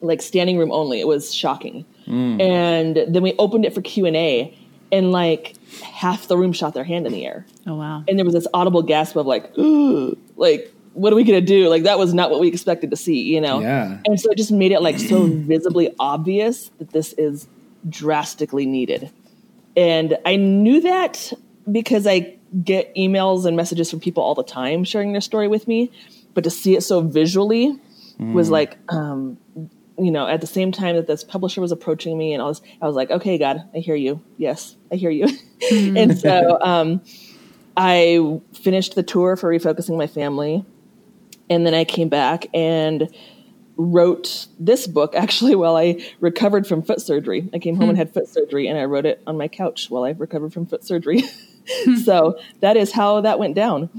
Like 0.00 0.22
standing 0.22 0.56
room 0.58 0.70
only. 0.70 1.00
It 1.00 1.08
was 1.08 1.34
shocking. 1.34 1.84
Hmm. 2.04 2.40
And 2.40 2.96
then 3.08 3.20
we 3.20 3.34
opened 3.36 3.64
it 3.64 3.74
for 3.74 3.82
Q&A 3.82 4.56
and 4.92 5.10
like 5.10 5.54
half 5.82 6.28
the 6.28 6.36
room 6.36 6.52
shot 6.52 6.72
their 6.72 6.84
hand 6.84 7.04
in 7.06 7.12
the 7.12 7.26
air 7.26 7.44
Oh, 7.66 7.74
wow. 7.74 8.04
and 8.06 8.16
there 8.16 8.24
was 8.24 8.32
this 8.32 8.46
audible 8.54 8.82
gasp 8.82 9.16
of 9.16 9.26
like, 9.26 9.50
"Ugh," 9.58 10.16
like 10.36 10.72
what 10.94 11.12
are 11.12 11.16
we 11.16 11.24
gonna 11.24 11.40
do? 11.40 11.68
Like 11.68 11.82
that 11.82 11.98
was 11.98 12.14
not 12.14 12.30
what 12.30 12.38
we 12.40 12.46
expected 12.48 12.90
to 12.90 12.96
see, 12.96 13.20
you 13.22 13.40
know. 13.40 13.60
Yeah. 13.60 13.98
And 14.06 14.18
so 14.20 14.30
it 14.30 14.36
just 14.38 14.52
made 14.52 14.70
it 14.72 14.80
like 14.82 14.98
so 15.00 15.26
visibly 15.26 15.92
obvious 15.98 16.70
that 16.78 16.92
this 16.92 17.12
is 17.14 17.48
drastically 17.88 18.66
needed. 18.66 19.10
And 19.76 20.16
I 20.24 20.36
knew 20.36 20.80
that 20.80 21.32
because 21.70 22.06
I 22.06 22.36
get 22.64 22.94
emails 22.94 23.44
and 23.46 23.56
messages 23.56 23.90
from 23.90 24.00
people 24.00 24.22
all 24.22 24.34
the 24.34 24.42
time 24.44 24.84
sharing 24.84 25.12
their 25.12 25.20
story 25.20 25.48
with 25.48 25.68
me, 25.68 25.90
but 26.34 26.44
to 26.44 26.50
see 26.50 26.76
it 26.76 26.82
so 26.82 27.00
visually 27.00 27.78
was 28.18 28.50
like, 28.50 28.78
um, 28.88 29.38
you 29.98 30.10
know, 30.10 30.26
at 30.26 30.40
the 30.40 30.46
same 30.46 30.72
time 30.72 30.96
that 30.96 31.06
this 31.06 31.24
publisher 31.24 31.60
was 31.60 31.72
approaching 31.72 32.16
me 32.16 32.32
and 32.32 32.42
all 32.42 32.48
this, 32.48 32.60
I 32.80 32.86
was 32.86 32.96
like, 32.96 33.10
okay, 33.10 33.38
God, 33.38 33.62
I 33.74 33.78
hear 33.78 33.94
you. 33.94 34.22
Yes, 34.36 34.76
I 34.92 34.96
hear 34.96 35.10
you. 35.10 35.28
and 35.70 36.18
so, 36.18 36.58
um, 36.62 37.02
I 37.76 38.40
finished 38.54 38.96
the 38.96 39.04
tour 39.04 39.36
for 39.36 39.48
refocusing 39.48 39.96
my 39.96 40.08
family, 40.08 40.64
and 41.48 41.64
then 41.64 41.74
I 41.74 41.84
came 41.84 42.08
back 42.08 42.46
and 42.52 43.08
wrote 43.76 44.48
this 44.58 44.88
book 44.88 45.14
actually 45.14 45.54
while 45.54 45.76
I 45.76 46.04
recovered 46.18 46.66
from 46.66 46.82
foot 46.82 47.00
surgery. 47.00 47.48
I 47.54 47.60
came 47.60 47.76
home 47.76 47.90
and 47.90 47.96
had 47.96 48.12
foot 48.12 48.26
surgery, 48.28 48.66
and 48.66 48.76
I 48.76 48.84
wrote 48.84 49.06
it 49.06 49.22
on 49.28 49.38
my 49.38 49.46
couch 49.46 49.90
while 49.90 50.02
I 50.02 50.10
recovered 50.10 50.52
from 50.52 50.66
foot 50.66 50.82
surgery. 50.82 51.22
so 52.04 52.36
that 52.60 52.76
is 52.76 52.90
how 52.90 53.20
that 53.20 53.38
went 53.38 53.54
down. 53.54 53.90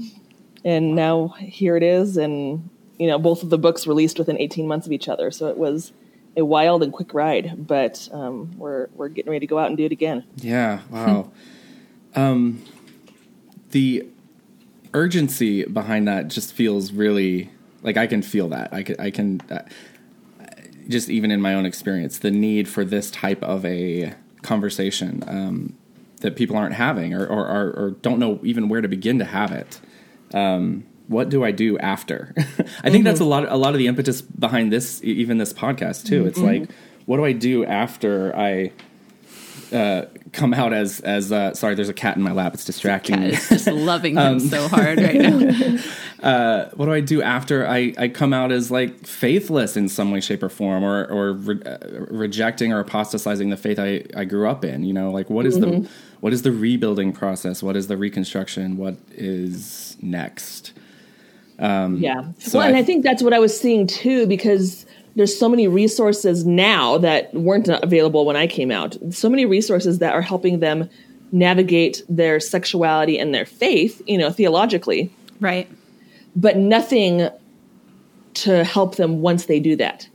And 0.64 0.94
now 0.94 1.28
here 1.38 1.76
it 1.76 1.82
is. 1.82 2.16
And, 2.16 2.68
you 2.98 3.06
know, 3.06 3.18
both 3.18 3.42
of 3.42 3.50
the 3.50 3.58
books 3.58 3.86
released 3.86 4.18
within 4.18 4.38
18 4.38 4.66
months 4.66 4.86
of 4.86 4.92
each 4.92 5.08
other. 5.08 5.30
So 5.30 5.48
it 5.48 5.56
was 5.56 5.92
a 6.36 6.44
wild 6.44 6.82
and 6.82 6.92
quick 6.92 7.12
ride, 7.12 7.66
but 7.66 8.08
um, 8.12 8.52
we're, 8.56 8.88
we're 8.94 9.08
getting 9.08 9.30
ready 9.30 9.46
to 9.46 9.50
go 9.50 9.58
out 9.58 9.68
and 9.68 9.76
do 9.76 9.84
it 9.84 9.92
again. 9.92 10.24
Yeah. 10.36 10.80
Wow. 10.90 11.32
um, 12.14 12.64
the 13.70 14.06
urgency 14.92 15.64
behind 15.64 16.08
that 16.08 16.28
just 16.28 16.52
feels 16.52 16.92
really 16.92 17.50
like 17.82 17.96
I 17.96 18.06
can 18.06 18.22
feel 18.22 18.48
that. 18.48 18.72
I 18.72 18.82
can, 18.82 18.96
I 18.98 19.10
can, 19.10 19.40
uh, 19.50 19.62
just 20.88 21.08
even 21.08 21.30
in 21.30 21.40
my 21.40 21.54
own 21.54 21.64
experience, 21.64 22.18
the 22.18 22.30
need 22.30 22.68
for 22.68 22.84
this 22.84 23.10
type 23.10 23.42
of 23.42 23.64
a 23.64 24.14
conversation 24.42 25.22
um, 25.26 25.74
that 26.20 26.36
people 26.36 26.56
aren't 26.56 26.74
having 26.74 27.14
or, 27.14 27.26
or, 27.26 27.46
or, 27.46 27.70
or, 27.70 27.90
don't 28.02 28.18
know 28.18 28.40
even 28.42 28.68
where 28.68 28.80
to 28.80 28.88
begin 28.88 29.18
to 29.18 29.24
have 29.24 29.52
it. 29.52 29.80
Um, 30.32 30.86
what 31.06 31.28
do 31.28 31.42
I 31.44 31.50
do 31.50 31.76
after? 31.78 32.32
I 32.38 32.42
think 32.42 32.68
mm-hmm. 32.84 33.02
that's 33.04 33.20
a 33.20 33.24
lot. 33.24 33.50
A 33.50 33.56
lot 33.56 33.72
of 33.72 33.78
the 33.78 33.88
impetus 33.88 34.22
behind 34.22 34.72
this, 34.72 35.02
even 35.02 35.38
this 35.38 35.52
podcast 35.52 36.06
too. 36.06 36.26
It's 36.26 36.38
mm-hmm. 36.38 36.62
like, 36.62 36.70
what 37.06 37.16
do 37.16 37.24
I 37.24 37.32
do 37.32 37.64
after 37.64 38.34
I 38.36 38.72
uh, 39.72 40.06
come 40.32 40.54
out 40.54 40.72
as 40.72 41.00
as 41.00 41.32
uh, 41.32 41.54
sorry. 41.54 41.74
There's 41.74 41.88
a 41.88 41.94
cat 41.94 42.16
in 42.16 42.22
my 42.22 42.32
lap. 42.32 42.54
It's 42.54 42.64
distracting 42.64 43.16
cat 43.16 43.24
me. 43.24 43.30
Is 43.30 43.48
just 43.48 43.66
loving 43.66 44.12
him 44.16 44.18
um, 44.18 44.40
so 44.40 44.68
hard 44.68 44.98
right 44.98 45.16
now. 45.16 45.78
uh, 46.22 46.70
what 46.74 46.86
do 46.86 46.92
I 46.92 47.00
do 47.00 47.22
after 47.22 47.66
I, 47.66 47.94
I 47.98 48.08
come 48.08 48.32
out 48.32 48.52
as 48.52 48.70
like 48.70 49.06
faithless 49.06 49.76
in 49.76 49.88
some 49.88 50.10
way, 50.10 50.20
shape, 50.20 50.42
or 50.42 50.48
form, 50.48 50.84
or 50.84 51.06
or 51.06 51.32
re- 51.32 51.62
uh, 51.62 51.78
rejecting 52.10 52.72
or 52.72 52.80
apostatizing 52.80 53.50
the 53.50 53.56
faith 53.56 53.78
I, 53.78 54.04
I 54.16 54.24
grew 54.24 54.48
up 54.48 54.64
in? 54.64 54.84
You 54.84 54.92
know, 54.92 55.10
like 55.10 55.30
what 55.30 55.46
is 55.46 55.58
mm-hmm. 55.58 55.82
the 55.82 55.90
what 56.20 56.32
is 56.32 56.42
the 56.42 56.52
rebuilding 56.52 57.12
process? 57.12 57.62
What 57.62 57.76
is 57.76 57.86
the 57.86 57.96
reconstruction? 57.96 58.76
What 58.76 58.96
is 59.12 59.96
next? 60.00 60.72
Um, 61.58 61.98
yeah. 61.98 62.32
So 62.38 62.58
well, 62.58 62.68
and 62.68 62.76
I, 62.76 62.80
I 62.80 62.82
think 62.82 63.04
that's 63.04 63.22
what 63.22 63.34
I 63.34 63.38
was 63.38 63.58
seeing 63.58 63.86
too, 63.86 64.26
because 64.26 64.86
there's 65.16 65.36
so 65.38 65.48
many 65.48 65.68
resources 65.68 66.46
now 66.46 66.98
that 66.98 67.32
weren't 67.34 67.68
available 67.68 68.24
when 68.24 68.36
I 68.36 68.46
came 68.46 68.70
out. 68.70 68.96
So 69.10 69.28
many 69.28 69.44
resources 69.44 69.98
that 69.98 70.14
are 70.14 70.22
helping 70.22 70.60
them 70.60 70.88
navigate 71.32 72.02
their 72.08 72.40
sexuality 72.40 73.18
and 73.18 73.34
their 73.34 73.46
faith, 73.46 74.02
you 74.06 74.18
know, 74.18 74.30
theologically. 74.30 75.12
Right. 75.40 75.70
But 76.36 76.56
nothing 76.56 77.28
to 78.34 78.64
help 78.64 78.96
them 78.96 79.20
once 79.20 79.46
they 79.46 79.60
do 79.60 79.76
that. 79.76 80.08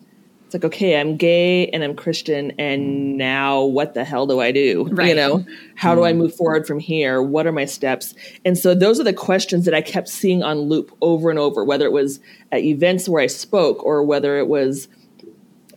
Like, 0.55 0.63
okay, 0.63 0.97
I'm 0.97 1.17
gay 1.17 1.67
and 1.67 1.83
I'm 1.83 1.95
Christian, 1.95 2.51
and 2.57 3.17
now 3.17 3.63
what 3.63 3.93
the 3.93 4.05
hell 4.05 4.25
do 4.25 4.39
I 4.39 4.53
do? 4.53 4.87
Right. 4.89 5.09
You 5.09 5.15
know, 5.15 5.45
how 5.75 5.93
do 5.95 6.05
I 6.05 6.13
move 6.13 6.33
forward 6.33 6.65
from 6.65 6.79
here? 6.79 7.21
What 7.21 7.45
are 7.45 7.51
my 7.51 7.65
steps? 7.65 8.15
And 8.45 8.57
so 8.57 8.73
those 8.73 8.97
are 8.97 9.03
the 9.03 9.11
questions 9.11 9.65
that 9.65 9.73
I 9.73 9.81
kept 9.81 10.07
seeing 10.07 10.43
on 10.43 10.61
loop 10.61 10.95
over 11.01 11.29
and 11.29 11.37
over, 11.37 11.65
whether 11.65 11.85
it 11.85 11.91
was 11.91 12.21
at 12.53 12.61
events 12.61 13.09
where 13.09 13.21
I 13.21 13.27
spoke 13.27 13.83
or 13.83 14.01
whether 14.01 14.37
it 14.37 14.47
was 14.47 14.87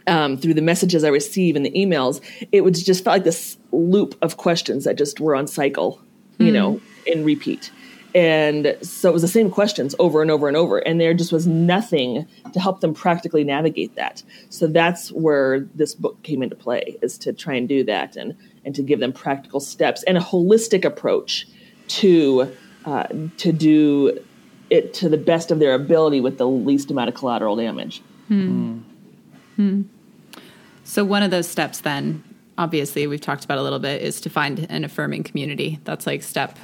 um, 0.07 0.37
through 0.37 0.55
the 0.55 0.63
messages 0.63 1.03
I 1.03 1.09
receive 1.09 1.57
and 1.57 1.67
the 1.67 1.73
emails. 1.73 2.21
It 2.53 2.63
was 2.63 2.81
just 2.83 3.03
felt 3.03 3.17
like 3.17 3.25
this 3.25 3.59
loop 3.73 4.15
of 4.23 4.37
questions 4.37 4.85
that 4.85 4.97
just 4.97 5.19
were 5.19 5.35
on 5.35 5.49
cycle, 5.49 6.01
you 6.39 6.51
mm. 6.51 6.55
know, 6.55 6.81
in 7.05 7.25
repeat. 7.25 7.73
And 8.19 8.77
so 8.83 9.11
it 9.11 9.13
was 9.13 9.23
the 9.23 9.29
same 9.29 9.49
questions 9.49 9.95
over 10.01 10.23
and 10.23 10.29
over 10.29 10.49
and 10.49 10.57
over. 10.57 10.79
And 10.79 11.01
there 11.01 11.15
just 11.15 11.31
was 11.31 11.47
nothing 11.47 12.27
to 12.53 12.59
help 12.59 12.81
them 12.81 12.93
practically 12.93 13.45
navigate 13.45 13.95
that. 13.95 14.25
So 14.51 14.67
that's 14.67 15.13
where 15.13 15.61
this 15.77 15.95
book 15.95 16.21
came 16.25 16.43
into 16.43 16.57
play, 16.57 16.97
is 17.01 17.17
to 17.19 17.33
try 17.33 17.55
and 17.55 17.69
do 17.69 17.85
that 17.85 18.17
and, 18.17 18.37
and 18.65 18.75
to 18.75 18.83
give 18.83 18.99
them 18.99 19.13
practical 19.13 19.61
steps 19.61 20.03
and 20.03 20.19
a 20.19 20.21
holistic 20.21 20.85
approach 20.85 21.47
to 21.87 22.53
uh, 22.87 23.07
to 23.37 23.53
do 23.53 24.19
it 24.69 24.95
to 24.95 25.09
the 25.09 25.17
best 25.17 25.53
of 25.53 25.61
their 25.61 25.75
ability 25.75 26.21
with 26.21 26.39
the 26.39 26.49
least 26.49 26.91
amount 26.91 27.09
of 27.09 27.15
collateral 27.15 27.55
damage. 27.55 28.03
Hmm. 28.27 28.79
Hmm. 29.55 29.83
So 30.83 31.05
one 31.05 31.23
of 31.23 31.31
those 31.31 31.49
steps 31.49 31.83
then 31.83 32.25
obviously 32.57 33.07
we've 33.07 33.21
talked 33.21 33.45
about 33.45 33.59
a 33.59 33.63
little 33.63 33.79
bit 33.79 34.03
is 34.03 34.21
to 34.23 34.31
find 34.31 34.67
an 34.69 34.83
affirming 34.83 35.23
community. 35.23 35.79
That's 35.85 36.05
like 36.05 36.25
step 36.25 36.59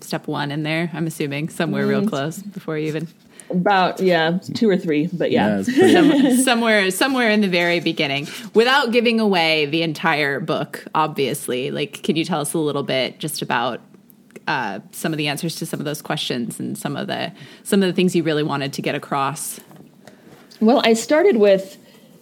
step 0.00 0.26
one 0.26 0.50
in 0.50 0.62
there. 0.62 0.90
I'm 0.92 1.06
assuming 1.06 1.48
somewhere 1.48 1.84
mm. 1.84 1.88
real 1.88 2.08
close 2.08 2.38
before 2.38 2.78
you 2.78 2.88
even 2.88 3.08
about 3.50 4.00
yeah 4.00 4.38
two 4.54 4.68
or 4.68 4.76
three 4.76 5.06
but 5.12 5.30
yeah, 5.30 5.62
yeah 5.66 6.36
somewhere 6.42 6.90
somewhere 6.90 7.30
in 7.30 7.40
the 7.40 7.48
very 7.48 7.80
beginning 7.80 8.26
without 8.54 8.92
giving 8.92 9.20
away 9.20 9.66
the 9.66 9.82
entire 9.82 10.40
book 10.40 10.84
obviously 10.94 11.70
like 11.70 12.02
can 12.02 12.16
you 12.16 12.24
tell 12.24 12.40
us 12.40 12.54
a 12.54 12.58
little 12.58 12.82
bit 12.82 13.18
just 13.18 13.42
about 13.42 13.80
uh, 14.48 14.78
some 14.92 15.12
of 15.12 15.16
the 15.16 15.26
answers 15.26 15.56
to 15.56 15.66
some 15.66 15.80
of 15.80 15.84
those 15.84 16.00
questions 16.00 16.60
and 16.60 16.78
some 16.78 16.96
of 16.96 17.08
the 17.08 17.32
some 17.64 17.82
of 17.82 17.88
the 17.88 17.92
things 17.92 18.14
you 18.14 18.22
really 18.22 18.44
wanted 18.44 18.72
to 18.72 18.82
get 18.82 18.94
across 18.94 19.60
well 20.60 20.80
i 20.84 20.92
started 20.92 21.36
with 21.36 21.78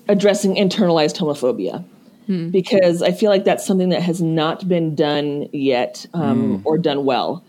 addressing 0.09 0.55
internalized 0.55 1.17
homophobia 1.17 1.85
hmm. 2.27 2.51
because 2.51 3.03
i 3.03 3.11
feel 3.11 3.31
like 3.31 3.45
that's 3.45 3.67
something 3.67 3.91
that 3.91 4.03
has 4.03 4.21
not 4.21 4.67
been 4.69 4.95
done 4.95 5.49
yet 5.53 6.07
um, 6.15 6.59
mm. 6.59 6.63
or 6.65 6.79
done 6.79 7.05
well 7.05 7.45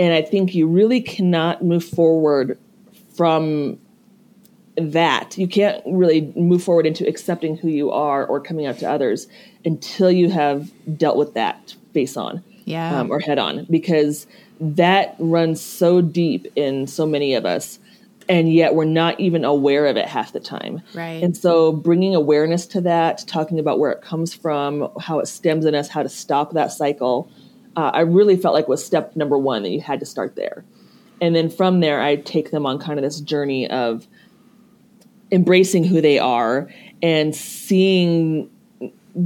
and 0.00 0.14
I 0.14 0.22
think 0.22 0.54
you 0.54 0.66
really 0.66 1.02
cannot 1.02 1.62
move 1.62 1.84
forward 1.84 2.58
from 3.14 3.78
that. 4.76 5.36
You 5.36 5.46
can't 5.46 5.82
really 5.86 6.32
move 6.34 6.64
forward 6.64 6.86
into 6.86 7.06
accepting 7.06 7.54
who 7.54 7.68
you 7.68 7.90
are 7.90 8.24
or 8.24 8.40
coming 8.40 8.64
out 8.64 8.78
to 8.78 8.90
others 8.90 9.28
until 9.62 10.10
you 10.10 10.30
have 10.30 10.72
dealt 10.96 11.18
with 11.18 11.34
that 11.34 11.76
face 11.92 12.16
on 12.16 12.42
yeah. 12.64 12.98
Um, 12.98 13.10
or 13.10 13.20
head 13.20 13.38
on 13.38 13.66
because 13.68 14.26
that 14.58 15.16
runs 15.18 15.60
so 15.60 16.00
deep 16.00 16.46
in 16.56 16.86
so 16.86 17.04
many 17.04 17.34
of 17.34 17.44
us 17.44 17.78
and 18.26 18.52
yet 18.52 18.74
we're 18.74 18.84
not 18.84 19.18
even 19.18 19.44
aware 19.44 19.86
of 19.86 19.96
it 19.96 20.06
half 20.06 20.32
the 20.32 20.40
time. 20.40 20.80
Right. 20.94 21.22
And 21.22 21.36
so 21.36 21.72
bringing 21.72 22.14
awareness 22.14 22.64
to 22.68 22.80
that, 22.82 23.24
talking 23.26 23.58
about 23.58 23.80
where 23.80 23.90
it 23.90 24.02
comes 24.02 24.32
from, 24.32 24.88
how 25.00 25.18
it 25.18 25.26
stems 25.26 25.66
in 25.66 25.74
us, 25.74 25.88
how 25.88 26.04
to 26.04 26.08
stop 26.08 26.52
that 26.52 26.70
cycle, 26.70 27.28
uh, 27.76 27.90
I 27.94 28.00
really 28.00 28.36
felt 28.36 28.54
like 28.54 28.68
was 28.68 28.84
step 28.84 29.16
number 29.16 29.38
one 29.38 29.62
that 29.62 29.70
you 29.70 29.80
had 29.80 30.00
to 30.00 30.06
start 30.06 30.36
there. 30.36 30.64
And 31.20 31.36
then 31.36 31.50
from 31.50 31.80
there, 31.80 32.00
I 32.00 32.16
take 32.16 32.50
them 32.50 32.66
on 32.66 32.78
kind 32.78 32.98
of 32.98 33.04
this 33.04 33.20
journey 33.20 33.68
of 33.68 34.06
embracing 35.30 35.84
who 35.84 36.00
they 36.00 36.18
are 36.18 36.68
and 37.02 37.34
seeing 37.34 38.50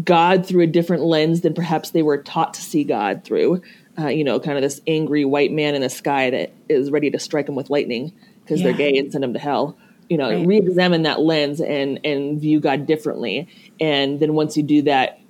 God 0.02 0.46
through 0.46 0.62
a 0.62 0.66
different 0.66 1.04
lens 1.04 1.42
than 1.42 1.54
perhaps 1.54 1.90
they 1.90 2.02
were 2.02 2.18
taught 2.18 2.54
to 2.54 2.60
see 2.60 2.84
God 2.84 3.24
through. 3.24 3.62
Uh, 3.96 4.08
you 4.08 4.24
know, 4.24 4.40
kind 4.40 4.56
of 4.58 4.62
this 4.62 4.80
angry 4.86 5.24
white 5.24 5.52
man 5.52 5.74
in 5.74 5.82
the 5.82 5.90
sky 5.90 6.30
that 6.30 6.52
is 6.68 6.90
ready 6.90 7.10
to 7.10 7.18
strike 7.18 7.46
them 7.46 7.54
with 7.54 7.70
lightning 7.70 8.12
because 8.42 8.60
yeah. 8.60 8.68
they're 8.68 8.76
gay 8.76 8.98
and 8.98 9.12
send 9.12 9.22
them 9.22 9.32
to 9.32 9.38
hell. 9.38 9.78
You 10.08 10.18
know, 10.18 10.30
right. 10.30 10.46
re-examine 10.46 11.02
that 11.02 11.20
lens 11.20 11.60
and 11.60 12.00
and 12.04 12.40
view 12.40 12.60
God 12.60 12.86
differently. 12.86 13.48
And 13.80 14.18
then 14.18 14.34
once 14.34 14.56
you 14.56 14.64
do 14.64 14.82
that, 14.82 15.20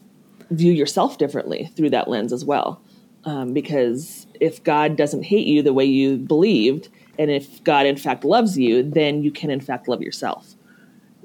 view 0.50 0.72
yourself 0.72 1.18
differently 1.18 1.70
through 1.76 1.90
that 1.90 2.08
lens 2.08 2.32
as 2.32 2.44
well 2.44 2.80
um, 3.24 3.52
because 3.52 4.26
if 4.40 4.62
God 4.62 4.96
doesn't 4.96 5.22
hate 5.22 5.46
you 5.46 5.62
the 5.62 5.72
way 5.72 5.84
you 5.84 6.16
believed, 6.16 6.88
and 7.18 7.30
if 7.30 7.62
God 7.64 7.86
in 7.86 7.96
fact 7.96 8.24
loves 8.24 8.58
you, 8.58 8.82
then 8.82 9.22
you 9.22 9.30
can 9.30 9.50
in 9.50 9.60
fact 9.60 9.88
love 9.88 10.02
yourself. 10.02 10.54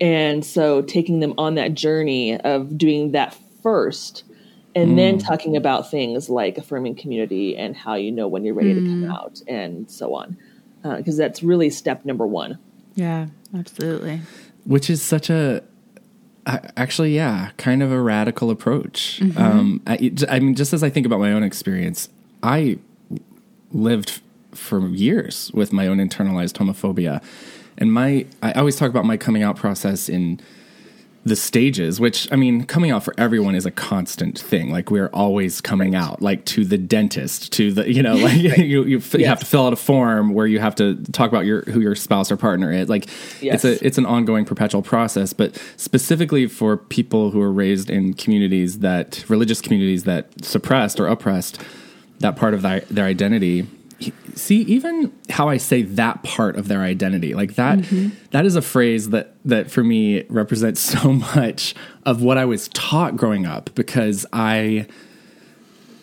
And 0.02 0.46
so 0.46 0.82
taking 0.82 1.20
them 1.20 1.34
on 1.38 1.56
that 1.56 1.74
journey 1.74 2.40
of 2.40 2.78
doing 2.78 3.12
that 3.12 3.36
first 3.62 4.24
and 4.76 4.92
mm. 4.92 4.96
then 4.96 5.18
talking 5.18 5.58
about 5.58 5.92
things 5.92 6.30
like 6.30 6.58
affirming 6.58 6.96
community 6.96 7.58
and 7.58 7.76
how 7.76 7.96
you 7.96 8.12
know 8.12 8.28
when 8.28 8.44
you're 8.44 8.54
ready 8.54 8.74
mm. 8.74 8.76
to 8.76 8.82
come 8.82 9.04
mm. 9.04 9.14
out 9.14 9.42
and 9.48 9.90
so 9.90 10.14
on. 10.14 10.38
Because 10.82 11.20
uh, 11.20 11.24
that's 11.24 11.44
really 11.44 11.70
step 11.70 12.06
number 12.06 12.26
one. 12.26 12.58
Yeah, 12.96 13.28
absolutely. 13.54 14.22
Which 14.64 14.90
is 14.90 15.02
such 15.02 15.30
a 15.30 15.64
actually, 16.78 17.16
yeah, 17.16 17.52
kind 17.58 17.84
of 17.84 17.92
a 17.92 18.02
radical 18.02 18.50
approach. 18.50 19.20
Mm-hmm. 19.22 19.38
Um, 19.38 19.82
I, 19.88 20.12
I, 20.30 20.40
mean, 20.40 20.56
just 20.56 20.74
as 20.74 20.84
I 20.84 20.90
think 20.90 21.06
about 21.06 21.20
my 21.20 21.32
own 21.32 21.44
experience, 21.44 22.10
I 22.44 22.80
lived 23.72 24.22
for 24.52 24.88
years 24.88 25.52
with 25.54 25.72
my 25.72 25.88
own 25.88 25.98
internalized 25.98 26.58
homophobia, 26.58 27.24
and 27.78 27.94
my 27.94 28.26
I 28.42 28.54
always 28.54 28.76
talk 28.76 28.90
about 28.90 29.06
my 29.06 29.18
coming 29.18 29.44
out 29.44 29.56
process 29.56 30.10
in 30.10 30.40
the 31.26 31.36
stages, 31.36 32.00
which 32.00 32.32
I 32.32 32.36
mean, 32.36 32.66
coming 32.66 32.92
out 32.92 33.04
for 33.04 33.14
everyone 33.18 33.54
is 33.54 33.66
a 33.66 33.72
constant 33.72 34.40
thing. 34.40 34.72
Like 34.72 34.90
we're 34.90 35.08
always 35.08 35.60
coming 35.62 35.94
right. 35.94 36.02
out, 36.02 36.22
like 36.22 36.46
to 36.46 36.64
the 36.64 36.78
dentist, 36.78 37.52
to 37.54 37.72
the 37.72 37.92
you 37.92 38.02
know, 38.02 38.16
like 38.16 38.34
right. 38.34 38.58
you 38.58 38.84
you, 38.84 38.98
yes. 38.98 39.14
you, 39.14 39.26
have 39.26 39.40
to 39.40 39.46
fill 39.46 39.66
out 39.66 39.74
a 39.74 39.78
form 39.78 40.34
where 40.34 40.48
you 40.48 40.60
have 40.60 40.76
to 40.76 40.96
talk 41.12 41.30
about 41.30 41.46
your 41.46 41.62
who 41.64 41.82
your 41.82 41.96
spouse 41.96 42.32
or 42.32 42.38
partner 42.38 42.72
is. 42.72 42.90
Like 42.90 43.08
yes. 43.42 43.64
it's 43.64 43.82
a 43.82 43.86
it's 43.86 43.98
an 43.98 44.06
ongoing, 44.06 44.46
perpetual 44.46 44.82
process. 44.82 45.34
But 45.34 45.62
specifically 45.78 46.48
for 46.48 46.78
people 46.78 47.32
who 47.32 47.42
are 47.42 47.52
raised 47.52 47.90
in 47.90 48.14
communities 48.14 48.80
that 48.80 49.24
religious 49.30 49.62
communities 49.62 50.06
that 50.06 50.44
suppressed 50.44 51.00
or 51.00 51.08
oppressed 51.08 51.62
that 52.20 52.36
part 52.36 52.54
of 52.54 52.62
their, 52.62 52.82
their 52.82 53.06
identity 53.06 53.66
see 54.36 54.62
even 54.62 55.14
how 55.30 55.50
i 55.50 55.58
say 55.58 55.82
that 55.82 56.22
part 56.24 56.56
of 56.56 56.68
their 56.68 56.82
identity 56.82 57.34
like 57.34 57.56
that, 57.56 57.80
mm-hmm. 57.80 58.10
that 58.32 58.46
is 58.46 58.56
a 58.56 58.62
phrase 58.62 59.10
that 59.10 59.36
that 59.46 59.70
for 59.70 59.84
me 59.84 60.24
represents 60.30 60.80
so 61.02 61.14
much 61.14 61.76
of 62.06 62.22
what 62.22 62.38
i 62.38 62.46
was 62.46 62.68
taught 62.70 63.16
growing 63.16 63.46
up 63.46 63.70
because 63.76 64.26
i 64.34 64.88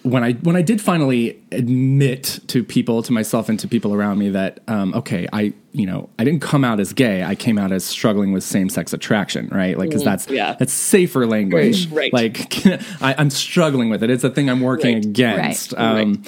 when 0.06 0.22
I 0.22 0.34
when 0.34 0.54
I 0.54 0.62
did 0.62 0.80
finally 0.80 1.42
admit 1.50 2.38
to 2.46 2.62
people, 2.62 3.02
to 3.02 3.12
myself, 3.12 3.48
and 3.48 3.58
to 3.58 3.66
people 3.66 3.92
around 3.92 4.18
me 4.18 4.30
that 4.30 4.60
um, 4.68 4.94
okay, 4.94 5.26
I 5.32 5.52
you 5.72 5.84
know 5.84 6.08
I 6.18 6.24
didn't 6.24 6.42
come 6.42 6.64
out 6.64 6.78
as 6.78 6.92
gay. 6.92 7.24
I 7.24 7.34
came 7.34 7.58
out 7.58 7.72
as 7.72 7.84
struggling 7.84 8.32
with 8.32 8.44
same 8.44 8.68
sex 8.68 8.92
attraction, 8.92 9.48
right? 9.48 9.76
Like 9.76 9.88
because 9.88 10.04
that's 10.04 10.28
yeah. 10.28 10.54
that's 10.58 10.72
safer 10.72 11.26
language. 11.26 11.90
Right, 11.90 12.12
right. 12.12 12.32
Like 12.34 12.66
I, 13.02 13.16
I'm 13.18 13.30
struggling 13.30 13.90
with 13.90 14.04
it. 14.04 14.10
It's 14.10 14.22
a 14.22 14.30
thing 14.30 14.48
I'm 14.48 14.60
working 14.60 14.94
Right, 14.94 15.04
against. 15.04 15.74
Um, 15.74 16.22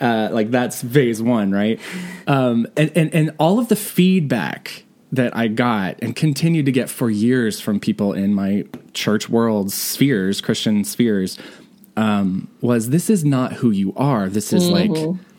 uh, 0.00 0.28
like 0.32 0.50
that's 0.50 0.82
phase 0.82 1.22
one, 1.22 1.52
right? 1.52 1.78
Um, 2.26 2.66
and, 2.76 2.90
and 2.96 3.14
and 3.14 3.34
all 3.38 3.58
of 3.58 3.68
the 3.68 3.76
feedback 3.76 4.84
that 5.12 5.36
I 5.36 5.48
got 5.48 5.96
and 6.02 6.14
continued 6.14 6.66
to 6.66 6.72
get 6.72 6.88
for 6.88 7.10
years 7.10 7.60
from 7.60 7.80
people 7.80 8.12
in 8.12 8.32
my 8.32 8.64
church 8.94 9.28
world 9.28 9.72
spheres, 9.72 10.40
Christian 10.40 10.84
spheres, 10.84 11.38
um, 11.96 12.48
was 12.60 12.90
this 12.90 13.10
is 13.10 13.24
not 13.24 13.54
who 13.54 13.70
you 13.70 13.92
are. 13.96 14.28
This 14.28 14.52
is 14.52 14.68
like 14.68 14.90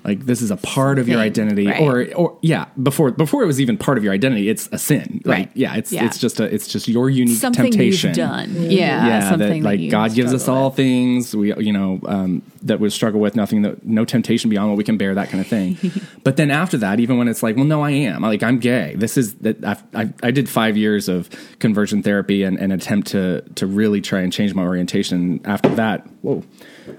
like 0.03 0.25
this 0.25 0.41
is 0.41 0.49
a 0.51 0.57
part 0.57 0.97
of 0.99 1.07
your 1.07 1.17
Something, 1.23 1.47
identity, 1.47 1.67
right. 1.67 1.81
or 1.81 2.13
or 2.15 2.37
yeah, 2.41 2.65
before 2.81 3.11
before 3.11 3.43
it 3.43 3.45
was 3.45 3.61
even 3.61 3.77
part 3.77 3.97
of 3.97 4.03
your 4.03 4.13
identity, 4.13 4.49
it's 4.49 4.67
a 4.71 4.77
sin. 4.77 5.21
Like 5.25 5.37
Right. 5.37 5.51
yeah, 5.53 5.75
it's 5.75 5.91
Yeah. 5.91 6.05
it's 6.05 6.17
just 6.17 6.39
a 6.39 6.43
it's 6.53 6.67
just 6.67 6.87
your 6.87 7.09
unique 7.09 7.37
something 7.37 7.65
temptation 7.65 8.09
you've 8.09 8.17
done. 8.17 8.55
Yeah, 8.71 9.07
yeah, 9.07 9.29
something 9.29 9.61
that 9.63 9.69
like 9.69 9.79
you 9.79 9.91
God 9.91 10.13
gives 10.13 10.33
us 10.33 10.47
all 10.47 10.69
with. 10.69 10.75
things 10.77 11.35
we 11.35 11.53
you 11.55 11.71
know 11.73 11.99
um, 12.07 12.41
that 12.63 12.79
we 12.79 12.89
struggle 12.89 13.19
with 13.19 13.35
nothing 13.35 13.61
that 13.63 13.85
no 13.85 14.05
temptation 14.05 14.49
beyond 14.49 14.69
what 14.69 14.77
we 14.77 14.83
can 14.83 14.97
bear 14.97 15.13
that 15.15 15.29
kind 15.29 15.41
of 15.41 15.47
thing. 15.47 15.77
but 16.23 16.35
then 16.37 16.51
after 16.51 16.77
that, 16.77 16.99
even 16.99 17.17
when 17.17 17.27
it's 17.27 17.43
like, 17.43 17.55
well, 17.55 17.65
no, 17.65 17.81
I 17.83 17.91
am 17.91 18.21
like 18.21 18.43
I'm 18.43 18.59
gay. 18.59 18.95
This 18.97 19.17
is 19.17 19.35
that 19.35 19.63
I've, 19.63 19.83
I 19.95 20.13
I 20.23 20.31
did 20.31 20.49
five 20.49 20.77
years 20.77 21.09
of 21.09 21.29
conversion 21.59 22.01
therapy 22.03 22.43
and 22.43 22.57
an 22.57 22.71
attempt 22.71 23.07
to 23.09 23.41
to 23.55 23.67
really 23.67 24.01
try 24.01 24.21
and 24.21 24.33
change 24.33 24.53
my 24.53 24.63
orientation. 24.63 25.41
After 25.45 25.69
that, 25.75 26.07
whoa, 26.21 26.43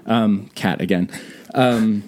um, 0.05 0.49
cat 0.55 0.79
again. 0.81 1.09
Um, 1.53 2.03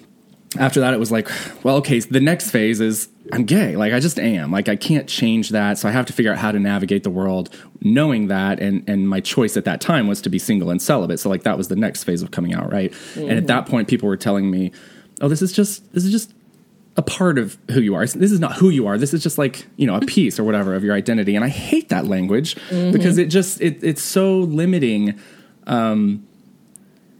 after 0.58 0.80
that 0.80 0.94
it 0.94 1.00
was 1.00 1.10
like 1.10 1.30
well 1.62 1.76
okay 1.76 2.00
the 2.00 2.20
next 2.20 2.50
phase 2.50 2.80
is 2.80 3.08
i'm 3.32 3.44
gay. 3.44 3.76
Like 3.76 3.92
i 3.92 4.00
just 4.00 4.18
am. 4.18 4.50
Like 4.50 4.68
i 4.68 4.76
can't 4.76 5.08
change 5.08 5.50
that. 5.50 5.78
So 5.78 5.88
i 5.88 5.92
have 5.92 6.06
to 6.06 6.12
figure 6.12 6.32
out 6.32 6.38
how 6.38 6.52
to 6.52 6.58
navigate 6.58 7.02
the 7.02 7.10
world 7.10 7.54
knowing 7.80 8.28
that. 8.28 8.60
And 8.60 8.88
and 8.88 9.08
my 9.08 9.20
choice 9.20 9.56
at 9.56 9.64
that 9.64 9.80
time 9.80 10.06
was 10.06 10.20
to 10.22 10.28
be 10.28 10.38
single 10.38 10.70
and 10.70 10.80
celibate. 10.80 11.20
So 11.20 11.28
like 11.28 11.42
that 11.42 11.56
was 11.56 11.68
the 11.68 11.76
next 11.76 12.04
phase 12.04 12.22
of 12.22 12.30
coming 12.30 12.54
out 12.54 12.72
right? 12.72 12.92
And 13.16 13.32
at 13.32 13.46
that 13.46 13.64
mm-hmm. 13.64 13.70
point 13.70 13.88
people 13.88 14.08
were 14.08 14.16
telling 14.16 14.50
me 14.50 14.72
oh 15.20 15.28
this 15.28 15.42
is 15.42 15.52
just 15.52 15.92
this 15.92 16.04
is 16.04 16.12
just 16.12 16.32
a 16.98 17.02
part 17.02 17.38
of 17.38 17.58
who 17.70 17.80
you 17.80 17.94
are. 17.94 18.06
This 18.06 18.32
is 18.32 18.40
not 18.40 18.54
who 18.54 18.70
you 18.70 18.86
are. 18.86 18.96
This 18.96 19.12
is 19.12 19.22
just 19.22 19.38
like 19.38 19.66
you 19.76 19.86
know 19.86 19.96
a 19.96 20.00
piece 20.00 20.38
or 20.38 20.44
whatever 20.44 20.74
of 20.74 20.84
your 20.84 20.94
identity. 20.94 21.36
And 21.36 21.44
i 21.44 21.48
hate 21.48 21.88
that 21.90 22.06
language 22.06 22.54
mm-hmm. 22.54 22.92
because 22.92 23.18
it 23.18 23.26
just 23.26 23.60
it, 23.60 23.82
it's 23.82 24.02
so 24.02 24.38
limiting 24.40 25.18
um, 25.66 26.25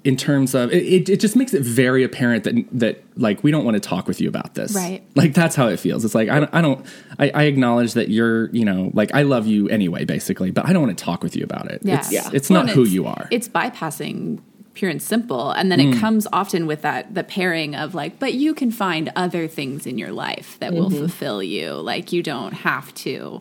in 0.06 0.16
terms 0.16 0.54
of 0.54 0.72
it, 0.72 0.82
it, 0.84 1.08
it 1.08 1.20
just 1.20 1.34
makes 1.36 1.52
it 1.54 1.62
very 1.62 2.02
apparent 2.04 2.44
that 2.44 2.54
that 2.72 3.02
like 3.16 3.42
we 3.44 3.50
don't 3.50 3.64
want 3.64 3.74
to 3.74 3.80
talk 3.80 4.06
with 4.06 4.20
you 4.20 4.28
about 4.28 4.54
this 4.54 4.74
Right. 4.74 5.02
like 5.14 5.34
that's 5.34 5.56
how 5.56 5.66
it 5.68 5.78
feels 5.80 6.04
it's 6.04 6.14
like 6.14 6.28
i 6.28 6.38
don't 6.40 6.54
i 6.54 6.60
don't 6.60 6.84
I, 7.18 7.30
I 7.34 7.42
acknowledge 7.44 7.94
that 7.94 8.08
you're 8.08 8.48
you 8.50 8.64
know 8.64 8.90
like 8.94 9.12
i 9.14 9.22
love 9.22 9.46
you 9.46 9.68
anyway 9.68 10.04
basically 10.04 10.50
but 10.50 10.64
i 10.66 10.72
don't 10.72 10.82
want 10.86 10.96
to 10.96 11.04
talk 11.04 11.22
with 11.22 11.34
you 11.36 11.44
about 11.44 11.70
it 11.70 11.80
Yeah. 11.82 11.98
it's, 11.98 12.12
Yeah. 12.12 12.30
it's 12.32 12.48
Well, 12.50 12.64
not 12.64 12.72
who 12.74 12.82
it's- 12.82 12.94
you 12.94 13.06
are 13.06 13.26
It's 13.30 13.48
bypassing 13.48 14.40
pure 14.74 14.90
and 14.90 15.00
simple. 15.00 15.52
And 15.52 15.72
then 15.72 15.78
Mm. 15.80 15.94
it 15.94 15.98
comes 16.00 16.26
often 16.34 16.66
with 16.66 16.82
that 16.82 17.14
the 17.14 17.24
pairing 17.24 17.74
of 17.74 17.94
like, 17.94 18.18
but 18.18 18.34
you 18.34 18.52
can 18.52 18.70
find 18.70 19.10
other 19.16 19.48
things 19.48 19.86
in 19.86 19.96
your 19.96 20.12
life 20.12 20.58
that 20.60 20.74
will 20.74 20.90
Mm-hmm. 20.90 20.98
fulfill 20.98 21.42
you. 21.42 21.72
Like 21.72 22.12
you 22.12 22.22
don't 22.22 22.52
have 22.52 22.92
to. 22.96 23.40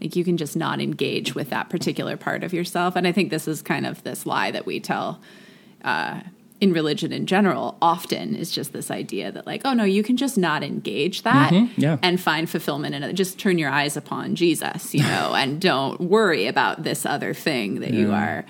Like 0.00 0.14
you 0.14 0.22
can 0.22 0.36
just 0.36 0.56
not 0.56 0.80
engage 0.80 1.34
with 1.34 1.50
that 1.50 1.68
particular 1.68 2.16
part 2.16 2.44
of 2.44 2.52
yourself. 2.52 2.94
And 2.94 3.08
I 3.08 3.12
think 3.12 3.30
this 3.30 3.48
is 3.48 3.60
kind 3.60 3.84
of 3.86 4.04
this 4.04 4.24
lie 4.24 4.52
that 4.52 4.66
we 4.66 4.78
tell 4.78 5.20
uh, 5.84 6.20
in 6.60 6.72
religion 6.72 7.12
in 7.12 7.24
general 7.26 7.78
often 7.80 8.34
is 8.34 8.50
just 8.50 8.72
this 8.72 8.90
idea 8.90 9.30
that 9.30 9.46
like, 9.46 9.62
oh 9.64 9.72
no, 9.74 9.84
you 9.84 10.02
can 10.02 10.16
just 10.16 10.36
not 10.36 10.64
engage 10.64 11.22
that 11.22 11.52
Mm-hmm. 11.52 11.80
yeah. 11.80 11.98
and 12.02 12.20
find 12.20 12.50
fulfillment 12.50 12.94
in 12.96 13.02
it. 13.04 13.12
Just 13.12 13.38
turn 13.38 13.58
your 13.58 13.70
eyes 13.70 13.96
upon 13.96 14.34
Jesus, 14.34 14.92
you 14.92 15.02
know, 15.02 15.34
and 15.36 15.60
don't 15.60 16.00
worry 16.00 16.46
about 16.46 16.82
this 16.82 17.06
other 17.06 17.32
thing 17.32 17.80
that 17.80 17.92
you 17.94 18.12
are 18.12 18.44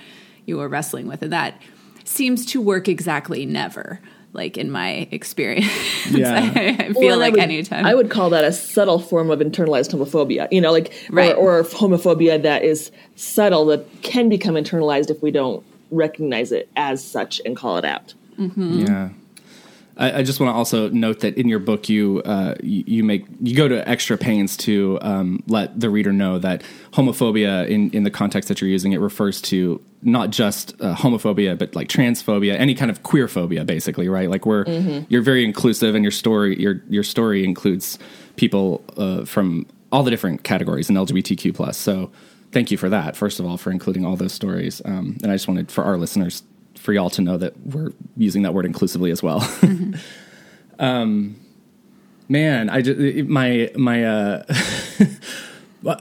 you 0.47 0.59
are 0.61 0.69
wrestling 0.69 1.07
with. 1.07 1.21
And 1.23 1.33
that 1.35 1.61
seems 2.05 2.47
to 2.47 2.61
work 2.63 2.89
exactly 2.89 3.45
never. 3.45 4.01
Like 4.35 4.57
in 4.57 4.71
my 4.71 5.09
experience, 5.11 5.67
Yeah. 6.11 6.35
I, 6.55 6.77
I 6.79 6.93
feel 6.93 6.95
Well, 6.95 7.05
and 7.05 7.13
I 7.13 7.17
like 7.17 7.33
would- 7.33 7.41
anytime 7.43 7.85
I 7.87 7.95
would 7.95 8.11
call 8.11 8.31
that 8.31 8.45
a 8.45 8.53
subtle 8.53 8.99
form 8.99 9.31
of 9.31 9.41
internalized 9.41 9.93
homophobia. 9.93 10.49
You 10.51 10.61
know, 10.63 10.73
like 10.73 10.95
Right. 11.11 11.35
or, 11.37 11.59
or 11.61 11.63
homophobia 11.65 12.41
that 12.43 12.63
is 12.63 12.91
subtle 13.17 13.67
that 13.67 13.87
can 14.03 14.29
become 14.31 14.55
internalized 14.55 15.11
if 15.11 15.23
we 15.23 15.31
don't 15.31 15.63
recognize 15.91 16.53
it 16.53 16.69
as 16.77 17.05
such 17.05 17.41
and 17.45 17.57
call 17.57 17.77
it 17.79 17.85
out. 17.85 18.15
Yeah. 18.85 19.11
I, 19.99 20.19
I 20.19 20.23
just 20.23 20.39
want 20.41 20.53
to 20.53 20.57
also 20.57 20.89
note 20.91 21.21
that 21.21 21.37
in 21.37 21.49
your 21.49 21.59
book, 21.59 21.89
you, 21.89 22.23
uh, 22.25 22.55
you 22.63 22.85
you 22.87 23.05
make 23.05 23.27
you 23.43 23.55
go 23.55 23.69
to 23.69 23.87
extra 23.89 24.17
pains 24.17 24.57
to 24.59 24.99
um, 25.03 25.43
let 25.49 25.79
the 25.79 25.91
reader 25.91 26.13
know 26.13 26.39
that 26.39 26.63
homophobia, 26.93 27.69
in, 27.69 27.91
in 27.91 28.05
the 28.05 28.11
context 28.11 28.49
that 28.49 28.61
you're 28.61 28.71
using, 28.71 28.93
it 28.93 29.01
refers 29.01 29.43
to 29.43 29.83
not 30.03 30.31
just 30.31 30.81
uh, 30.81 30.95
homophobia, 30.95 31.59
but 31.59 31.75
like 31.75 31.89
transphobia, 31.89 32.55
any 32.55 32.75
kind 32.75 32.91
of 32.91 33.03
queer 33.03 33.27
phobia, 33.27 33.65
basically, 33.65 34.09
right? 34.09 34.31
Like 34.31 34.47
we're 34.47 34.65
you're 35.09 35.23
very 35.23 35.45
inclusive, 35.45 35.97
and 35.97 36.05
your 36.05 36.13
story 36.13 36.59
your 36.61 36.81
your 36.89 37.03
story 37.03 37.45
includes 37.45 37.99
people 38.37 38.85
uh, 38.97 39.25
from 39.25 39.67
all 39.91 40.05
the 40.05 40.11
different 40.11 40.45
categories 40.45 40.89
in 40.89 40.97
LGBTQ 40.97 41.55
plus. 41.55 41.77
So 41.77 42.11
thank 42.53 42.71
you 42.71 42.79
for 42.79 42.89
that, 42.89 43.17
first 43.17 43.41
of 43.41 43.47
all, 43.47 43.57
for 43.57 43.71
including 43.71 44.05
all 44.05 44.17
those 44.17 44.33
stories. 44.33 44.83
Um, 44.85 45.17
and 45.23 45.31
I 45.31 45.35
just 45.35 45.49
wanted 45.49 45.71
for 45.71 45.85
our 45.85 45.97
listeners 45.97 46.43
for 46.75 46.93
y'all 46.93 47.11
to 47.11 47.23
know 47.23 47.37
that 47.37 47.59
we're 47.67 47.93
using 48.17 48.43
that 48.43 48.55
word 48.55 48.65
inclusively 48.65 49.11
as 49.11 49.23
well. 49.23 49.49
um, 50.79 51.37
man, 52.29 52.71
I 52.71 52.83
just 52.83 53.29
my 53.29 53.71
my 53.77 54.05
uh, 54.05 54.55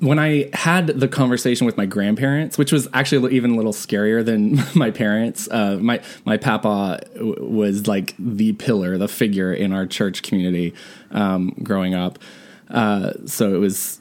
when 0.00 0.18
I 0.18 0.48
had 0.52 0.86
the 0.88 1.08
conversation 1.08 1.66
with 1.66 1.76
my 1.76 1.86
grandparents, 1.86 2.56
which 2.56 2.72
was 2.72 2.88
actually 2.92 3.34
even 3.34 3.52
a 3.52 3.56
little 3.56 3.72
scarier 3.72 4.24
than 4.24 4.60
my 4.74 4.90
parents. 4.90 5.48
Uh, 5.50 5.78
my 5.80 6.00
my 6.24 6.36
papa 6.36 7.00
w- 7.14 7.44
was 7.44 7.86
like 7.86 8.14
the 8.18 8.52
pillar, 8.54 8.98
the 8.98 9.08
figure 9.08 9.52
in 9.52 9.72
our 9.72 9.86
church 9.86 10.22
community 10.22 10.74
um, 11.10 11.54
growing 11.62 11.94
up. 11.94 12.18
Uh, 12.70 13.12
so 13.26 13.54
it 13.54 13.58
was 13.58 14.00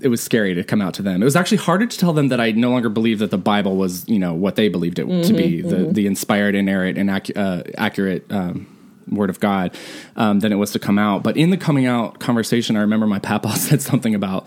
it 0.00 0.08
was 0.08 0.22
scary 0.22 0.54
to 0.54 0.62
come 0.64 0.80
out 0.80 0.94
to 0.94 1.02
them. 1.02 1.20
It 1.22 1.24
was 1.24 1.36
actually 1.36 1.58
harder 1.58 1.86
to 1.86 1.98
tell 1.98 2.12
them 2.12 2.28
that 2.28 2.40
I 2.40 2.52
no 2.52 2.70
longer 2.70 2.88
believed 2.88 3.20
that 3.20 3.30
the 3.30 3.38
Bible 3.38 3.76
was, 3.76 4.08
you 4.08 4.18
know, 4.18 4.32
what 4.34 4.54
they 4.56 4.68
believed 4.68 4.98
it 4.98 5.06
to 5.24 5.32
be, 5.32 5.60
the 5.60 5.86
the 5.92 6.06
inspired, 6.06 6.54
inerrant, 6.54 6.98
and 6.98 7.10
ac- 7.10 7.32
uh, 7.34 7.62
accurate 7.76 8.24
um, 8.30 8.66
Word 9.10 9.30
of 9.30 9.40
God, 9.40 9.76
um, 10.16 10.40
than 10.40 10.52
it 10.52 10.56
was 10.56 10.70
to 10.72 10.78
come 10.78 10.98
out. 10.98 11.22
But 11.22 11.36
in 11.36 11.50
the 11.50 11.56
coming 11.56 11.86
out 11.86 12.20
conversation, 12.20 12.76
I 12.76 12.80
remember 12.80 13.06
my 13.06 13.18
papa 13.18 13.50
said 13.56 13.82
something 13.82 14.14
about, 14.14 14.46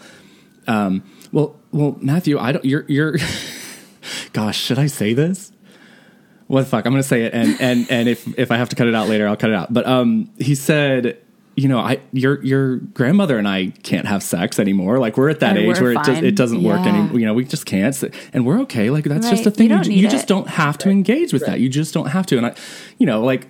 um, 0.68 1.04
well, 1.32 1.60
well, 1.72 1.98
Matthew, 2.00 2.38
I 2.40 2.52
don't, 2.54 2.64
you're, 2.66 2.86
you're, 2.88 3.18
gosh, 4.34 4.58
should 4.60 4.80
I 4.80 4.88
say 4.88 5.14
this? 5.14 5.52
What 6.48 6.62
the 6.62 6.66
fuck? 6.68 6.86
I'm 6.86 6.92
going 6.92 7.02
to 7.02 7.08
say 7.08 7.24
it, 7.24 7.34
and 7.34 7.60
and 7.62 7.90
and 7.90 8.10
if 8.10 8.28
if 8.38 8.52
I 8.52 8.58
have 8.58 8.70
to 8.70 8.76
cut 8.76 8.88
it 8.88 8.94
out 8.96 9.08
later, 9.08 9.26
I'll 9.28 9.38
cut 9.38 9.50
it 9.52 9.56
out. 9.56 9.74
But 9.74 9.86
um, 9.88 10.30
he 10.38 10.56
said. 10.56 11.18
You 11.62 11.68
know, 11.68 11.80
I 11.80 12.00
your 12.12 12.44
your 12.44 12.78
grandmother 12.78 13.38
and 13.38 13.48
I 13.48 13.68
can't 13.84 14.08
have 14.08 14.24
sex 14.24 14.58
anymore. 14.60 14.98
Like 15.00 15.16
we're 15.18 15.30
at 15.30 15.42
that 15.42 15.58
And 15.58 15.60
age 15.60 15.80
we're 15.80 15.94
where 15.94 16.02
it 16.02 16.06
just 16.06 16.24
it 16.24 16.36
doesn't 16.36 16.64
work 16.64 16.86
anymore. 16.88 17.20
You 17.20 17.26
know, 17.28 17.34
we 17.36 17.46
just 17.46 17.66
can't, 17.66 17.96
and 18.34 18.46
we're 18.46 18.60
okay. 18.62 18.90
Like 18.90 19.04
that's 19.06 19.30
just 19.30 19.46
a 19.46 19.52
thing. 19.52 19.70
You 19.70 19.70
You, 19.70 19.76
don't 19.78 19.84
ju- 19.84 19.90
need 19.92 20.00
you 20.02 20.10
just 20.10 20.28
don't 20.28 20.48
have 20.48 20.78
to 20.80 20.90
engage 20.90 21.34
with 21.34 21.46
that. 21.46 21.60
You 21.60 21.70
just 21.70 21.94
don't 21.94 22.08
have 22.08 22.26
to. 22.28 22.38
And 22.38 22.46
I, 22.48 22.56
you 22.98 23.06
know, 23.06 23.22
like 23.24 23.48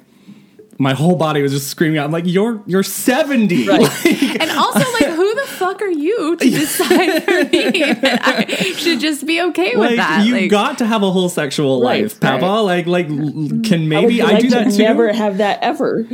my 0.78 0.94
whole 0.94 1.16
body 1.16 1.42
was 1.44 1.52
just 1.52 1.68
screaming 1.70 2.00
out. 2.00 2.06
I'm 2.06 2.12
like, 2.12 2.24
you're 2.26 2.62
you're 2.66 2.82
70. 2.84 3.68
Right. 3.68 3.82
Like, 3.82 4.42
And 4.42 4.50
also, 4.52 4.80
like, 4.80 5.10
who 5.16 5.36
the 5.36 5.46
fuck 5.48 5.82
are 5.82 5.88
you 5.92 6.36
to 6.38 6.50
decide 6.64 7.24
for 7.24 7.44
me 7.46 7.94
that 7.94 8.20
I 8.24 8.46
should 8.74 9.00
just 9.00 9.26
be 9.28 9.42
okay 9.50 9.76
with 9.76 9.90
like 9.92 9.98
that? 9.98 10.26
you 10.26 10.34
like, 10.34 10.50
got 10.52 10.80
to 10.80 10.86
have 10.86 11.04
a 11.04 11.12
whole 11.12 11.30
sexual 11.30 11.82
Right, 11.84 12.04
life, 12.04 12.20
Papa. 12.20 12.42
right. 12.46 12.60
Like 12.62 12.88
like 12.88 13.10
l- 13.10 13.62
can 13.64 13.84
I 13.84 13.86
maybe 13.86 14.22
would 14.22 14.30
I, 14.30 14.34
like 14.34 14.42
do 14.42 14.50
to 14.50 14.56
that 14.56 14.72
too? 14.72 14.78
never 14.80 15.14
have 15.14 15.38
that 15.38 15.60
ever. 15.62 16.06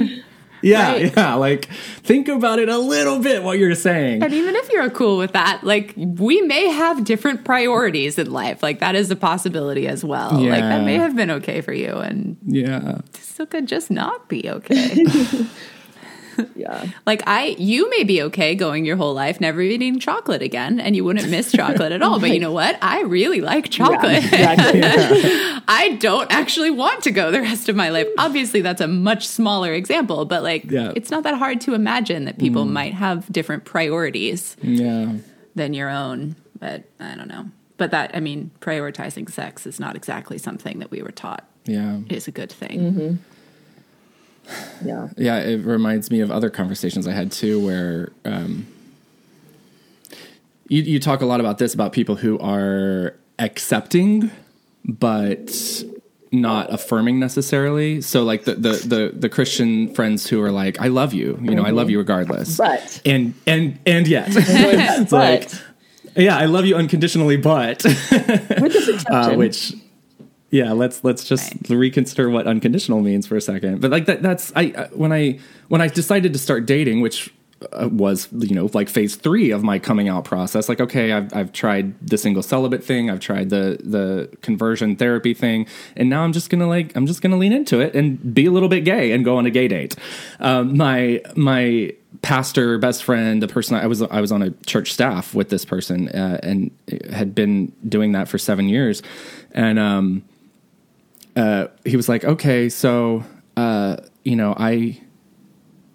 Yeah, 0.68 0.92
Right. 0.92 1.14
yeah. 1.18 1.34
Like 1.36 1.66
think 2.04 2.28
about 2.28 2.60
it 2.60 2.70
a 2.70 2.78
little 2.78 3.20
bit. 3.20 3.44
What 3.44 3.58
you're 3.60 3.76
saying. 3.76 4.22
And 4.24 4.34
even 4.34 4.56
if 4.56 4.72
you're 4.72 4.90
cool 4.90 5.18
with 5.18 5.34
that, 5.34 5.64
like 5.64 5.94
we 5.98 6.42
may 6.42 6.68
have 6.70 7.04
different 7.04 7.44
priorities 7.46 8.18
in 8.18 8.32
life. 8.32 8.62
Like 8.62 8.80
that 8.80 8.96
is 8.96 9.10
a 9.12 9.16
possibility 9.16 9.88
as 9.88 10.04
well. 10.04 10.32
Like 10.32 10.62
that 10.62 10.84
may 10.84 10.96
have 10.96 11.16
been 11.16 11.32
okay 11.32 11.62
for 11.62 11.74
you, 11.74 11.94
and 11.98 12.38
Yeah. 12.46 13.00
still 13.14 13.46
could 13.46 13.68
just 13.68 13.90
not 13.92 14.28
be 14.30 14.50
okay. 14.50 15.06
Yeah. 16.56 16.86
like 17.06 17.22
I, 17.28 17.56
you 17.60 17.90
may 17.90 18.04
be 18.04 18.22
okay 18.24 18.56
going 18.56 18.84
your 18.86 18.96
whole 18.98 19.14
life 19.14 19.40
never 19.40 19.62
eating 19.62 20.00
chocolate 20.00 20.42
again, 20.42 20.80
and 20.80 20.96
you 20.96 21.04
wouldn't 21.04 21.30
miss 21.30 21.52
chocolate 21.52 21.92
at 21.92 22.02
all. 22.04 22.20
But 22.20 22.32
you 22.32 22.40
know 22.40 22.52
what? 22.52 22.78
I 22.82 23.02
really 23.02 23.42
like 23.42 23.70
chocolate. 23.70 24.24
Exactly. 24.38 24.82
I 25.68 25.98
don't 26.00 26.32
actually 26.32 26.72
want 26.72 27.04
to 27.04 27.12
go 27.12 27.32
the 27.32 27.42
rest 27.42 27.70
of 27.70 27.76
my 27.76 27.90
life. 27.90 28.08
Obviously, 28.18 28.62
that's 28.62 28.82
a 28.82 28.88
much 28.88 29.28
smaller 29.28 29.74
example, 29.74 30.26
but 30.26 30.44
like 30.44 30.70
Yeah. 30.70 30.94
it's 30.96 31.12
not 31.12 31.24
that 31.24 31.36
hard 31.38 31.62
to 31.62 31.74
imagine 31.74 32.26
that 32.26 32.38
people 32.40 32.66
mm. 32.66 32.72
might 32.72 32.94
have 32.94 33.32
different 33.32 33.66
priorities 33.66 34.56
Yeah. 34.62 35.14
than 35.56 35.74
your 35.74 35.90
own. 35.90 36.36
But 36.60 36.84
I 37.00 37.16
don't 37.16 37.28
know. 37.28 37.46
But 37.78 37.92
that, 37.92 38.12
I 38.16 38.20
mean, 38.20 38.50
prioritizing 38.60 39.30
sex 39.30 39.68
is 39.68 39.80
not 39.80 39.96
exactly 39.96 40.38
something 40.40 40.80
that 40.80 40.90
we 40.90 41.02
were 41.04 41.12
taught 41.12 41.48
Yeah. 41.66 42.00
is 42.10 42.28
a 42.28 42.32
good 42.32 42.52
thing. 42.52 42.80
Mm-hmm. 42.80 43.16
Yeah. 44.84 45.10
Yeah, 45.18 45.40
it 45.40 45.66
reminds 45.66 46.12
me 46.12 46.22
of 46.22 46.32
other 46.32 46.50
conversations 46.50 47.08
I 47.08 47.12
had 47.12 47.32
too, 47.32 47.64
where 47.64 48.12
um, 48.26 48.68
you, 50.68 50.82
you 50.82 51.00
talk 51.00 51.22
a 51.22 51.26
lot 51.26 51.40
about 51.40 51.58
this 51.58 51.74
about 51.74 51.94
people 51.94 52.16
who 52.16 52.40
are 52.40 53.16
accepting, 53.40 54.32
but 54.86 55.84
not 56.32 56.74
affirming 56.74 57.20
necessarily. 57.20 58.02
So, 58.02 58.24
like 58.24 58.46
the 58.46 58.56
the 58.56 58.72
the, 58.72 59.12
the 59.14 59.30
Christian 59.30 59.94
friends 59.94 60.28
who 60.28 60.42
are 60.42 60.52
like, 60.52 60.80
"I 60.82 60.88
love 60.88 61.14
you," 61.14 61.40
you 61.42 61.56
know, 61.56 61.64
I 61.64 61.72
love 61.72 61.90
you 61.90 61.98
regardless, 61.98 62.58
But. 62.58 63.02
And 63.06 63.34
and 63.46 63.80
and 63.86 64.08
yet, 64.08 64.28
it's 64.32 65.12
like, 65.12 65.50
yeah, 66.16 66.38
I 66.38 66.46
love 66.46 66.66
you 66.66 66.76
unconditionally, 66.76 67.38
but. 67.38 67.86
Uh, 69.10 69.36
which 69.36 69.74
yeah 70.50 70.72
let's 70.72 71.04
let's 71.04 71.24
just 71.24 71.54
reconsider 71.70 72.30
what 72.30 72.48
unconditional 72.48 73.02
means 73.02 73.28
for 73.28 73.36
a 73.36 73.42
second. 73.42 73.82
But 73.82 73.92
like 73.92 74.06
that 74.06 74.22
that's 74.22 74.52
i 74.56 74.68
when 74.94 75.12
i 75.12 75.40
when 75.68 75.82
i 75.82 75.88
decided 75.88 76.34
to 76.34 76.40
start 76.40 76.66
dating 76.66 77.02
which 77.02 77.34
uh, 77.74 77.90
was 77.92 78.28
you 78.32 78.54
know 78.54 78.70
like 78.76 78.88
phase 78.88 79.16
three 79.16 79.50
of 79.50 79.64
my 79.64 79.80
coming 79.80 80.08
out 80.08 80.24
process 80.24 80.70
like 80.70 80.80
okay 80.80 81.12
I've, 81.12 81.34
I've 81.36 81.52
tried 81.52 82.08
the 82.08 82.16
single 82.16 82.44
celibate 82.44 82.84
thing 82.84 83.10
i've 83.10 83.20
tried 83.20 83.50
the 83.50 83.80
the 83.84 84.30
conversion 84.44 84.96
therapy 84.96 85.34
thing 85.34 85.66
and 85.96 86.08
now 86.08 86.22
i'm 86.22 86.34
just 86.34 86.52
gonna 86.52 86.68
like 86.68 86.96
i'm 86.96 87.08
just 87.08 87.24
gonna 87.24 87.36
lean 87.36 87.54
into 87.54 87.80
it 87.80 87.96
and 87.96 88.34
be 88.34 88.46
a 88.46 88.52
little 88.52 88.70
bit 88.70 88.82
gay 88.82 89.12
and 89.12 89.26
go 89.26 89.38
on 89.38 89.48
a 89.48 89.50
gay 89.50 89.68
date. 89.68 89.96
Um, 90.40 90.78
my 90.78 91.20
my 91.36 91.94
pastor 92.22 92.78
best 92.78 93.04
friend 93.04 93.42
the 93.42 93.48
person 93.48 93.76
i 93.76 93.88
was 93.88 94.04
i 94.04 94.22
was 94.22 94.32
on 94.32 94.44
a 94.44 94.52
church 94.68 94.94
staff 94.94 95.34
with 95.34 95.50
this 95.50 95.66
person 95.66 96.10
uh, 96.10 96.40
and 96.44 96.70
had 97.12 97.34
been 97.34 97.74
doing 97.90 98.12
that 98.12 98.28
for 98.28 98.38
seven 98.38 98.70
years. 98.70 99.02
And 99.52 99.80
um 99.80 100.24
uh, 101.38 101.68
he 101.86 101.96
was 101.96 102.10
like, 102.10 102.26
okay, 102.26 102.68
so, 102.68 103.24
uh, 103.56 103.98
you 104.26 104.36
know, 104.36 104.56
I 104.58 105.00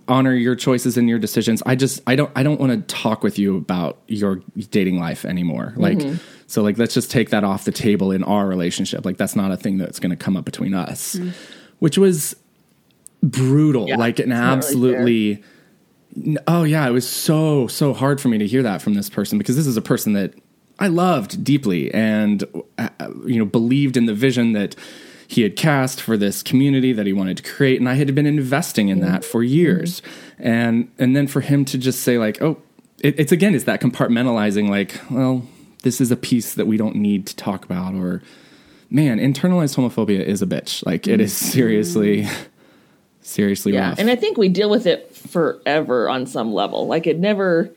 honor 0.07 0.35
your 0.35 0.55
choices 0.55 0.97
and 0.97 1.09
your 1.09 1.19
decisions. 1.19 1.63
I 1.67 1.75
just, 1.75 2.01
I 2.07 2.15
don't, 2.15 2.31
I 2.37 2.45
don't 2.45 2.61
want 2.61 2.73
to 2.73 2.95
talk 2.95 3.25
with 3.25 3.39
you 3.41 3.57
about 3.57 4.01
your 4.07 4.41
dating 4.71 5.01
life 5.01 5.25
anymore. 5.25 5.75
Like, 5.77 6.01
so 6.47 6.63
like, 6.63 6.79
let's 6.79 6.95
just 6.95 7.11
take 7.11 7.31
that 7.31 7.43
off 7.43 7.65
the 7.65 7.73
table 7.73 8.13
in 8.13 8.23
our 8.23 8.47
relationship. 8.47 9.05
Like, 9.05 9.17
that's 9.17 9.35
not 9.35 9.51
a 9.51 9.57
thing 9.57 9.79
that's 9.79 9.99
going 9.99 10.11
to 10.11 10.17
come 10.17 10.37
up 10.37 10.45
between 10.45 10.75
us, 10.75 11.19
which 11.81 11.99
was 11.99 12.37
brutal. 13.23 13.89
Yeah, 13.89 13.97
like, 13.97 14.21
an 14.21 14.29
not 14.29 14.65
really 14.65 15.35
absolutely, 15.35 15.45
oh 16.47 16.63
yeah, 16.63 16.87
it 16.87 16.93
was 16.93 17.09
so, 17.09 17.67
so 17.67 17.95
hard 17.95 18.21
for 18.21 18.29
me 18.29 18.39
to 18.39 18.47
hear 18.47 18.63
that 18.63 18.81
from 18.81 18.95
this 18.95 19.11
person 19.11 19.39
because 19.39 19.57
this 19.57 19.67
is 19.67 19.77
a 19.77 19.83
person 19.83 20.13
that 20.13 20.35
I 20.79 20.87
loved 20.87 21.43
deeply 21.43 21.93
and, 21.93 22.45
uh, 22.79 22.89
you 23.27 23.39
know, 23.39 23.45
believed 23.45 23.97
in 23.97 24.07
the 24.07 24.15
vision 24.15 24.53
that, 24.53 24.77
he 25.33 25.43
had 25.43 25.57
cast 25.57 26.01
for 26.01 26.17
this 26.17 26.43
community 26.43 26.93
that 26.93 27.07
he 27.07 27.13
wanted 27.13 27.39
to 27.39 27.43
create 27.43 27.81
and 27.81 27.89
I 27.89 27.95
had 27.95 28.15
been 28.15 28.27
investing 28.27 28.89
in 28.89 29.01
that 29.01 29.25
for 29.25 29.43
years. 29.43 30.03
And 30.39 30.91
and 30.99 31.17
then 31.17 31.27
for 31.27 31.41
him 31.41 31.65
to 31.67 31.79
just 31.79 32.03
say 32.03 32.19
like, 32.19 32.43
"Oh, 32.43 32.61
it, 32.99 33.19
it's 33.19 33.33
again 33.33 33.55
it's 33.55 33.65
that 33.65 33.81
compartmentalizing 33.81 34.69
like, 34.69 35.01
well, 35.11 35.47
this 35.83 36.01
is 36.01 36.11
a 36.11 36.17
piece 36.17 36.55
that 36.55 36.67
we 36.67 36.77
don't 36.77 36.97
need 36.97 37.27
to 37.29 37.37
talk 37.37 37.65
about 37.65 37.95
or 37.95 38.23
man, 38.91 39.19
internalized 39.19 39.77
homophobia 39.77 40.21
is 40.21 40.43
a 40.43 40.47
bitch. 40.47 40.85
Like 40.85 41.09
it 41.09 41.21
is 41.21 41.35
seriously 41.35 42.25
mm-hmm. 42.25 42.43
seriously 43.23 43.73
yeah, 43.73 43.91
rough. 43.91 43.99
and 43.99 44.11
I 44.11 44.17
think 44.17 44.37
we 44.37 44.51
deal 44.51 44.69
with 44.69 44.87
it 44.87 45.15
forever 45.17 46.11
on 46.11 46.27
some 46.27 46.53
level. 46.53 46.87
Like 46.87 47.07
it 47.07 47.19
never 47.19 47.71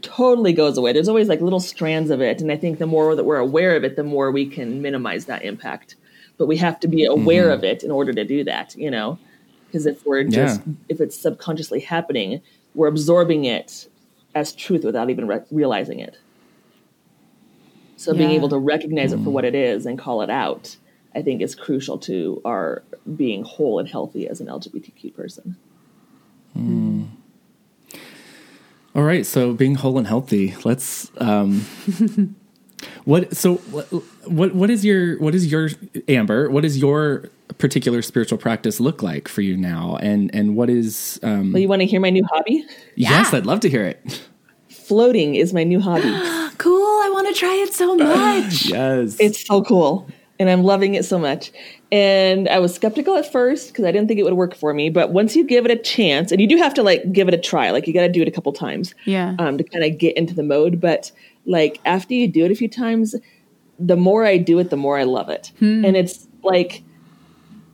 totally 0.00 0.54
goes 0.54 0.78
away. 0.78 0.94
There's 0.94 1.08
always 1.08 1.28
like 1.28 1.42
little 1.42 1.60
strands 1.60 2.10
of 2.10 2.22
it, 2.22 2.40
and 2.40 2.50
I 2.50 2.56
think 2.56 2.78
the 2.78 2.86
more 2.86 3.14
that 3.14 3.24
we're 3.24 3.36
aware 3.36 3.76
of 3.76 3.84
it, 3.84 3.96
the 3.96 4.04
more 4.04 4.30
we 4.30 4.46
can 4.46 4.80
minimize 4.80 5.26
that 5.26 5.44
impact. 5.44 5.96
But 6.40 6.46
we 6.48 6.56
have 6.56 6.80
to 6.80 6.88
be 6.88 7.04
aware 7.04 7.48
Mm-hmm. 7.48 7.52
of 7.58 7.64
it 7.64 7.82
in 7.84 7.90
order 7.90 8.14
to 8.14 8.24
do 8.24 8.44
that, 8.44 8.74
you 8.74 8.90
know. 8.90 9.18
Because 9.66 9.84
if 9.84 10.06
we're 10.06 10.24
just 10.24 10.62
Yeah. 10.66 10.72
if 10.88 10.98
it's 10.98 11.14
subconsciously 11.14 11.80
happening, 11.80 12.40
we're 12.74 12.86
absorbing 12.88 13.44
it 13.44 13.86
as 14.34 14.54
truth 14.54 14.82
without 14.82 15.10
even 15.10 15.26
re- 15.26 15.42
realizing 15.50 15.98
it. 16.00 16.16
So 17.96 18.14
being 18.14 18.30
able 18.30 18.48
to 18.48 18.56
recognize 18.56 19.12
Mm. 19.12 19.20
it 19.20 19.24
for 19.24 19.30
what 19.30 19.44
it 19.44 19.54
is 19.54 19.84
and 19.84 19.98
call 19.98 20.22
it 20.22 20.30
out, 20.30 20.76
I 21.14 21.20
think 21.20 21.42
is 21.42 21.54
crucial 21.54 21.98
to 21.98 22.40
our 22.46 22.82
being 23.16 23.42
whole 23.44 23.78
and 23.78 23.86
healthy 23.86 24.26
as 24.26 24.40
an 24.40 24.46
LGBTQ 24.48 25.10
person. 25.14 25.56
All 28.94 29.02
right, 29.02 29.24
so 29.26 29.52
being 29.52 29.74
whole 29.76 29.98
and 29.98 30.06
healthy. 30.06 30.54
Let's 30.64 31.10
um 31.18 31.66
what 33.04 33.34
so 33.36 33.54
what 33.72 33.84
what 34.26 34.54
what 34.54 34.70
is 34.70 34.84
your 34.84 35.18
what 35.18 35.34
is 35.34 35.50
your 35.50 35.70
Amber, 36.08 36.50
what 36.50 36.64
is 36.64 36.78
your 36.78 37.28
particular 37.58 38.00
spiritual 38.02 38.38
practice 38.38 38.80
look 38.80 39.02
like 39.02 39.26
for 39.28 39.40
you 39.42 39.56
now 39.56 39.96
and 40.00 40.30
and 40.34 40.56
what 40.56 40.70
is 40.70 41.18
um 41.22 41.52
Well, 41.52 41.60
you 41.60 41.68
want 41.68 41.80
to 41.80 41.86
hear 41.86 42.00
my 42.00 42.10
new 42.10 42.24
hobby? 42.30 42.64
yes, 42.96 43.34
I'd 43.34 43.46
love 43.46 43.60
to 43.60 43.68
hear 43.70 43.84
it. 43.84 44.22
Floating 44.68 45.34
is 45.34 45.52
my 45.52 45.64
new 45.64 45.80
hobby. 45.80 46.10
Cool. 46.58 46.74
I 46.76 47.08
want 47.14 47.26
to 47.28 47.32
try 47.32 47.54
it 47.54 47.72
so 47.72 47.96
much. 47.96 48.66
Yes. 48.68 49.16
it's 49.18 49.46
so 49.46 49.62
cool, 49.64 50.06
and 50.38 50.50
I'm 50.50 50.62
loving 50.62 50.94
it 50.94 51.06
so 51.06 51.18
much. 51.18 51.52
And 51.90 52.46
I 52.50 52.58
was 52.58 52.74
skeptical 52.74 53.16
at 53.16 53.32
first 53.32 53.68
because 53.68 53.86
I 53.86 53.92
didn't 53.92 54.08
think 54.08 54.20
it 54.20 54.24
would 54.24 54.34
work 54.34 54.54
for 54.54 54.74
me. 54.74 54.90
But 54.90 55.10
once 55.10 55.34
you 55.34 55.44
give 55.46 55.64
it 55.64 55.70
a 55.70 55.76
chance, 55.76 56.30
and 56.32 56.38
you 56.38 56.46
do 56.46 56.58
have 56.58 56.74
to 56.74 56.82
like 56.82 57.10
give 57.14 57.28
it 57.28 57.34
a 57.34 57.38
try, 57.38 57.70
like 57.70 57.86
you 57.86 57.94
got 57.94 58.02
to 58.02 58.10
do 58.12 58.20
it 58.20 58.28
a 58.28 58.30
couple 58.30 58.52
times, 58.52 58.94
Yeah. 59.06 59.36
um, 59.38 59.56
to 59.56 59.64
kind 59.64 59.82
of 59.82 59.96
get 59.96 60.18
into 60.18 60.34
the 60.34 60.42
mode. 60.42 60.82
But 60.82 61.10
like 61.50 61.80
after 61.84 62.14
you 62.14 62.28
do 62.28 62.44
it 62.44 62.50
a 62.50 62.54
few 62.54 62.68
times, 62.68 63.14
the 63.78 63.96
more 63.96 64.24
I 64.24 64.38
do 64.38 64.58
it, 64.58 64.70
the 64.70 64.76
more 64.76 64.98
I 64.98 65.04
love 65.04 65.28
it, 65.28 65.52
and 65.84 65.96
it's 65.96 66.26
like 66.42 66.82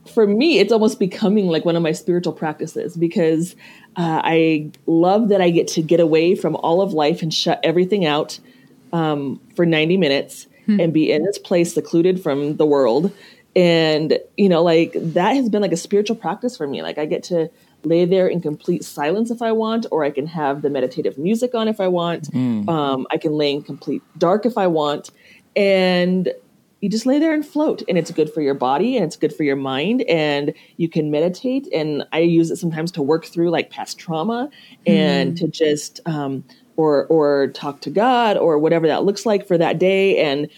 for 0.07 0.25
me, 0.25 0.59
it's 0.59 0.71
almost 0.71 0.99
becoming 0.99 1.47
like 1.47 1.65
one 1.65 1.75
of 1.75 1.83
my 1.83 1.91
spiritual 1.91 2.33
practices 2.33 2.97
because 2.97 3.55
uh, 3.95 4.21
I 4.23 4.71
love 4.85 5.29
that 5.29 5.41
I 5.41 5.49
get 5.49 5.67
to 5.69 5.81
get 5.81 5.99
away 5.99 6.35
from 6.35 6.55
all 6.55 6.81
of 6.81 6.93
life 6.93 7.21
and 7.21 7.33
shut 7.33 7.59
everything 7.63 8.05
out 8.05 8.39
um, 8.93 9.39
for 9.55 9.65
90 9.65 9.97
minutes 9.97 10.47
and 10.67 10.93
be 10.93 11.11
in 11.11 11.23
this 11.23 11.37
place 11.37 11.73
secluded 11.73 12.21
from 12.21 12.57
the 12.57 12.65
world. 12.65 13.11
And, 13.55 14.19
you 14.35 14.49
know, 14.49 14.63
like 14.63 14.93
that 14.95 15.35
has 15.35 15.49
been 15.49 15.61
like 15.61 15.71
a 15.71 15.77
spiritual 15.77 16.15
practice 16.15 16.57
for 16.57 16.67
me. 16.67 16.81
Like 16.81 16.97
I 16.97 17.05
get 17.05 17.23
to 17.23 17.49
lay 17.87 18.05
there 18.05 18.27
in 18.27 18.41
complete 18.41 18.83
silence 18.83 19.31
if 19.31 19.41
I 19.41 19.51
want, 19.51 19.85
or 19.91 20.03
I 20.03 20.11
can 20.11 20.27
have 20.27 20.61
the 20.61 20.69
meditative 20.69 21.17
music 21.17 21.55
on 21.55 21.67
if 21.67 21.79
I 21.79 21.87
want. 21.87 22.29
Um, 22.69 23.07
I 23.11 23.17
can 23.17 23.33
lay 23.33 23.51
in 23.53 23.63
complete 23.63 24.01
dark 24.17 24.45
if 24.45 24.57
I 24.57 24.67
want. 24.67 25.11
And 25.55 26.31
you 26.81 26.89
just 26.89 27.05
lay 27.05 27.17
there 27.17 27.33
and 27.33 27.45
float 27.45 27.81
and 27.87 27.97
it's 27.97 28.11
good 28.11 28.31
for 28.31 28.41
your 28.41 28.53
body 28.53 28.95
and 28.95 29.03
it's 29.03 29.15
good 29.15 29.33
for 29.33 29.43
your 29.43 29.55
mind 29.55 30.03
and 30.03 30.53
you 30.77 30.87
can 30.87 31.09
meditate 31.09 31.67
and 31.73 32.03
i 32.13 32.19
use 32.19 32.51
it 32.51 32.57
sometimes 32.57 32.91
to 32.91 33.01
work 33.01 33.25
through 33.25 33.49
like 33.49 33.69
past 33.69 33.97
trauma 33.97 34.49
and 34.85 35.37
to 35.37 35.47
just 35.47 35.99
um, 36.05 36.43
or 36.75 37.07
or 37.07 37.47
talk 37.47 37.81
to 37.81 37.89
god 37.89 38.37
or 38.37 38.59
whatever 38.59 38.87
that 38.87 39.03
looks 39.03 39.25
like 39.25 39.47
for 39.47 39.57
that 39.57 39.79
day 39.79 40.17
and 40.19 40.49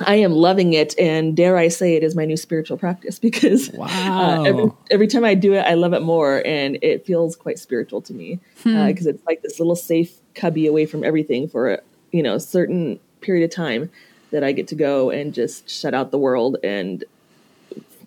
i 0.00 0.14
am 0.14 0.32
loving 0.32 0.72
it 0.72 0.98
and 0.98 1.36
dare 1.36 1.56
i 1.56 1.68
say 1.68 1.94
it 1.94 2.02
is 2.02 2.14
my 2.14 2.24
new 2.24 2.36
spiritual 2.36 2.76
practice 2.76 3.18
because 3.28 3.70
uh, 3.78 4.42
every, 4.46 4.70
every 4.90 5.06
time 5.06 5.24
i 5.24 5.34
do 5.34 5.54
it 5.54 5.60
i 5.60 5.74
love 5.74 5.92
it 5.92 6.02
more 6.02 6.42
and 6.46 6.78
it 6.82 7.06
feels 7.06 7.36
quite 7.36 7.58
spiritual 7.58 8.00
to 8.00 8.12
me 8.12 8.38
because 8.62 9.06
it's 9.06 9.24
like 9.26 9.42
this 9.42 9.58
little 9.58 9.76
safe 9.76 10.16
cubby 10.34 10.66
away 10.66 10.86
from 10.86 11.02
everything 11.02 11.48
for 11.48 11.74
a 11.74 11.80
you 12.12 12.22
know 12.22 12.38
certain 12.38 13.00
period 13.20 13.44
of 13.44 13.50
time 13.50 13.90
that 14.30 14.44
I 14.44 14.52
get 14.52 14.68
to 14.68 14.74
go 14.74 15.10
and 15.10 15.34
just 15.34 15.68
shut 15.68 15.94
out 15.94 16.10
the 16.10 16.18
world 16.18 16.56
and 16.62 17.04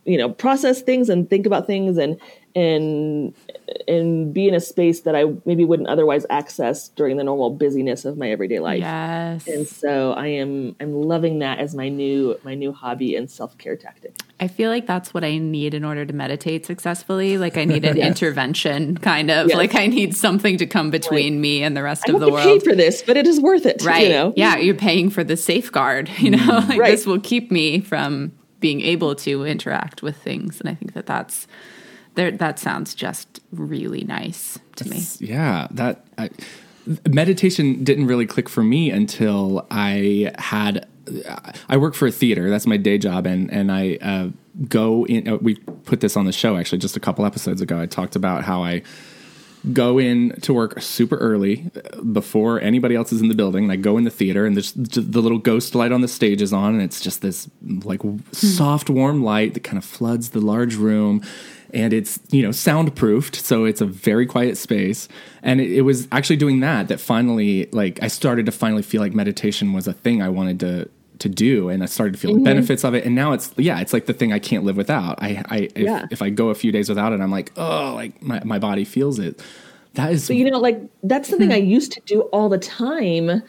you 0.05 0.17
know 0.17 0.29
process 0.29 0.81
things 0.81 1.09
and 1.09 1.29
think 1.29 1.45
about 1.45 1.67
things 1.67 1.97
and 1.97 2.19
and 2.55 3.33
and 3.87 4.33
be 4.33 4.47
in 4.47 4.55
a 4.55 4.59
space 4.59 5.01
that 5.01 5.15
I 5.15 5.25
maybe 5.45 5.63
wouldn't 5.63 5.89
otherwise 5.89 6.25
access 6.29 6.87
during 6.89 7.17
the 7.17 7.23
normal 7.23 7.51
busyness 7.51 8.05
of 8.05 8.17
my 8.17 8.31
everyday 8.31 8.59
life. 8.59 8.79
Yes. 8.79 9.47
And 9.47 9.67
so 9.67 10.13
I 10.13 10.27
am 10.27 10.75
I'm 10.79 10.93
loving 10.93 11.39
that 11.39 11.59
as 11.59 11.75
my 11.75 11.89
new 11.89 12.39
my 12.43 12.55
new 12.55 12.71
hobby 12.71 13.15
and 13.15 13.29
self-care 13.29 13.75
tactic. 13.75 14.15
I 14.39 14.47
feel 14.47 14.69
like 14.69 14.87
that's 14.87 15.13
what 15.13 15.23
I 15.23 15.37
need 15.37 15.73
in 15.73 15.83
order 15.83 16.05
to 16.05 16.13
meditate 16.13 16.65
successfully. 16.65 17.37
Like 17.37 17.57
I 17.57 17.65
need 17.65 17.85
an 17.85 17.97
intervention, 18.29 18.97
kind 18.97 19.29
of. 19.29 19.49
Yes. 19.49 19.57
Like 19.57 19.75
I 19.75 19.87
need 19.87 20.15
something 20.15 20.57
to 20.57 20.65
come 20.65 20.89
between 20.91 21.41
me 21.41 21.61
and 21.61 21.75
the 21.75 21.83
rest 21.83 22.09
I 22.09 22.13
of 22.13 22.19
the 22.21 22.29
get 22.31 22.43
paid 22.43 22.63
for 22.63 22.73
this, 22.73 23.01
but 23.01 23.17
it 23.17 23.27
is 23.27 23.39
worth 23.39 23.65
it. 23.65 23.83
right. 23.83 24.03
You 24.07 24.09
know? 24.09 24.33
Yeah, 24.35 24.57
you're 24.57 24.75
paying 24.75 25.09
for 25.09 25.23
the 25.23 25.37
safeguard. 25.37 26.09
You 26.19 26.31
know, 26.31 26.37
mm. 26.37 26.69
like 26.69 26.79
Right. 26.79 26.91
this 26.91 27.05
will 27.05 27.19
keep 27.21 27.49
me 27.49 27.79
from 27.79 28.33
being 28.59 28.81
able 28.81 29.15
to 29.15 29.45
interact 29.45 30.03
with 30.03 30.17
things, 30.17 30.59
and 30.59 30.69
I 30.69 30.75
think 30.75 30.93
that 30.93 31.05
that's 31.05 31.47
there. 32.19 32.31
That 32.31 32.59
sounds 32.59 32.93
just 32.93 33.39
really 33.51 34.03
nice 34.03 34.59
to 34.75 34.89
me. 34.89 35.03
yeah 35.19 35.67
that 35.71 36.05
I, 36.17 36.29
meditation 37.09 37.83
didn't 37.83 38.07
really 38.07 38.25
click 38.25 38.47
for 38.47 38.63
me 38.63 38.89
until 38.89 39.65
i 39.69 40.31
had 40.37 40.87
i 41.67 41.77
work 41.77 41.95
for 41.95 42.07
a 42.07 42.11
theater 42.11 42.49
that's 42.49 42.65
my 42.65 42.77
day 42.77 42.97
job 42.97 43.25
and 43.25 43.51
and 43.51 43.71
i 43.71 43.97
uh, 44.01 44.29
go 44.67 45.05
in 45.05 45.27
uh, 45.27 45.37
we 45.37 45.55
put 45.55 45.99
this 46.01 46.15
on 46.15 46.25
the 46.25 46.31
show 46.31 46.55
actually 46.57 46.77
just 46.77 46.95
a 46.95 46.99
couple 46.99 47.25
episodes 47.25 47.61
ago 47.61 47.79
i 47.79 47.85
talked 47.85 48.15
about 48.15 48.43
how 48.43 48.63
i 48.63 48.81
go 49.73 49.97
in 49.97 50.31
to 50.41 50.53
work 50.53 50.81
super 50.81 51.17
early 51.17 51.69
uh, 51.75 52.01
before 52.01 52.61
anybody 52.61 52.95
else 52.95 53.11
is 53.11 53.21
in 53.21 53.27
the 53.27 53.35
building. 53.35 53.65
And 53.65 53.73
I 53.73 53.75
go 53.75 53.97
in 53.97 54.03
the 54.03 54.09
theater, 54.09 54.45
and 54.45 54.55
there's 54.55 54.71
the 54.73 55.21
little 55.21 55.37
ghost 55.37 55.75
light 55.75 55.91
on 55.91 56.01
the 56.01 56.07
stage 56.07 56.41
is 56.41 56.53
on, 56.53 56.73
and 56.75 56.81
it's 56.81 57.01
just 57.01 57.21
this 57.21 57.49
like 57.83 58.01
soft, 58.31 58.89
warm 58.89 59.23
light 59.23 59.53
that 59.55 59.63
kind 59.63 59.77
of 59.77 59.83
floods 59.83 60.29
the 60.29 60.41
large 60.41 60.75
room. 60.75 61.21
And 61.73 61.93
it's 61.93 62.19
you 62.31 62.41
know 62.41 62.49
soundproofed 62.49 63.35
so 63.35 63.65
it's 63.65 63.81
a 63.81 63.85
very 63.85 64.25
quiet 64.25 64.57
space 64.57 65.07
and 65.43 65.61
it, 65.61 65.71
it, 65.71 65.81
was 65.81 66.07
actually 66.11 66.35
doing 66.35 66.59
that 66.59 66.87
that 66.87 66.99
finally 66.99 67.67
like 67.71 68.01
i 68.01 68.07
started 68.07 68.45
to 68.45 68.51
finally 68.51 68.81
feel 68.81 69.01
like 69.01 69.13
meditation 69.13 69.73
was 69.73 69.87
a 69.87 69.93
thing 69.93 70.21
i 70.21 70.29
wanted 70.29 70.59
to 70.59 70.89
to 71.19 71.29
do 71.29 71.69
and 71.69 71.83
i 71.83 71.85
started 71.85 72.13
to 72.13 72.19
feel 72.19 72.31
mm-hmm. 72.31 72.43
the 72.43 72.49
benefits 72.49 72.83
of 72.83 72.93
it 72.93 73.05
and 73.05 73.13
now 73.13 73.33
it's 73.33 73.53
yeah 73.57 73.79
it's 73.79 73.93
like 73.93 74.05
the 74.05 74.13
thing 74.13 74.31
i 74.31 74.39
can't 74.39 74.63
live 74.63 74.77
without 74.77 75.21
i 75.21 75.43
i 75.49 75.57
if, 75.75 75.77
yeah. 75.77 76.05
if 76.11 76.21
i 76.21 76.29
go 76.29 76.49
a 76.49 76.55
few 76.55 76.71
days 76.71 76.87
without 76.89 77.11
it 77.13 77.19
i'm 77.19 77.31
like 77.31 77.51
oh 77.57 77.93
like 77.93 78.21
my, 78.21 78.41
my 78.43 78.59
body 78.59 78.85
feels 78.85 79.19
it 79.19 79.41
that 79.95 80.11
is 80.11 80.27
but 80.27 80.35
you 80.35 80.49
know 80.49 80.59
like 80.59 80.81
that's 81.03 81.29
something 81.29 81.49
hmm. 81.49 81.55
i 81.55 81.57
used 81.57 81.91
to 81.91 82.01
do 82.01 82.21
all 82.33 82.47
the 82.49 82.57
time 82.57 83.43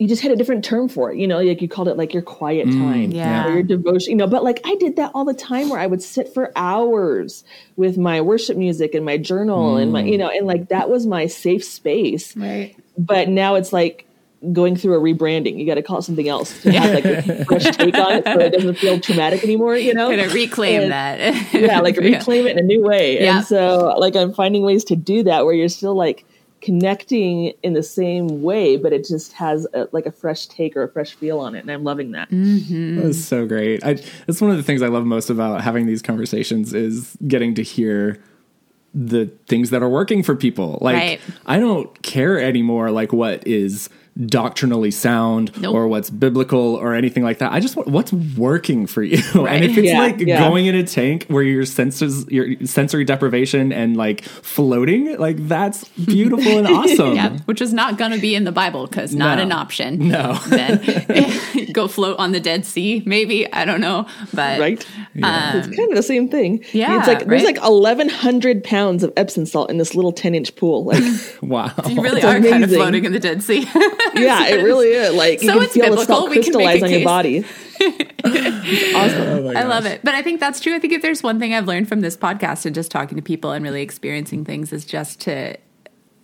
you 0.00 0.08
just 0.08 0.22
had 0.22 0.32
a 0.32 0.36
different 0.36 0.64
term 0.64 0.88
for 0.88 1.12
it, 1.12 1.18
you 1.18 1.28
know, 1.28 1.42
like 1.42 1.60
you 1.60 1.68
called 1.68 1.86
it 1.86 1.98
like 1.98 2.14
your 2.14 2.22
quiet 2.22 2.66
mm, 2.66 2.72
time, 2.72 3.12
mm, 3.12 3.14
yeah, 3.14 3.46
or 3.46 3.52
your 3.52 3.62
devotion, 3.62 4.12
you 4.12 4.16
know. 4.16 4.26
But 4.26 4.42
like 4.42 4.58
I 4.64 4.74
did 4.76 4.96
that 4.96 5.10
all 5.14 5.26
the 5.26 5.34
time, 5.34 5.68
where 5.68 5.78
I 5.78 5.86
would 5.86 6.02
sit 6.02 6.32
for 6.32 6.50
hours 6.56 7.44
with 7.76 7.98
my 7.98 8.22
worship 8.22 8.56
music 8.56 8.94
and 8.94 9.04
my 9.04 9.18
journal 9.18 9.74
mm. 9.74 9.82
and 9.82 9.92
my, 9.92 10.02
you 10.02 10.16
know, 10.16 10.30
and 10.30 10.46
like 10.46 10.70
that 10.70 10.88
was 10.88 11.06
my 11.06 11.26
safe 11.26 11.62
space. 11.62 12.34
Right. 12.34 12.74
But 12.96 13.28
now 13.28 13.56
it's 13.56 13.74
like 13.74 14.06
going 14.54 14.74
through 14.74 14.94
a 14.94 15.00
rebranding. 15.00 15.58
You 15.58 15.66
got 15.66 15.74
to 15.74 15.82
call 15.82 15.98
it 15.98 16.02
something 16.04 16.30
else 16.30 16.62
to 16.62 16.72
have 16.72 16.94
like 16.94 17.04
a 17.04 17.44
fresh 17.44 17.76
take 17.76 17.94
on 17.94 18.12
it, 18.12 18.24
so 18.24 18.38
it 18.38 18.54
doesn't 18.54 18.78
feel 18.78 18.98
traumatic 19.00 19.44
anymore. 19.44 19.76
You 19.76 19.92
know, 19.92 20.08
kind 20.08 20.22
of 20.22 20.32
reclaim 20.32 20.80
and, 20.80 20.92
that. 20.92 21.52
yeah, 21.52 21.80
like 21.80 21.98
reclaim 21.98 22.46
it 22.46 22.52
in 22.52 22.58
a 22.58 22.62
new 22.62 22.82
way. 22.82 23.22
Yeah. 23.22 23.36
And 23.36 23.46
so, 23.46 23.94
like, 23.98 24.16
I'm 24.16 24.32
finding 24.32 24.62
ways 24.62 24.84
to 24.84 24.96
do 24.96 25.24
that 25.24 25.44
where 25.44 25.52
you're 25.52 25.68
still 25.68 25.94
like 25.94 26.24
connecting 26.60 27.52
in 27.62 27.72
the 27.72 27.82
same 27.82 28.42
way, 28.42 28.76
but 28.76 28.92
it 28.92 29.06
just 29.06 29.32
has 29.32 29.66
a, 29.72 29.88
like 29.92 30.06
a 30.06 30.12
fresh 30.12 30.46
take 30.46 30.76
or 30.76 30.82
a 30.82 30.88
fresh 30.88 31.14
feel 31.14 31.38
on 31.40 31.54
it, 31.54 31.60
and 31.60 31.70
I'm 31.70 31.84
loving 31.84 32.12
that. 32.12 32.30
Mm-hmm. 32.30 33.00
That's 33.00 33.18
so 33.18 33.46
great. 33.46 33.84
I, 33.84 33.94
that's 34.26 34.40
one 34.40 34.50
of 34.50 34.56
the 34.56 34.62
things 34.62 34.82
I 34.82 34.88
love 34.88 35.04
most 35.04 35.30
about 35.30 35.62
having 35.62 35.86
these 35.86 36.02
conversations 36.02 36.72
is 36.74 37.16
getting 37.26 37.54
to 37.54 37.62
hear 37.62 38.22
the 38.92 39.26
things 39.46 39.70
that 39.70 39.82
are 39.82 39.88
working 39.88 40.22
for 40.22 40.34
people. 40.34 40.78
Like 40.80 40.96
right. 40.96 41.20
I 41.46 41.58
don't 41.58 42.02
care 42.02 42.40
anymore 42.40 42.90
like 42.90 43.12
what 43.12 43.46
is 43.46 43.88
doctrinally 44.26 44.90
sound 44.90 45.58
nope. 45.60 45.74
or 45.74 45.88
what's 45.88 46.10
biblical 46.10 46.74
or 46.74 46.94
anything 46.94 47.22
like 47.22 47.38
that. 47.38 47.52
I 47.52 47.60
just 47.60 47.76
want 47.76 47.88
what's 47.88 48.12
working 48.12 48.86
for 48.86 49.02
you. 49.02 49.20
Right. 49.40 49.62
And 49.62 49.64
if 49.64 49.78
it's 49.78 49.86
yeah, 49.86 49.98
like 49.98 50.18
yeah. 50.18 50.38
going 50.40 50.66
in 50.66 50.74
a 50.74 50.84
tank 50.84 51.24
where 51.28 51.42
your 51.42 51.64
senses, 51.64 52.28
your 52.28 52.66
sensory 52.66 53.04
deprivation 53.04 53.72
and 53.72 53.96
like 53.96 54.22
floating, 54.22 55.16
like 55.18 55.36
that's 55.48 55.88
beautiful 56.04 56.58
and 56.58 56.66
awesome. 56.66 57.14
yeah, 57.14 57.38
which 57.46 57.62
is 57.62 57.72
not 57.72 57.96
going 57.96 58.10
to 58.10 58.18
be 58.18 58.34
in 58.34 58.44
the 58.44 58.52
Bible 58.52 58.86
because 58.86 59.14
not 59.14 59.36
no. 59.36 59.44
an 59.44 59.52
option. 59.52 60.08
No. 60.08 60.38
Then 60.50 61.72
go 61.72 61.88
float 61.88 62.18
on 62.18 62.32
the 62.32 62.40
Dead 62.40 62.66
Sea, 62.66 63.02
maybe. 63.06 63.50
I 63.52 63.64
don't 63.64 63.80
know. 63.80 64.06
But 64.34 64.60
right. 64.60 64.86
Yeah. 65.14 65.52
Um, 65.52 65.58
it's 65.58 65.76
kind 65.76 65.90
of 65.90 65.96
the 65.96 66.02
same 66.02 66.28
thing. 66.28 66.64
Yeah. 66.72 66.98
It's 66.98 67.08
like 67.08 67.26
there's 67.26 67.44
right? 67.44 67.56
like 67.56 67.70
1,100 67.70 68.64
pounds 68.64 69.02
of 69.02 69.12
Epsom 69.16 69.46
salt 69.46 69.70
in 69.70 69.78
this 69.78 69.94
little 69.94 70.12
10 70.12 70.34
inch 70.34 70.54
pool. 70.56 70.84
Like, 70.84 71.02
wow. 71.40 71.72
You 71.88 72.02
really 72.02 72.22
are 72.22 72.36
amazing. 72.36 72.50
kind 72.50 72.64
of 72.64 72.70
floating 72.70 73.04
in 73.04 73.12
the 73.12 73.20
Dead 73.20 73.42
Sea 73.42 73.66
yeah, 74.14 74.46
it 74.46 74.62
really 74.62 74.88
is. 74.88 75.14
Like 75.14 75.40
so 75.40 75.54
you 75.54 75.60
can 75.60 75.68
feel 75.68 75.84
biblical. 75.84 76.04
the 76.04 76.06
salt 76.06 76.30
crystallize 76.32 76.82
on 76.82 76.90
your 76.90 77.04
body. 77.04 77.38
awesome. 77.80 77.86
Oh 78.24 79.52
I 79.56 79.62
love 79.64 79.86
it. 79.86 80.00
But 80.04 80.14
I 80.14 80.22
think 80.22 80.40
that's 80.40 80.60
true. 80.60 80.74
I 80.74 80.78
think 80.78 80.92
if 80.92 81.02
there's 81.02 81.22
one 81.22 81.38
thing 81.38 81.54
I've 81.54 81.66
learned 81.66 81.88
from 81.88 82.00
this 82.00 82.16
podcast 82.16 82.66
and 82.66 82.74
just 82.74 82.90
talking 82.90 83.16
to 83.16 83.22
people 83.22 83.52
and 83.52 83.64
really 83.64 83.82
experiencing 83.82 84.44
things 84.44 84.72
is 84.72 84.84
just 84.84 85.20
to 85.22 85.56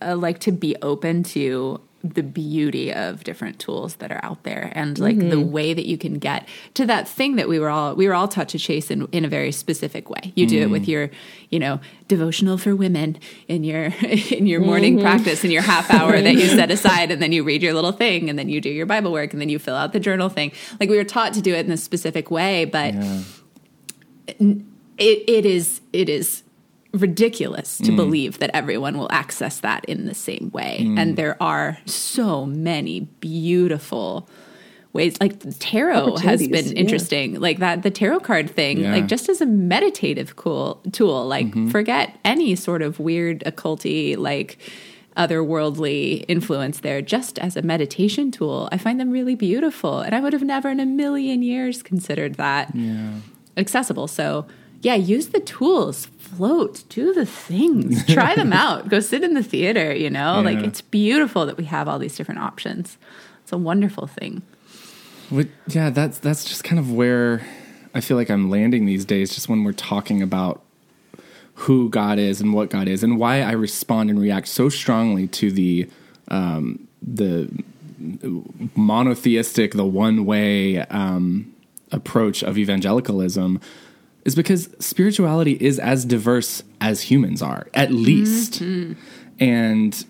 uh, 0.01 0.15
like 0.15 0.39
to 0.39 0.51
be 0.51 0.75
open 0.81 1.23
to 1.23 1.81
the 2.13 2.23
beauty 2.23 2.93
of 2.93 3.23
different 3.23 3.59
tools 3.59 3.95
that 3.95 4.11
are 4.11 4.19
out 4.23 4.43
there 4.43 4.71
and 4.75 4.99
like 4.99 5.17
mm-hmm. 5.17 5.29
the 5.29 5.39
way 5.39 5.73
that 5.73 5.85
you 5.85 5.97
can 5.97 6.19
get 6.19 6.47
to 6.73 6.85
that 6.85 7.07
thing 7.07 7.35
that 7.35 7.47
we 7.47 7.59
were 7.59 7.69
all 7.69 7.95
we 7.95 8.07
were 8.07 8.13
all 8.13 8.27
taught 8.27 8.49
to 8.49 8.59
chase 8.59 8.91
in, 8.91 9.07
in 9.11 9.25
a 9.25 9.27
very 9.27 9.51
specific 9.51 10.09
way 10.09 10.31
you 10.35 10.45
do 10.45 10.61
it 10.61 10.69
with 10.69 10.83
mm. 10.83 10.87
your 10.87 11.09
you 11.49 11.59
know 11.59 11.79
devotional 12.07 12.57
for 12.57 12.75
women 12.75 13.17
in 13.47 13.63
your 13.63 13.85
in 14.31 14.47
your 14.47 14.59
morning 14.59 14.95
mm-hmm. 14.95 15.03
practice 15.03 15.43
in 15.43 15.51
your 15.51 15.61
half 15.61 15.91
hour 15.91 16.19
that 16.21 16.33
you 16.33 16.47
set 16.47 16.71
aside 16.77 17.11
and 17.11 17.21
then 17.21 17.31
you 17.31 17.43
read 17.43 17.61
your 17.61 17.73
little 17.73 17.91
thing 17.91 18.29
and 18.29 18.37
then 18.37 18.49
you 18.49 18.61
do 18.61 18.69
your 18.69 18.85
bible 18.85 19.11
work 19.11 19.33
and 19.33 19.41
then 19.41 19.49
you 19.49 19.59
fill 19.59 19.75
out 19.75 19.93
the 19.93 19.99
journal 19.99 20.29
thing 20.29 20.51
like 20.79 20.89
we 20.89 20.97
were 20.97 21.03
taught 21.03 21.33
to 21.33 21.41
do 21.41 21.53
it 21.53 21.65
in 21.65 21.71
a 21.71 21.77
specific 21.77 22.31
way 22.31 22.65
but 22.65 22.93
yeah. 22.93 23.21
it, 24.37 24.65
it 24.97 25.45
is 25.45 25.81
it 25.93 26.09
is 26.09 26.43
ridiculous 26.93 27.77
to 27.79 27.91
mm. 27.91 27.95
believe 27.95 28.39
that 28.39 28.49
everyone 28.53 28.97
will 28.97 29.11
access 29.11 29.59
that 29.59 29.85
in 29.85 30.05
the 30.05 30.13
same 30.13 30.51
way. 30.53 30.79
Mm. 30.81 30.99
And 30.99 31.17
there 31.17 31.41
are 31.41 31.77
so 31.85 32.45
many 32.45 33.01
beautiful 33.19 34.29
ways 34.93 35.15
like 35.21 35.39
tarot 35.59 36.17
has 36.17 36.45
been 36.47 36.75
interesting 36.75 37.33
yeah. 37.33 37.39
like 37.39 37.59
that 37.59 37.83
the 37.83 37.91
tarot 37.91 38.19
card 38.21 38.49
thing 38.49 38.79
yeah. 38.79 38.91
like 38.91 39.05
just 39.05 39.29
as 39.29 39.41
a 39.41 39.45
meditative 39.45 40.35
cool 40.35 40.81
tool 40.91 41.25
like 41.25 41.45
mm-hmm. 41.47 41.69
forget 41.69 42.17
any 42.25 42.55
sort 42.55 42.81
of 42.81 42.99
weird 42.99 43.43
occulty 43.45 44.17
like 44.17 44.57
otherworldly 45.15 46.25
influence 46.27 46.79
there 46.79 47.01
just 47.01 47.37
as 47.39 47.55
a 47.55 47.61
meditation 47.61 48.31
tool 48.31 48.69
i 48.71 48.77
find 48.77 48.99
them 48.99 49.11
really 49.11 49.35
beautiful 49.35 49.99
and 49.99 50.15
i 50.15 50.19
would 50.19 50.33
have 50.33 50.43
never 50.43 50.69
in 50.69 50.79
a 50.79 50.85
million 50.85 51.43
years 51.43 51.83
considered 51.83 52.35
that 52.35 52.73
yeah. 52.73 53.11
accessible 53.55 54.07
so 54.07 54.47
yeah, 54.81 54.95
use 54.95 55.27
the 55.27 55.39
tools, 55.39 56.05
float, 56.19 56.83
do 56.89 57.13
the 57.13 57.25
things, 57.25 58.05
try 58.13 58.35
them 58.35 58.53
out, 58.53 58.89
go 58.89 58.99
sit 58.99 59.23
in 59.23 59.33
the 59.33 59.43
theater, 59.43 59.93
you 59.93 60.09
know? 60.09 60.35
Yeah. 60.35 60.41
Like 60.41 60.59
it's 60.59 60.81
beautiful 60.81 61.45
that 61.45 61.57
we 61.57 61.65
have 61.65 61.87
all 61.87 61.99
these 61.99 62.15
different 62.15 62.41
options. 62.41 62.97
It's 63.43 63.51
a 63.51 63.57
wonderful 63.57 64.07
thing. 64.07 64.41
Well, 65.31 65.45
yeah, 65.67 65.89
that's 65.89 66.19
that's 66.19 66.45
just 66.45 66.63
kind 66.63 66.79
of 66.79 66.91
where 66.91 67.45
I 67.93 68.01
feel 68.01 68.15
like 68.17 68.29
I'm 68.29 68.49
landing 68.49 68.85
these 68.85 69.05
days 69.05 69.33
just 69.33 69.49
when 69.49 69.63
we're 69.63 69.73
talking 69.73 70.21
about 70.21 70.61
who 71.55 71.89
God 71.89 72.19
is 72.19 72.39
and 72.39 72.53
what 72.53 72.69
God 72.69 72.87
is 72.87 73.03
and 73.03 73.17
why 73.17 73.41
I 73.41 73.51
respond 73.51 74.09
and 74.09 74.19
react 74.19 74.47
so 74.47 74.69
strongly 74.69 75.27
to 75.27 75.51
the 75.51 75.89
um, 76.29 76.87
the 77.01 77.49
monotheistic, 78.75 79.73
the 79.73 79.85
one 79.85 80.25
way 80.25 80.79
um, 80.79 81.53
approach 81.91 82.43
of 82.43 82.57
evangelicalism 82.57 83.59
is 84.27 84.35
because 84.35 84.69
spirituality 84.79 85.53
is 85.53 85.79
as 85.79 86.03
diverse 86.03 86.61
as 86.81 87.01
humans 87.03 87.41
are, 87.41 87.67
at 87.73 87.91
least. 87.91 88.61
Mm-hmm. 88.61 88.93
And 89.39 90.05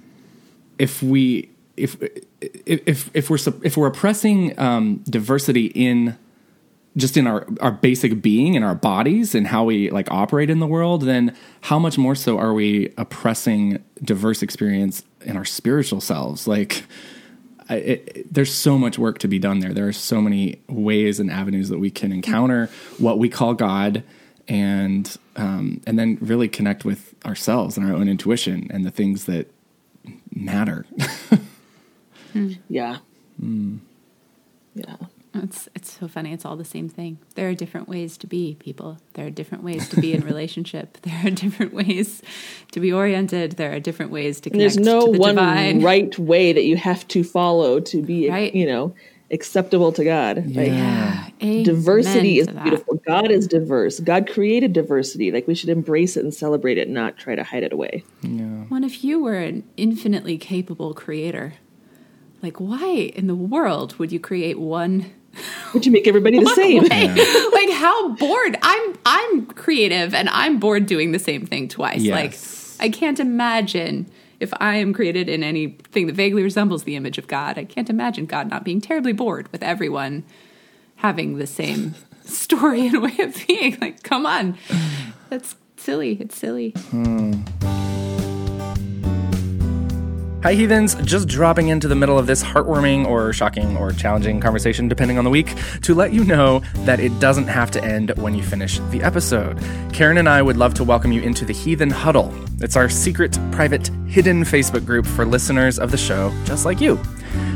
if 0.79 1.03
we 1.03 1.51
if 1.77 1.95
if 2.41 3.11
if 3.13 3.29
we're 3.29 3.37
if 3.63 3.77
we're 3.77 3.87
oppressing 3.87 4.59
um, 4.59 5.03
diversity 5.07 5.67
in 5.67 6.17
just 6.97 7.15
in 7.15 7.27
our 7.27 7.45
our 7.61 7.71
basic 7.71 8.19
being 8.19 8.55
in 8.55 8.63
our 8.63 8.73
bodies 8.73 9.35
and 9.35 9.45
how 9.45 9.63
we 9.63 9.91
like 9.91 10.09
operate 10.09 10.49
in 10.49 10.59
the 10.59 10.67
world, 10.67 11.03
then 11.03 11.35
how 11.61 11.77
much 11.77 11.99
more 11.99 12.15
so 12.15 12.39
are 12.39 12.55
we 12.55 12.91
oppressing 12.97 13.83
diverse 14.03 14.41
experience 14.41 15.03
in 15.21 15.37
our 15.37 15.45
spiritual 15.45 16.01
selves? 16.01 16.47
Like 16.47 16.85
it, 17.75 18.33
there's 18.33 18.53
so 18.53 18.77
much 18.77 18.97
work 18.97 19.19
to 19.19 19.27
be 19.27 19.39
done 19.39 19.59
there. 19.59 19.73
There 19.73 19.87
are 19.87 19.93
so 19.93 20.21
many 20.21 20.61
ways 20.67 21.19
and 21.19 21.31
avenues 21.31 21.69
that 21.69 21.79
we 21.79 21.91
can 21.91 22.11
encounter 22.11 22.69
what 22.97 23.19
we 23.19 23.29
call 23.29 23.53
God, 23.53 24.03
and 24.47 25.17
um, 25.35 25.81
and 25.85 25.99
then 25.99 26.17
really 26.21 26.47
connect 26.47 26.85
with 26.85 27.13
ourselves 27.25 27.77
and 27.77 27.85
our 27.89 27.95
own 27.95 28.07
intuition 28.07 28.67
and 28.71 28.85
the 28.85 28.91
things 28.91 29.25
that 29.25 29.51
matter. 30.33 30.85
Yeah. 32.69 32.97
Mm. 33.41 33.79
Yeah. 34.75 34.95
It's 35.33 35.69
it's 35.75 35.99
so 35.99 36.07
funny. 36.07 36.33
It's 36.33 36.45
all 36.45 36.55
the 36.55 36.65
same 36.65 36.89
thing. 36.89 37.19
There 37.35 37.49
are 37.49 37.53
different 37.53 37.87
ways 37.87 38.17
to 38.19 38.27
be 38.27 38.55
people. 38.59 38.97
There 39.13 39.27
are 39.27 39.29
different 39.29 39.63
ways 39.63 39.87
to 39.89 40.01
be 40.01 40.13
in 40.13 40.21
relationship. 40.25 40.97
There 41.01 41.27
are 41.27 41.29
different 41.29 41.73
ways 41.73 42.21
to 42.71 42.79
be 42.79 42.91
oriented. 42.91 43.53
There 43.53 43.73
are 43.73 43.79
different 43.79 44.11
ways 44.11 44.39
to 44.41 44.49
connect. 44.49 44.75
And 44.75 44.85
there's 44.85 44.93
no 44.93 45.11
the 45.11 45.19
one 45.19 45.35
divine. 45.35 45.81
right 45.81 46.17
way 46.17 46.53
that 46.53 46.63
you 46.63 46.77
have 46.77 47.07
to 47.09 47.23
follow 47.23 47.79
to 47.81 48.01
be, 48.01 48.29
right. 48.29 48.53
you 48.53 48.65
know, 48.65 48.95
acceptable 49.31 49.91
to 49.93 50.03
God. 50.03 50.45
Yeah. 50.47 51.29
Like, 51.41 51.65
diversity 51.65 52.39
is 52.39 52.47
beautiful. 52.47 52.95
God 53.05 53.29
is 53.29 53.47
diverse. 53.47 53.99
God 53.99 54.29
created 54.29 54.73
diversity. 54.73 55.31
Like 55.31 55.47
we 55.47 55.55
should 55.55 55.69
embrace 55.69 56.17
it 56.17 56.23
and 56.23 56.33
celebrate 56.33 56.77
it, 56.77 56.89
not 56.89 57.17
try 57.17 57.35
to 57.35 57.43
hide 57.43 57.63
it 57.63 57.73
away. 57.73 58.03
Yeah. 58.21 58.65
Well, 58.69 58.83
if 58.83 59.03
you 59.03 59.21
were 59.21 59.35
an 59.35 59.63
infinitely 59.75 60.37
capable 60.37 60.93
creator, 60.93 61.55
like 62.41 62.57
why 62.57 63.11
in 63.15 63.27
the 63.27 63.35
world 63.35 63.97
would 63.99 64.11
you 64.11 64.19
create 64.19 64.59
one 64.59 65.13
would 65.73 65.85
you 65.85 65.91
make 65.91 66.07
everybody 66.07 66.39
the 66.39 66.49
same? 66.49 66.83
Yeah. 66.85 67.49
like 67.53 67.69
how 67.71 68.15
bored? 68.15 68.57
I'm 68.61 68.97
I'm 69.05 69.45
creative 69.47 70.13
and 70.13 70.29
I'm 70.29 70.59
bored 70.59 70.85
doing 70.85 71.11
the 71.11 71.19
same 71.19 71.45
thing 71.45 71.67
twice. 71.67 72.01
Yes. 72.01 72.77
Like 72.79 72.85
I 72.85 72.89
can't 72.89 73.19
imagine 73.19 74.09
if 74.39 74.53
I 74.59 74.75
am 74.75 74.93
created 74.93 75.29
in 75.29 75.43
anything 75.43 76.07
that 76.07 76.15
vaguely 76.15 76.43
resembles 76.43 76.83
the 76.83 76.95
image 76.95 77.17
of 77.17 77.27
God, 77.27 77.57
I 77.57 77.65
can't 77.65 77.89
imagine 77.89 78.25
God 78.25 78.49
not 78.49 78.63
being 78.63 78.81
terribly 78.81 79.13
bored 79.13 79.51
with 79.51 79.63
everyone 79.63 80.23
having 80.97 81.37
the 81.37 81.47
same 81.47 81.95
story 82.25 82.87
and 82.87 83.01
way 83.01 83.17
of 83.19 83.47
being. 83.47 83.77
Like, 83.79 84.03
come 84.03 84.25
on. 84.25 84.57
That's 85.29 85.55
silly. 85.77 86.17
It's 86.19 86.37
silly. 86.37 86.71
Hmm. 86.89 87.33
Hi, 90.43 90.53
heathens. 90.53 90.93
Just 91.03 91.27
dropping 91.27 91.69
into 91.69 91.87
the 91.87 91.95
middle 91.95 92.19
of 92.19 92.27
this 92.27 92.43
heartwarming 92.43 93.07
or 93.07 93.33
shocking 93.33 93.75
or 93.75 93.91
challenging 93.91 94.39
conversation, 94.39 94.87
depending 94.87 95.17
on 95.17 95.23
the 95.23 95.31
week, 95.31 95.55
to 95.81 95.95
let 95.95 96.13
you 96.13 96.23
know 96.23 96.61
that 96.85 96.99
it 96.99 97.19
doesn't 97.19 97.47
have 97.47 97.71
to 97.71 97.83
end 97.83 98.11
when 98.17 98.35
you 98.35 98.43
finish 98.43 98.79
the 98.91 99.01
episode. 99.01 99.59
Karen 99.93 100.19
and 100.19 100.29
I 100.29 100.43
would 100.43 100.55
love 100.55 100.75
to 100.75 100.83
welcome 100.83 101.11
you 101.11 101.21
into 101.21 101.43
the 101.43 101.53
Heathen 101.53 101.89
Huddle. 101.89 102.31
It's 102.61 102.75
our 102.75 102.87
secret, 102.87 103.37
private, 103.51 103.89
hidden 104.07 104.43
Facebook 104.43 104.85
group 104.85 105.07
for 105.07 105.25
listeners 105.25 105.79
of 105.79 105.89
the 105.89 105.97
show 105.97 106.31
just 106.45 106.65
like 106.65 106.79
you. 106.79 106.99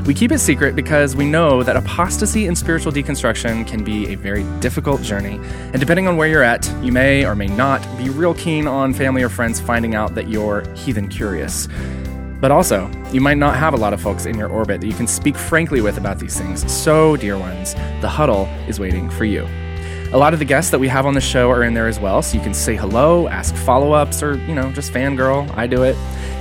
We 0.07 0.15
keep 0.15 0.31
it 0.31 0.39
secret 0.39 0.75
because 0.75 1.15
we 1.15 1.27
know 1.27 1.61
that 1.61 1.75
apostasy 1.75 2.47
and 2.47 2.57
spiritual 2.57 2.91
deconstruction 2.91 3.67
can 3.67 3.83
be 3.83 4.07
a 4.07 4.15
very 4.15 4.43
difficult 4.59 5.03
journey. 5.03 5.39
And 5.71 5.79
depending 5.79 6.07
on 6.07 6.17
where 6.17 6.27
you're 6.27 6.43
at, 6.43 6.67
you 6.81 6.91
may 6.91 7.25
or 7.25 7.35
may 7.35 7.47
not 7.47 7.81
be 7.99 8.09
real 8.09 8.33
keen 8.33 8.65
on 8.67 8.95
family 8.95 9.21
or 9.21 9.29
friends 9.29 9.59
finding 9.59 9.93
out 9.93 10.15
that 10.15 10.29
you're 10.29 10.67
heathen 10.73 11.07
curious. 11.07 11.67
But 12.41 12.49
also, 12.49 12.89
you 13.13 13.21
might 13.21 13.37
not 13.37 13.55
have 13.55 13.75
a 13.75 13.77
lot 13.77 13.93
of 13.93 14.01
folks 14.01 14.25
in 14.25 14.35
your 14.35 14.49
orbit 14.49 14.81
that 14.81 14.87
you 14.87 14.95
can 14.95 15.05
speak 15.05 15.37
frankly 15.37 15.79
with 15.79 15.97
about 15.97 16.17
these 16.17 16.35
things. 16.35 16.69
So, 16.71 17.15
dear 17.15 17.37
ones, 17.37 17.75
the 18.01 18.09
huddle 18.09 18.45
is 18.67 18.79
waiting 18.79 19.11
for 19.11 19.25
you. 19.25 19.47
A 20.13 20.17
lot 20.17 20.33
of 20.33 20.39
the 20.39 20.45
guests 20.45 20.71
that 20.71 20.79
we 20.79 20.89
have 20.89 21.05
on 21.05 21.13
the 21.13 21.21
show 21.21 21.49
are 21.49 21.63
in 21.63 21.73
there 21.73 21.87
as 21.87 21.99
well, 21.99 22.21
so 22.21 22.35
you 22.35 22.43
can 22.43 22.53
say 22.53 22.75
hello, 22.75 23.29
ask 23.29 23.55
follow 23.55 23.93
ups, 23.93 24.21
or, 24.21 24.35
you 24.39 24.53
know, 24.53 24.69
just 24.71 24.91
fangirl. 24.91 25.49
I 25.55 25.67
do 25.67 25.83
it. 25.83 25.95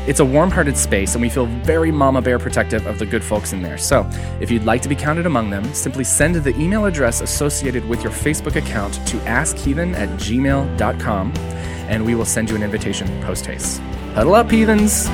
It's 0.09 0.19
a 0.19 0.25
warm 0.25 0.51
hearted 0.51 0.77
space, 0.77 1.15
and 1.15 1.23
we 1.23 1.29
feel 1.29 1.47
very 1.47 1.93
mama 1.93 2.21
bear 2.23 2.39
protective 2.39 2.85
of 2.87 2.99
the 2.99 3.07
good 3.07 3.23
folks 3.23 3.53
in 3.53 3.63
there. 3.63 3.79
So, 3.79 4.11
if 4.41 4.51
you'd 4.51 4.65
like 4.65 4.83
to 4.83 4.89
be 4.89 4.97
counted 4.97 5.27
among 5.27 5.51
them, 5.51 5.73
simply 5.73 6.03
send 6.03 6.35
the 6.35 6.59
email 6.59 6.87
address 6.87 7.21
associated 7.21 7.87
with 7.89 8.03
your 8.03 8.13
Facebook 8.13 8.57
account 8.57 8.95
to 9.07 9.19
askheathen 9.19 9.95
at 9.95 10.09
gmail.com, 10.19 11.33
and 11.89 12.05
we 12.05 12.15
will 12.15 12.25
send 12.25 12.51
you 12.51 12.57
an 12.57 12.63
invitation 12.63 13.07
post 13.23 13.47
haste. 13.47 13.79
Huddle 14.15 14.35
up, 14.35 14.51
heathens! 14.51 15.09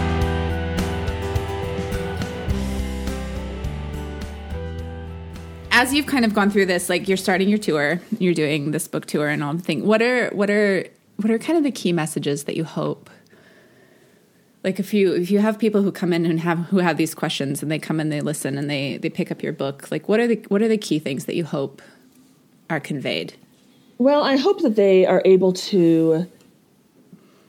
As 5.77 5.93
you've 5.93 6.07
kind 6.07 6.25
of 6.25 6.33
gone 6.33 6.51
through 6.51 6.65
this, 6.65 6.89
like 6.89 7.07
you're 7.07 7.19
starting 7.19 7.51
your 7.51 7.59
tour, 7.59 8.01
you're 8.19 8.33
doing 8.33 8.71
this 8.71 8.89
book 8.89 9.05
tour 9.05 9.29
and 9.29 9.45
all 9.45 9.53
the 9.53 9.63
thing. 9.63 9.85
What 9.87 10.01
are 10.01 10.31
what 10.31 10.49
are 10.49 10.87
what 11.17 11.31
are 11.31 11.39
kind 11.39 11.59
of 11.59 11.65
the 11.65 11.71
key 11.71 11.93
messages 11.93 12.45
that 12.45 12.57
you 12.57 12.65
hope? 12.65 13.11
Like 14.65 14.81
if 14.81 14.95
you 14.95 15.13
if 15.13 15.31
you 15.31 15.39
have 15.41 15.59
people 15.59 15.83
who 15.83 15.93
come 15.93 16.15
in 16.15 16.25
and 16.25 16.41
have 16.41 16.61
who 16.71 16.79
have 16.79 16.97
these 16.97 17.15
questions 17.15 17.63
and 17.63 17.71
they 17.71 17.79
come 17.79 18.01
and 18.01 18.11
they 18.11 18.23
listen 18.23 18.57
and 18.57 18.71
they 18.71 18.97
they 18.97 19.11
pick 19.11 19.31
up 19.31 19.43
your 19.43 19.53
book, 19.53 19.91
like 19.91 20.09
what 20.09 20.19
are 20.19 20.27
the 20.27 20.43
what 20.49 20.63
are 20.63 20.69
the 20.69 20.79
key 20.79 20.99
things 20.99 21.27
that 21.27 21.37
you 21.37 21.45
hope 21.45 21.83
are 22.71 22.81
conveyed? 22.81 23.35
Well, 23.99 24.23
I 24.23 24.37
hope 24.37 24.63
that 24.63 24.77
they 24.77 25.05
are 25.05 25.21
able 25.27 25.53
to 25.53 26.27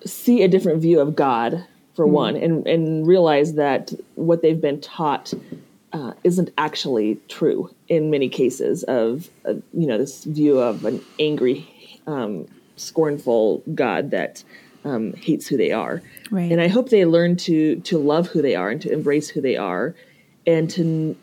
see 0.05 0.43
a 0.43 0.49
different 0.49 0.81
view 0.81 0.99
of 0.99 1.15
God 1.15 1.65
for 1.95 2.05
mm. 2.05 2.11
one 2.11 2.35
and 2.35 2.67
and 2.67 3.07
realize 3.07 3.53
that 3.53 3.93
what 4.15 4.41
they've 4.41 4.59
been 4.59 4.81
taught 4.81 5.33
uh, 5.93 6.13
isn't 6.23 6.51
actually 6.57 7.19
true 7.27 7.73
in 7.87 8.09
many 8.09 8.29
cases 8.29 8.83
of 8.83 9.29
uh, 9.45 9.53
you 9.73 9.87
know 9.87 9.97
this 9.97 10.23
view 10.25 10.59
of 10.59 10.85
an 10.85 11.01
angry 11.19 11.67
um, 12.07 12.47
scornful 12.75 13.63
god 13.73 14.11
that 14.11 14.43
um, 14.85 15.13
hates 15.13 15.47
who 15.47 15.57
they 15.57 15.71
are 15.71 16.01
right. 16.31 16.51
and 16.51 16.61
i 16.61 16.67
hope 16.67 16.89
they 16.89 17.05
learn 17.05 17.35
to 17.35 17.77
to 17.81 17.97
love 17.97 18.27
who 18.27 18.41
they 18.41 18.55
are 18.55 18.69
and 18.69 18.81
to 18.81 18.91
embrace 18.91 19.29
who 19.29 19.41
they 19.41 19.57
are 19.57 19.95
and 20.45 20.69
to 20.69 21.15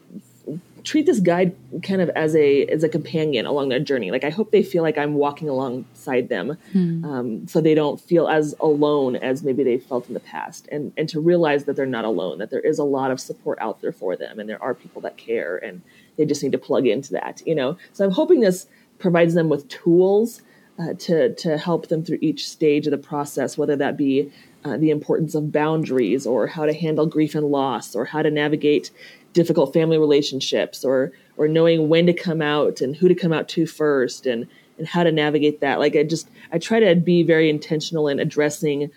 treat 0.85 1.07
this 1.07 1.19
guide 1.19 1.57
kind 1.83 2.01
of 2.03 2.11
as 2.11 2.37
a 2.37 2.67
as 2.67 2.85
a 2.85 2.89
companion 2.89 3.47
along 3.47 3.71
their 3.71 3.81
journey. 3.81 4.11
Like 4.11 4.23
I 4.23 4.31
hope 4.31 4.51
they 4.51 4.63
feel 4.63 4.83
like 4.83 4.99
I'm 4.99 5.15
walking 5.15 5.49
alongside 5.49 6.29
them, 6.29 6.59
hmm. 6.73 7.05
um, 7.05 7.49
so 7.49 7.61
they 7.61 7.75
don't 7.75 8.01
feel 8.01 8.29
as 8.29 8.55
alone 8.61 9.17
as 9.17 9.43
maybe 9.43 9.65
they 9.65 9.79
felt 9.79 10.07
in 10.09 10.15
the 10.15 10.21
past, 10.21 10.69
and 10.71 10.93
and 10.97 11.09
to 11.09 11.21
realize 11.21 11.65
that 11.65 11.75
they're 11.75 11.87
not 11.87 12.05
alone, 12.05 12.39
that 12.39 12.51
there 12.51 12.61
is 12.61 12.79
a 12.79 12.85
lot 12.85 13.11
of 13.11 13.19
support 13.19 13.59
out 13.61 13.81
there 13.81 13.93
for 13.93 14.15
them, 14.15 14.39
and 14.39 14.49
there 14.49 14.63
are 14.63 14.75
people 14.75 15.01
that 15.03 15.17
care, 15.17 15.57
and 15.57 15.81
they 16.17 16.27
just 16.27 16.43
need 16.43 16.53
to 16.53 16.59
plug 16.59 16.87
into 16.87 17.13
that, 17.13 17.43
you 17.47 17.55
know. 17.55 17.77
So 17.93 18.05
I'm 18.05 18.13
hoping 18.13 18.41
this 18.41 18.67
provides 18.99 19.35
them 19.35 19.49
with 19.49 19.69
tools 19.69 20.43
uh, 20.79 20.95
to 20.99 21.35
to 21.35 21.57
help 21.57 21.89
them 21.89 22.05
through 22.05 22.19
each 22.21 22.49
stage 22.49 22.87
of 22.87 22.91
the 22.91 22.99
process, 22.99 23.57
whether 23.57 23.77
that 23.77 23.97
be 23.97 24.31
uh, 24.65 24.77
the 24.77 24.91
importance 24.91 25.35
of 25.35 25.53
boundaries 25.53 26.27
or 26.27 26.47
how 26.47 26.67
to 26.67 26.73
handle 26.73 27.07
grief 27.07 27.35
and 27.35 27.47
loss 27.47 27.95
or 27.95 28.07
how 28.07 28.23
to 28.23 28.31
navigate 28.31 28.91
difficult 29.35 29.75
family 29.75 29.99
relationships 29.99 30.85
or 30.85 31.13
or 31.37 31.47
knowing 31.47 31.89
when 31.89 32.07
to 32.07 32.15
come 32.15 32.41
out 32.41 32.81
and 32.81 32.97
who 32.97 33.09
to 33.09 33.15
come 33.15 33.33
out 33.33 33.49
to 33.49 33.67
first 33.67 34.25
and 34.25 34.47
and 34.79 34.89
how 34.89 35.05
to 35.05 35.13
navigate 35.13 35.61
that. 35.61 35.79
Like 35.79 35.95
i 35.97 36.03
just 36.03 36.29
i 36.53 36.59
try 36.59 36.81
to 36.81 36.95
be 36.95 37.23
very 37.23 37.51
intentional 37.51 38.09
in 38.09 38.19
addressing 38.19 38.91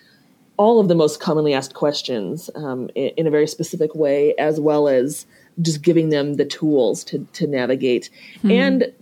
all 0.56 0.80
of 0.80 0.88
the 0.88 0.96
most 0.96 1.20
commonly 1.20 1.54
asked 1.54 1.76
questions 1.76 2.50
um, 2.56 2.90
in, 2.96 3.12
in, 3.18 3.28
a 3.28 3.30
very 3.30 3.46
specific 3.48 3.94
way 3.94 4.34
as 4.40 4.60
well 4.60 4.88
as 4.88 5.28
just 5.62 5.84
giving 5.84 6.10
them 6.10 6.36
the 6.36 6.46
tools 6.46 7.04
to 7.04 7.28
to 7.34 7.46
navigate. 7.48 8.10
Mm-hmm. 8.38 8.52
and 8.52 8.94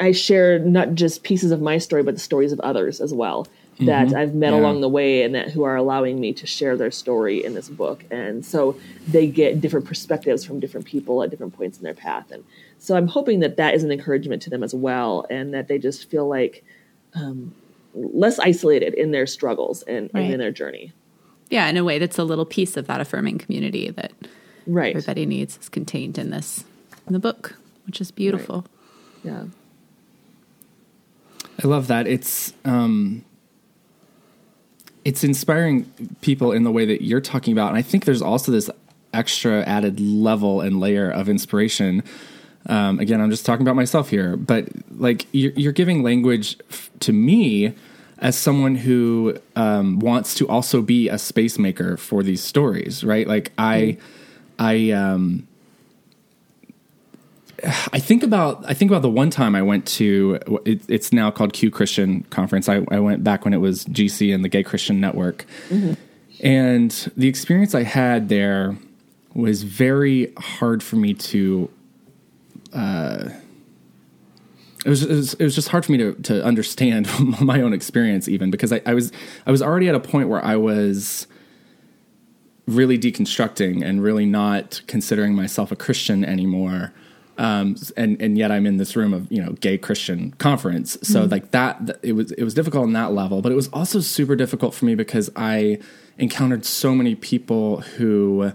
i 0.00 0.12
share 0.12 0.58
not 0.58 0.94
just 0.94 1.22
pieces 1.22 1.50
of 1.50 1.60
my 1.60 1.78
story 1.78 2.02
but 2.02 2.14
the 2.14 2.20
stories 2.20 2.52
of 2.52 2.60
others 2.60 3.00
as 3.00 3.12
well 3.12 3.46
that 3.80 4.08
mm-hmm. 4.08 4.16
I've 4.16 4.34
met 4.34 4.52
yeah. 4.52 4.58
along 4.58 4.80
the 4.80 4.88
way 4.88 5.22
and 5.22 5.34
that 5.34 5.50
who 5.50 5.62
are 5.62 5.76
allowing 5.76 6.20
me 6.20 6.32
to 6.34 6.46
share 6.46 6.76
their 6.76 6.90
story 6.90 7.44
in 7.44 7.54
this 7.54 7.68
book. 7.68 8.04
And 8.10 8.44
so 8.44 8.78
they 9.06 9.28
get 9.28 9.60
different 9.60 9.86
perspectives 9.86 10.44
from 10.44 10.58
different 10.58 10.86
people 10.86 11.22
at 11.22 11.30
different 11.30 11.56
points 11.56 11.78
in 11.78 11.84
their 11.84 11.94
path. 11.94 12.30
And 12.32 12.44
so 12.78 12.96
I'm 12.96 13.06
hoping 13.06 13.40
that 13.40 13.56
that 13.56 13.74
is 13.74 13.84
an 13.84 13.92
encouragement 13.92 14.42
to 14.42 14.50
them 14.50 14.64
as 14.64 14.74
well 14.74 15.26
and 15.30 15.54
that 15.54 15.68
they 15.68 15.78
just 15.78 16.10
feel 16.10 16.26
like 16.26 16.64
um, 17.14 17.54
less 17.94 18.40
isolated 18.40 18.94
in 18.94 19.12
their 19.12 19.26
struggles 19.26 19.82
and, 19.82 20.10
right. 20.12 20.22
and, 20.22 20.34
in 20.34 20.40
their 20.40 20.52
journey. 20.52 20.92
Yeah, 21.48 21.68
in 21.68 21.76
a 21.76 21.84
way 21.84 21.98
that's 21.98 22.18
a 22.18 22.24
little 22.24 22.44
piece 22.44 22.76
of 22.76 22.88
that 22.88 23.00
affirming 23.00 23.38
community 23.38 23.90
that 23.90 24.12
right. 24.66 24.94
everybody 24.94 25.24
needs 25.24 25.56
is 25.58 25.68
contained 25.68 26.18
in 26.18 26.30
this 26.30 26.64
in 27.06 27.12
the 27.12 27.18
book, 27.18 27.56
which 27.86 28.00
is 28.00 28.10
beautiful. 28.10 28.66
Right. 29.24 29.34
Yeah. 29.34 29.44
I 31.62 31.66
love 31.66 31.86
that. 31.86 32.06
It's 32.06 32.52
um 32.64 33.24
it's 35.08 35.24
inspiring 35.24 35.90
people 36.20 36.52
in 36.52 36.64
the 36.64 36.70
way 36.70 36.84
that 36.84 37.02
you're 37.02 37.22
talking 37.22 37.52
about. 37.52 37.68
And 37.68 37.78
I 37.78 37.80
think 37.80 38.04
there's 38.04 38.20
also 38.20 38.52
this 38.52 38.68
extra 39.14 39.62
added 39.62 39.98
level 39.98 40.60
and 40.60 40.80
layer 40.80 41.10
of 41.10 41.30
inspiration. 41.30 42.02
Um, 42.66 43.00
again, 43.00 43.18
I'm 43.22 43.30
just 43.30 43.46
talking 43.46 43.62
about 43.62 43.74
myself 43.74 44.10
here, 44.10 44.36
but 44.36 44.68
like 44.98 45.24
you're, 45.32 45.52
you're 45.52 45.72
giving 45.72 46.02
language 46.02 46.58
f- 46.68 46.90
to 47.00 47.14
me 47.14 47.74
as 48.18 48.36
someone 48.36 48.74
who 48.74 49.38
um, 49.56 49.98
wants 49.98 50.34
to 50.34 50.46
also 50.46 50.82
be 50.82 51.08
a 51.08 51.16
space 51.16 51.58
maker 51.58 51.96
for 51.96 52.22
these 52.22 52.44
stories, 52.44 53.02
right? 53.02 53.26
Like 53.26 53.50
I, 53.56 53.96
I, 54.58 54.90
um, 54.90 55.47
I 57.64 57.98
think 57.98 58.22
about 58.22 58.64
I 58.68 58.74
think 58.74 58.90
about 58.90 59.02
the 59.02 59.10
one 59.10 59.30
time 59.30 59.54
I 59.54 59.62
went 59.62 59.86
to 59.88 60.38
it, 60.64 60.82
it's 60.88 61.12
now 61.12 61.30
called 61.30 61.52
Q 61.52 61.70
Christian 61.70 62.22
Conference. 62.24 62.68
I, 62.68 62.84
I, 62.90 63.00
went 63.00 63.24
back 63.24 63.44
when 63.44 63.52
it 63.52 63.58
was 63.58 63.84
GC 63.86 64.32
and 64.32 64.44
the 64.44 64.48
Gay 64.48 64.62
Christian 64.62 65.00
Network, 65.00 65.44
mm-hmm. 65.68 65.94
and 66.44 66.90
the 67.16 67.26
experience 67.26 67.74
I 67.74 67.82
had 67.82 68.28
there 68.28 68.76
was 69.34 69.64
very 69.64 70.32
hard 70.38 70.82
for 70.82 70.96
me 70.96 71.14
to. 71.14 71.68
Uh, 72.72 73.30
it 74.84 74.90
was, 74.90 75.02
it 75.02 75.08
was, 75.08 75.34
it 75.34 75.44
was 75.44 75.54
just 75.56 75.68
hard 75.68 75.84
for 75.84 75.90
me 75.90 75.98
to 75.98 76.14
to 76.14 76.44
understand 76.44 77.08
my 77.40 77.60
own 77.60 77.72
experience 77.72 78.28
even 78.28 78.52
because 78.52 78.72
I, 78.72 78.80
I 78.86 78.94
was 78.94 79.10
I 79.46 79.50
was 79.50 79.62
already 79.62 79.88
at 79.88 79.96
a 79.96 80.00
point 80.00 80.28
where 80.28 80.44
I 80.44 80.54
was 80.54 81.26
really 82.68 82.98
deconstructing 82.98 83.82
and 83.82 84.00
really 84.00 84.26
not 84.26 84.82
considering 84.86 85.34
myself 85.34 85.72
a 85.72 85.76
Christian 85.76 86.24
anymore 86.24 86.92
um, 87.38 87.76
and 87.96 88.20
and 88.20 88.36
yet 88.36 88.50
I'm 88.50 88.66
in 88.66 88.76
this 88.76 88.96
room 88.96 89.14
of 89.14 89.30
you 89.30 89.42
know 89.42 89.52
gay 89.52 89.78
Christian 89.78 90.32
conference. 90.32 90.98
So 91.02 91.20
mm-hmm. 91.20 91.30
like 91.30 91.52
that, 91.52 91.98
it 92.02 92.12
was 92.12 92.32
it 92.32 92.42
was 92.42 92.52
difficult 92.52 92.82
on 92.82 92.92
that 92.94 93.12
level, 93.12 93.40
but 93.40 93.52
it 93.52 93.54
was 93.54 93.68
also 93.68 94.00
super 94.00 94.36
difficult 94.36 94.74
for 94.74 94.84
me 94.84 94.96
because 94.96 95.30
I 95.36 95.78
encountered 96.18 96.64
so 96.64 96.94
many 96.94 97.14
people 97.14 97.80
who 97.80 98.52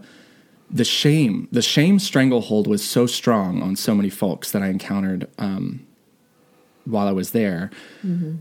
the 0.69 0.83
shame 0.83 1.47
the 1.51 1.61
shame 1.61 1.97
stranglehold 1.97 2.67
was 2.67 2.83
so 2.83 3.05
strong 3.05 3.61
on 3.61 3.75
so 3.77 3.95
many 3.95 4.09
folks 4.09 4.51
that 4.51 4.61
I 4.61 4.67
encountered 4.67 5.29
um, 5.37 5.85
while 6.83 7.07
I 7.07 7.13
was 7.13 7.31
there, 7.31 7.71
mm-hmm. 8.05 8.35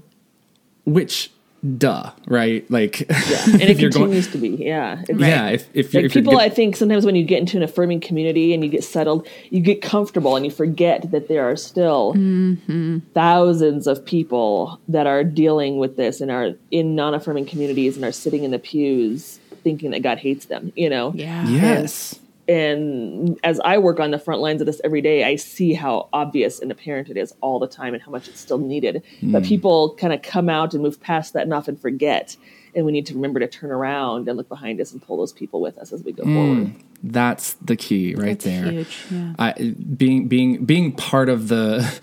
which 0.85 1.31
duh, 1.77 2.11
right? 2.27 2.69
Like, 2.71 3.01
yeah, 3.11 3.45
and 3.53 3.63
it 3.63 3.79
continues 3.79 4.27
going, 4.27 4.33
to 4.33 4.39
be, 4.39 4.65
yeah, 4.65 4.97
right. 4.97 5.21
yeah. 5.21 5.49
If, 5.49 5.69
if, 5.75 5.95
like 5.95 6.05
if 6.07 6.13
people, 6.13 6.39
I 6.39 6.49
think 6.49 6.77
sometimes 6.77 7.07
when 7.07 7.15
you 7.15 7.25
get 7.25 7.39
into 7.39 7.57
an 7.57 7.63
affirming 7.63 8.01
community 8.01 8.53
and 8.53 8.65
you 8.65 8.71
get 8.71 8.85
settled, 8.85 9.27
you 9.51 9.61
get 9.61 9.83
comfortable 9.83 10.37
and 10.37 10.45
you 10.45 10.51
forget 10.51 11.11
that 11.11 11.29
there 11.29 11.49
are 11.49 11.57
still 11.57 12.15
mm-hmm. 12.15 12.99
thousands 13.15 13.87
of 13.87 14.05
people 14.05 14.81
that 14.89 15.07
are 15.07 15.25
dealing 15.25 15.79
with 15.79 15.97
this 15.97 16.21
and 16.21 16.31
are 16.31 16.53
in 16.71 16.95
non-affirming 16.95 17.47
communities 17.47 17.97
and 17.97 18.05
are 18.05 18.13
sitting 18.13 18.45
in 18.45 18.51
the 18.51 18.59
pews 18.59 19.39
thinking 19.63 19.93
that 19.93 20.03
God 20.03 20.19
hates 20.19 20.47
them. 20.47 20.73
You 20.75 20.91
know, 20.91 21.13
yeah, 21.15 21.47
yes 21.47 22.15
and 22.15 22.22
as 22.49 23.61
I 23.61 23.79
work 23.79 24.01
on 24.01 24.11
the 24.11 24.19
front 24.19 24.41
lines 24.41 24.61
of 24.61 24.67
this 24.67 24.81
every 24.85 25.01
day, 25.01 25.25
I 25.25 25.37
see 25.37 25.75
how 25.75 26.09
obvious 26.13 26.61
and 26.61 26.71
apparent 26.71 27.09
it 27.09 27.17
is 27.17 27.35
all 27.41 27.59
the 27.59 27.69
time 27.69 27.95
and 27.95 28.03
how 28.03 28.11
much 28.11 28.29
it's 28.29 28.41
still 28.41 28.59
needed. 28.59 29.03
Mm. 29.21 29.33
But 29.33 29.45
people 29.45 29.95
kind 29.95 30.13
of 30.13 30.23
come 30.23 30.49
out 30.49 30.75
and 30.75 30.83
move 30.83 31.01
past 31.01 31.33
that 31.35 31.43
and 31.43 31.55
often 31.55 31.77
forget. 31.77 32.37
And 32.75 32.87
we 32.87 32.93
need 32.93 33.07
to 33.07 33.15
remember 33.15 33.39
to 33.39 33.47
turn 33.47 33.71
around 33.71 34.29
and 34.29 34.37
look 34.37 34.49
behind 34.49 34.81
us 34.81 34.93
and 34.93 35.03
pull 35.03 35.19
those 35.19 35.33
people 35.33 35.61
with 35.61 35.79
us 35.79 35.93
as 35.93 36.03
we 36.03 36.13
go 36.13 36.25
mm. 36.25 36.35
forward. 36.35 36.75
That's 37.03 37.55
the 37.55 37.77
key 37.77 38.15
right 38.15 38.39
That's 38.39 38.45
there. 38.45 38.71
huge, 38.71 38.99
yeah. 39.11 39.35
I, 39.39 39.53
being 39.97 40.29
being 40.29 40.65
being 40.65 40.93
part 40.93 41.29
of 41.29 41.49
the 41.49 42.01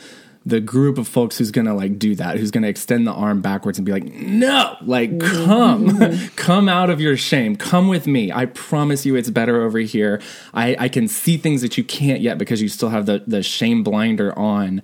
the 0.50 0.60
group 0.60 0.98
of 0.98 1.08
folks 1.08 1.38
who's 1.38 1.52
gonna 1.52 1.74
like 1.74 2.00
do 2.00 2.16
that, 2.16 2.38
who's 2.38 2.52
gonna 2.52 2.68
extend 2.68 3.08
the 3.08 3.12
arm 3.12 3.42
backwards 3.42 3.78
and 3.78 3.86
be 3.86 3.92
like, 3.92 4.06
no, 4.06 4.76
like 4.82 5.12
mm-hmm. 5.12 5.46
come, 5.46 5.90
mm-hmm. 5.90 6.28
come 6.36 6.68
out 6.68 6.90
of 6.90 7.00
your 7.00 7.16
shame, 7.16 7.56
come 7.56 7.88
with 7.88 8.08
me. 8.08 8.32
I 8.32 8.46
promise 8.48 9.06
you, 9.06 9.16
it's 9.16 9.30
better 9.30 9.62
over 9.62 9.80
here. 9.80 10.22
I, 10.54 10.76
I 10.80 10.90
can 10.90 11.08
see 11.08 11.38
things 11.38 11.62
that 11.62 11.78
you 11.78 11.84
can't 11.84 12.22
yet 12.22 12.38
because 12.38 12.62
you 12.62 12.68
still 12.68 12.90
have 12.90 13.06
the 13.06 13.24
the 13.26 13.44
shame 13.44 13.84
blinder 13.84 14.38
on. 14.38 14.82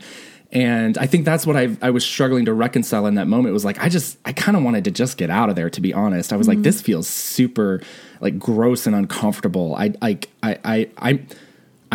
And 0.52 0.98
I 0.98 1.08
think 1.08 1.26
that's 1.26 1.46
what 1.46 1.58
I 1.58 1.76
I 1.82 1.90
was 1.90 2.06
struggling 2.06 2.46
to 2.46 2.54
reconcile 2.54 3.08
in 3.08 3.16
that 3.16 3.28
moment. 3.28 3.50
It 3.50 3.54
was 3.54 3.66
like 3.66 3.80
I 3.82 3.90
just 3.90 4.18
I 4.24 4.32
kind 4.32 4.56
of 4.56 4.64
wanted 4.64 4.86
to 4.86 4.92
just 4.92 5.18
get 5.18 5.30
out 5.30 5.50
of 5.50 5.56
there. 5.56 5.70
To 5.70 5.82
be 5.82 5.94
honest, 5.94 6.32
I 6.32 6.38
was 6.38 6.48
like, 6.48 6.58
mm-hmm. 6.58 6.64
this 6.64 6.82
feels 6.82 7.08
super 7.08 7.82
like 8.22 8.40
gross 8.40 8.88
and 8.88 8.96
uncomfortable. 8.96 9.76
I 9.76 9.94
like 10.02 10.30
I 10.44 10.58
I 10.64 10.90
I. 11.02 11.10
I 11.12 11.20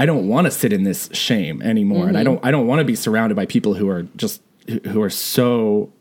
don't 0.07 0.29
want 0.29 0.47
to 0.47 0.51
sit 0.51 0.73
in 0.73 0.85
this 0.85 1.09
shame 1.13 1.63
anymore, 1.63 2.09
and 2.09 2.17
I 2.17 2.25
don't 2.25 2.45
I 2.45 2.51
don't 2.51 2.67
want 2.67 2.81
to 2.81 2.85
be 2.85 2.95
surrounded 2.95 3.35
by 3.35 3.47
people 3.47 3.75
who 3.75 3.89
are 3.89 4.03
just 4.17 4.43
who 4.89 5.03
are 5.03 5.11
so 5.11 5.93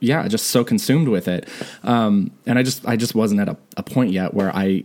yeah 0.00 0.26
just 0.28 0.48
so 0.48 0.64
consumed 0.64 1.08
with 1.08 1.28
it. 1.28 1.48
Um, 1.82 2.32
and 2.46 2.58
I 2.58 2.62
just 2.62 2.86
I 2.86 2.96
just 2.96 3.14
wasn't 3.14 3.40
at 3.40 3.48
a, 3.48 3.56
a 3.76 3.82
point 3.82 4.12
yet 4.12 4.34
where 4.34 4.54
I 4.54 4.84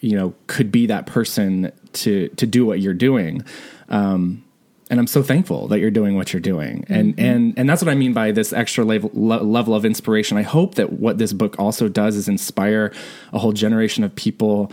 you 0.00 0.16
know 0.16 0.34
could 0.46 0.72
be 0.72 0.86
that 0.86 1.06
person 1.06 1.72
to 1.94 2.28
to 2.28 2.46
do 2.46 2.64
what 2.66 2.80
you're 2.80 2.94
doing. 2.94 3.44
Um, 3.88 4.44
and 4.90 4.98
I'm 4.98 5.06
so 5.06 5.22
thankful 5.22 5.68
that 5.68 5.78
you're 5.78 5.92
doing 5.92 6.16
what 6.16 6.32
you're 6.32 6.40
doing, 6.40 6.84
and 6.88 7.14
and 7.18 7.54
and 7.56 7.68
that's 7.68 7.80
what 7.80 7.90
I 7.90 7.94
mean 7.94 8.12
by 8.12 8.32
this 8.32 8.52
extra 8.52 8.84
level 8.84 9.10
level 9.14 9.74
of 9.74 9.84
inspiration. 9.84 10.36
I 10.36 10.42
hope 10.42 10.74
that 10.74 10.94
what 10.94 11.18
this 11.18 11.32
book 11.32 11.56
also 11.60 11.88
does 11.88 12.16
is 12.16 12.26
inspire 12.28 12.92
a 13.32 13.38
whole 13.38 13.52
generation 13.52 14.02
of 14.02 14.14
people 14.16 14.72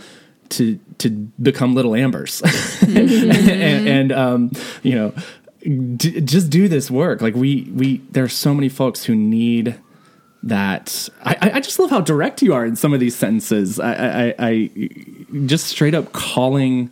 to 0.50 0.78
to 0.98 1.10
become 1.10 1.74
little 1.74 1.94
ambers, 1.94 2.42
and, 2.82 3.88
and 3.88 4.12
um, 4.12 4.52
you 4.82 4.94
know, 4.94 5.14
d- 5.96 6.20
just 6.20 6.50
do 6.50 6.68
this 6.68 6.90
work. 6.90 7.20
Like 7.20 7.34
we 7.34 7.70
we 7.74 7.98
there 8.10 8.24
are 8.24 8.28
so 8.28 8.54
many 8.54 8.68
folks 8.68 9.04
who 9.04 9.14
need 9.14 9.78
that. 10.42 11.08
I, 11.22 11.52
I 11.54 11.60
just 11.60 11.78
love 11.78 11.90
how 11.90 12.00
direct 12.00 12.42
you 12.42 12.54
are 12.54 12.64
in 12.64 12.76
some 12.76 12.92
of 12.92 13.00
these 13.00 13.16
sentences. 13.16 13.78
I 13.80 14.28
I, 14.28 14.34
I 14.38 14.70
just 15.46 15.66
straight 15.66 15.94
up 15.94 16.12
calling 16.12 16.90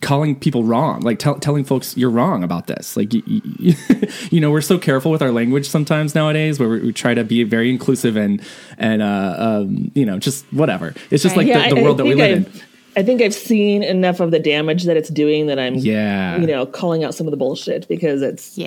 calling 0.00 0.36
people 0.36 0.64
wrong, 0.64 1.00
like 1.00 1.18
tell, 1.18 1.34
telling 1.38 1.64
folks 1.64 1.96
you're 1.96 2.10
wrong 2.10 2.44
about 2.44 2.66
this. 2.66 2.96
Like, 2.96 3.12
you, 3.12 3.22
you, 3.26 3.74
you 4.30 4.40
know, 4.40 4.50
we're 4.50 4.60
so 4.60 4.78
careful 4.78 5.10
with 5.10 5.22
our 5.22 5.32
language 5.32 5.68
sometimes 5.68 6.14
nowadays, 6.14 6.58
where 6.60 6.68
we, 6.68 6.80
we 6.80 6.92
try 6.92 7.14
to 7.14 7.24
be 7.24 7.42
very 7.44 7.70
inclusive 7.70 8.16
and 8.16 8.40
and 8.78 9.02
uh, 9.02 9.34
um, 9.38 9.90
you 9.94 10.06
know, 10.06 10.18
just 10.18 10.44
whatever. 10.52 10.94
It's 11.10 11.22
just 11.22 11.36
like 11.36 11.46
Yeah, 11.46 11.68
the, 11.68 11.74
the 11.74 11.76
I- 11.76 11.80
I 11.80 11.82
world 11.84 11.96
that 11.98 12.04
we 12.04 12.10
think 12.10 12.20
live 12.20 12.36
in. 12.38 12.44
I've- 12.46 12.62
I 12.94 13.02
think 13.02 13.22
I've 13.22 13.32
seen 13.32 13.82
enough 13.82 14.20
of 14.20 14.32
the 14.32 14.38
damage 14.38 14.84
that 14.84 14.98
it's 14.98 15.08
doing 15.08 15.46
that 15.46 15.58
I'm, 15.58 15.76
Yeah. 15.76 16.36
you 16.38 16.46
know, 16.46 16.66
calling 16.66 17.04
out 17.04 17.14
some 17.14 17.26
of 17.26 17.30
the 17.30 17.38
bullshit 17.38 17.88
because 17.88 18.20
it's 18.20 18.58
Yeah. 18.58 18.66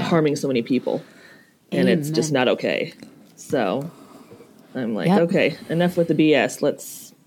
it's 0.00 0.08
harming 0.08 0.34
so 0.34 0.48
many 0.48 0.60
people, 0.60 1.00
and 1.70 1.88
it's 1.88 2.10
just 2.10 2.32
not 2.32 2.48
okay. 2.48 2.92
So 3.36 3.88
I'm 4.74 4.92
like, 4.96 5.06
Yep. 5.06 5.20
okay, 5.22 5.56
enough 5.68 5.96
with 5.96 6.08
the 6.08 6.14
BS. 6.16 6.62
Let's 6.62 6.84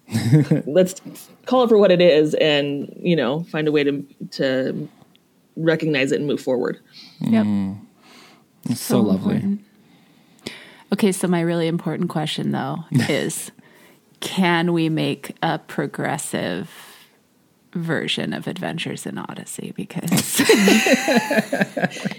let's 0.65 1.01
call 1.45 1.63
it 1.63 1.69
for 1.69 1.77
what 1.77 1.91
it 1.91 2.01
is, 2.01 2.33
and 2.35 2.93
you 3.01 3.15
know, 3.15 3.43
find 3.43 3.67
a 3.67 3.71
way 3.71 3.83
to 3.83 4.01
to 4.31 4.89
recognize 5.55 6.11
it 6.11 6.19
and 6.19 6.27
move 6.27 6.41
forward. 6.41 6.79
Yep. 7.19 7.45
Mm. 7.45 7.79
It's 8.69 8.81
so, 8.81 9.01
lovely. 9.01 9.35
important. 9.35 9.65
Okay, 10.93 11.11
so 11.11 11.27
my 11.27 11.41
really 11.41 11.67
important 11.67 12.09
question 12.09 12.51
though 12.51 12.85
is 12.91 13.51
can 14.19 14.73
we 14.73 14.89
make 14.89 15.35
a 15.41 15.59
progressive 15.59 16.69
version 17.74 18.34
of 18.34 18.47
Adventures 18.47 19.05
in 19.05 19.17
Odyssey 19.17 19.74
because 19.76 20.39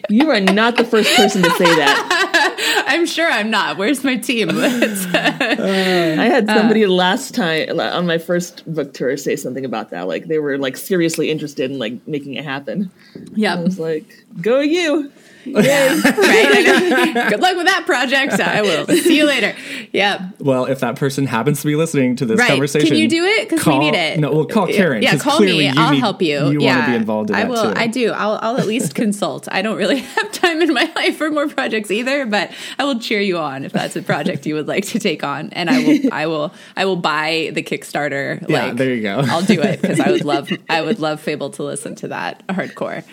You 0.09 0.31
are 0.31 0.41
not 0.41 0.77
the 0.77 0.85
first 0.85 1.15
person 1.17 1.43
to 1.43 1.51
say 1.51 1.65
that. 1.65 2.85
I'm 2.87 3.07
sure 3.07 3.31
I'm 3.31 3.51
not. 3.51 3.77
Where's 3.77 4.05
my 4.05 4.17
team? 4.17 4.51
I 4.53 6.27
had 6.27 6.49
uh, 6.49 6.55
somebody 6.55 6.87
last 6.87 7.35
time 7.35 7.81
on 7.81 8.07
my 8.07 8.19
first 8.19 8.65
book 8.73 8.95
tour 8.95 9.17
say 9.17 9.37
something 9.37 9.65
about 9.65 9.91
that. 9.91 10.09
Like 10.09 10.27
they 10.27 10.39
were 10.39 10.59
like 10.59 10.77
seriously 10.77 11.31
interested 11.31 11.71
in 11.71 11.79
like 11.79 12.07
making 12.07 12.35
it 12.35 12.45
happen. 12.45 12.91
Yeah, 13.35 13.55
I 13.55 13.61
was 13.61 13.79
like, 13.79 14.25
go 14.41 14.61
you. 14.61 15.11
right. 15.55 17.27
Good 17.31 17.41
luck 17.41 17.57
with 17.57 17.67
that 17.67 17.83
project. 17.87 18.33
I 18.41 18.63
will. 18.63 18.87
See 18.87 19.17
you 19.17 19.27
later. 19.27 19.55
Yep. 19.93 20.21
Well, 20.41 20.67
if 20.67 20.81
that 20.81 20.97
person 20.97 21.27
happens 21.27 21.61
to 21.61 21.67
be 21.67 21.77
listening 21.77 22.17
to 22.17 22.27
this 22.27 22.39
Right. 22.39 22.49
conversation, 22.49 22.89
Can 22.89 22.97
you 22.99 23.09
do 23.09 23.25
it? 23.25 23.49
'Cause 23.49 23.65
we 23.67 23.79
need 23.79 23.95
it. 23.95 24.19
No, 24.19 24.33
well, 24.33 24.45
call 24.47 24.67
Karen. 24.67 25.03
Yeah, 25.03 25.17
call 25.19 25.41
me. 25.41 25.69
I'll 25.69 25.93
need- 25.93 26.01
help 26.01 26.23
you. 26.23 26.49
You 26.51 26.61
yeah. 26.61 26.75
want 26.77 26.87
to 26.87 26.91
be 26.93 26.97
involved 26.97 27.31
in 27.31 27.37
I 27.37 27.41
that 27.43 27.51
will. 27.51 27.73
too. 27.75 27.81
I 27.81 27.87
do. 27.87 28.11
I'll, 28.13 28.39
I'll 28.43 28.57
at 28.59 28.67
least 28.67 28.95
consult. 28.95 29.49
I 29.53 29.63
don't 29.63 29.77
really 29.77 29.99
have 30.01 30.33
time 30.33 30.61
in 30.63 30.73
my 30.73 30.91
life 30.97 31.17
for 31.17 31.31
more 31.31 31.49
projects 31.49 31.91
either, 31.91 32.27
but 32.27 32.51
I 32.79 32.85
will 32.85 32.99
cheer 32.99 33.21
you 33.21 33.39
on 33.39 33.65
if 33.65 33.73
that's 33.73 33.97
a 33.97 34.03
project 34.03 34.47
you 34.47 34.55
would 34.55 34.69
like 34.69 34.85
to 34.87 34.99
take 34.99 35.23
on, 35.25 35.51
and 35.53 35.69
I 35.71 35.79
will. 35.85 35.99
I 36.13 36.27
will. 36.27 36.55
I 36.77 36.85
will 36.85 36.97
buy 36.97 37.51
the 37.55 37.63
Kickstarter. 37.63 38.45
Yeah, 38.49 38.73
there 38.73 38.95
you 38.95 39.03
go. 39.03 39.23
I'll 39.27 39.43
do 39.43 39.61
it 39.61 39.81
because 39.83 40.01
I 40.01 40.11
would 40.11 40.25
love. 40.25 40.51
I 40.69 40.83
would 40.83 41.01
love 41.01 41.21
Fable 41.21 41.51
to 41.51 41.63
listen 41.63 41.95
to 41.97 42.09
that 42.09 42.47
hardcore. 42.49 43.05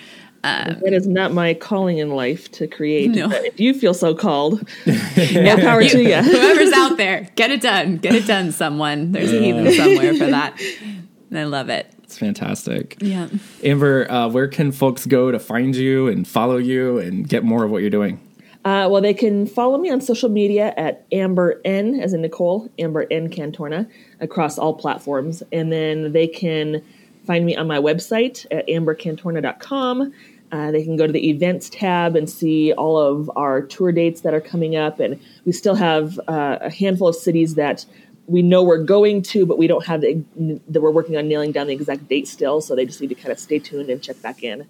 That 0.43 0.93
is 0.93 1.07
not 1.07 1.33
my 1.33 1.53
calling 1.53 1.99
in 1.99 2.11
life 2.11 2.51
to 2.53 2.67
create. 2.67 3.11
No. 3.11 3.29
But 3.29 3.45
if 3.45 3.59
you 3.59 3.73
feel 3.73 3.93
so 3.93 4.15
called, 4.15 4.67
more 4.85 5.57
power 5.57 5.83
to 5.83 6.01
you. 6.01 6.15
Whoever's 6.15 6.73
out 6.73 6.97
there, 6.97 7.29
get 7.35 7.51
it 7.51 7.61
done. 7.61 7.97
Get 7.97 8.15
it 8.15 8.25
done. 8.25 8.51
Someone. 8.51 9.11
There's 9.11 9.31
a 9.31 9.39
heathen 9.39 9.71
somewhere 9.73 10.13
for 10.13 10.27
that. 10.27 10.59
And 11.29 11.39
I 11.39 11.45
love 11.45 11.69
it. 11.69 11.93
It's 12.03 12.17
fantastic. 12.17 12.97
Yeah. 12.99 13.29
Amber, 13.63 14.11
uh, 14.11 14.27
where 14.27 14.47
can 14.47 14.73
folks 14.73 15.05
go 15.05 15.31
to 15.31 15.39
find 15.39 15.75
you 15.75 16.07
and 16.09 16.27
follow 16.27 16.57
you 16.57 16.97
and 16.99 17.27
get 17.27 17.43
more 17.45 17.63
of 17.63 17.71
what 17.71 17.81
you're 17.81 17.89
doing? 17.89 18.19
Uh, 18.65 18.87
well, 18.91 19.01
they 19.01 19.13
can 19.13 19.47
follow 19.47 19.77
me 19.77 19.89
on 19.89 20.01
social 20.01 20.29
media 20.29 20.73
at 20.77 21.05
Amber 21.11 21.61
N, 21.65 21.99
as 21.99 22.13
in 22.13 22.21
Nicole, 22.21 22.69
Amber 22.77 23.07
N 23.09 23.29
Cantorna, 23.29 23.89
across 24.19 24.59
all 24.59 24.73
platforms. 24.73 25.41
And 25.51 25.71
then 25.71 26.11
they 26.11 26.27
can 26.27 26.83
find 27.25 27.45
me 27.45 27.55
on 27.55 27.65
my 27.65 27.77
website 27.77 28.45
at 28.51 28.67
ambercantorna.com. 28.67 30.13
Uh, 30.51 30.71
they 30.71 30.83
can 30.83 30.97
go 30.97 31.07
to 31.07 31.13
the 31.13 31.29
events 31.29 31.69
tab 31.69 32.15
and 32.15 32.29
see 32.29 32.73
all 32.73 32.97
of 32.97 33.31
our 33.35 33.61
tour 33.61 33.91
dates 33.91 34.21
that 34.21 34.33
are 34.33 34.41
coming 34.41 34.75
up. 34.75 34.99
And 34.99 35.19
we 35.45 35.51
still 35.51 35.75
have 35.75 36.19
uh, 36.27 36.57
a 36.61 36.69
handful 36.69 37.07
of 37.07 37.15
cities 37.15 37.55
that 37.55 37.85
we 38.27 38.41
know 38.41 38.63
we're 38.63 38.83
going 38.83 39.21
to, 39.21 39.45
but 39.45 39.57
we 39.57 39.67
don't 39.67 39.85
have 39.85 40.01
the, 40.01 40.23
that 40.67 40.81
we're 40.81 40.91
working 40.91 41.17
on 41.17 41.27
nailing 41.27 41.51
down 41.51 41.67
the 41.67 41.73
exact 41.73 42.07
date 42.07 42.27
still. 42.27 42.61
So 42.61 42.75
they 42.75 42.85
just 42.85 43.01
need 43.01 43.09
to 43.09 43.15
kind 43.15 43.31
of 43.31 43.39
stay 43.39 43.59
tuned 43.59 43.89
and 43.89 44.01
check 44.01 44.21
back 44.21 44.43
in. 44.43 44.67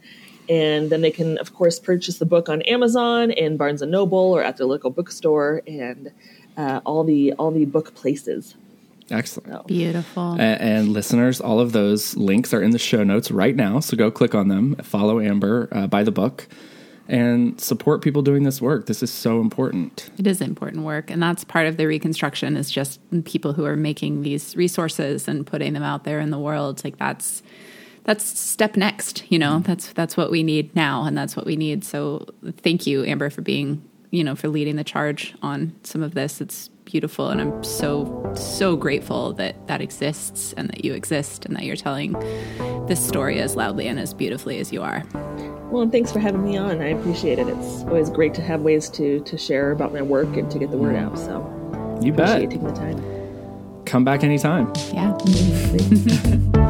And 0.50 0.90
then 0.90 1.02
they 1.02 1.12
can, 1.12 1.38
of 1.38 1.54
course, 1.54 1.80
purchase 1.80 2.18
the 2.18 2.26
book 2.26 2.50
on 2.50 2.62
Amazon 2.64 3.32
and 3.32 3.58
Barnes 3.58 3.82
and 3.82 3.92
Noble 3.92 4.18
or 4.18 4.44
at 4.44 4.58
their 4.58 4.68
local 4.68 4.90
bookstore 4.90 5.62
and 5.68 6.12
uh, 6.58 6.82
all 6.86 7.04
the 7.04 7.34
all 7.34 7.52
the 7.52 7.66
book 7.66 7.94
places. 7.96 8.56
Excellent. 9.12 9.68
Beautiful. 9.68 10.36
A- 10.36 10.42
And, 10.42 10.90
listeners, 10.90 11.40
all 11.42 11.60
of 11.60 11.72
those 11.74 12.16
links 12.18 12.54
are 12.54 12.62
in 12.64 12.72
the 12.72 12.80
show 12.80 13.04
notes 13.04 13.30
right 13.32 13.56
now. 13.56 13.80
So 13.80 13.96
go 13.98 14.10
click 14.10 14.34
on 14.34 14.48
them, 14.48 14.76
follow 14.78 15.20
Amber, 15.20 15.68
uh, 15.72 15.88
buy 15.88 16.04
the 16.04 16.12
book, 16.12 16.48
and 17.08 17.60
support 17.60 18.02
people 18.02 18.22
doing 18.22 18.44
this 18.44 18.62
work. 18.62 18.86
This 18.86 19.04
is 19.04 19.12
so 19.12 19.42
important. 19.42 20.10
It 20.18 20.28
is 20.28 20.40
important 20.40 20.84
work, 20.84 21.12
and 21.12 21.22
that's 21.22 21.44
part 21.44 21.68
of 21.68 21.78
the 21.78 21.86
reconstruction. 21.88 22.56
Is 22.56 22.72
just 22.72 23.00
people 23.26 23.54
who 23.54 23.66
are 23.66 23.76
making 23.76 24.22
these 24.22 24.56
resources 24.56 25.28
and 25.28 25.46
putting 25.46 25.74
them 25.74 25.84
out 25.84 26.04
there 26.06 26.20
in 26.20 26.30
the 26.30 26.40
world. 26.40 26.82
Like 26.84 26.98
that's 26.98 27.44
that's 28.06 28.24
step 28.40 28.78
next. 28.78 29.30
You 29.30 29.40
know, 29.40 29.60
that's 29.60 29.92
that's 29.94 30.16
what 30.16 30.32
we 30.32 30.42
need 30.44 30.74
now, 30.76 31.04
and 31.04 31.18
that's 31.18 31.36
what 31.36 31.46
we 31.46 31.56
need. 31.58 31.84
So 31.84 32.26
thank 32.58 32.88
you, 32.88 33.04
Amber, 33.04 33.30
for 33.30 33.42
being 33.42 33.84
you 34.12 34.24
know 34.24 34.36
for 34.36 34.48
leading 34.48 34.78
the 34.78 34.84
charge 34.86 35.36
on 35.42 35.74
some 35.84 36.02
of 36.04 36.14
this. 36.14 36.40
It's 36.40 36.70
beautiful, 36.92 37.30
and 37.30 37.40
I'm 37.42 37.64
so 37.64 38.18
so 38.36 38.76
grateful 38.76 39.34
that 39.34 39.56
that 39.68 39.82
exists 39.82 40.54
and 40.54 40.70
that 40.70 40.84
you 40.84 40.94
exist 40.94 41.46
and 41.46 41.56
that 41.56 41.64
you're 41.64 41.76
telling 41.76 42.14
this 42.88 43.06
story 43.06 43.40
as 43.40 43.56
loudly 43.56 43.88
and 43.88 43.98
as 44.00 44.14
beautifully 44.14 44.60
as 44.60 44.72
you 44.74 44.82
are. 44.82 45.04
Well, 45.72 45.84
and 45.84 45.92
thanks 45.92 46.12
for 46.12 46.20
having 46.20 46.44
me 46.44 46.58
on. 46.58 46.82
I 46.82 46.88
appreciate 46.88 47.40
it. 47.40 47.48
It's 47.48 47.84
always 47.84 48.10
great 48.10 48.34
to 48.36 48.42
have 48.42 48.62
ways 48.62 48.90
to 48.92 49.22
to 49.22 49.38
share 49.38 49.72
about 49.72 49.94
my 49.94 50.02
work 50.02 50.36
and 50.36 50.52
to 50.52 50.60
get 50.60 50.70
the 50.72 50.78
word 50.78 50.96
out. 50.96 51.18
So 51.18 51.40
You 52.02 52.14
appreciate 52.14 52.50
bet. 52.50 52.50
taking 52.52 52.64
the 52.68 52.74
time. 52.74 53.02
Come 53.86 54.04
back 54.04 54.24
anytime. 54.24 54.72
Yeah. 54.94 55.18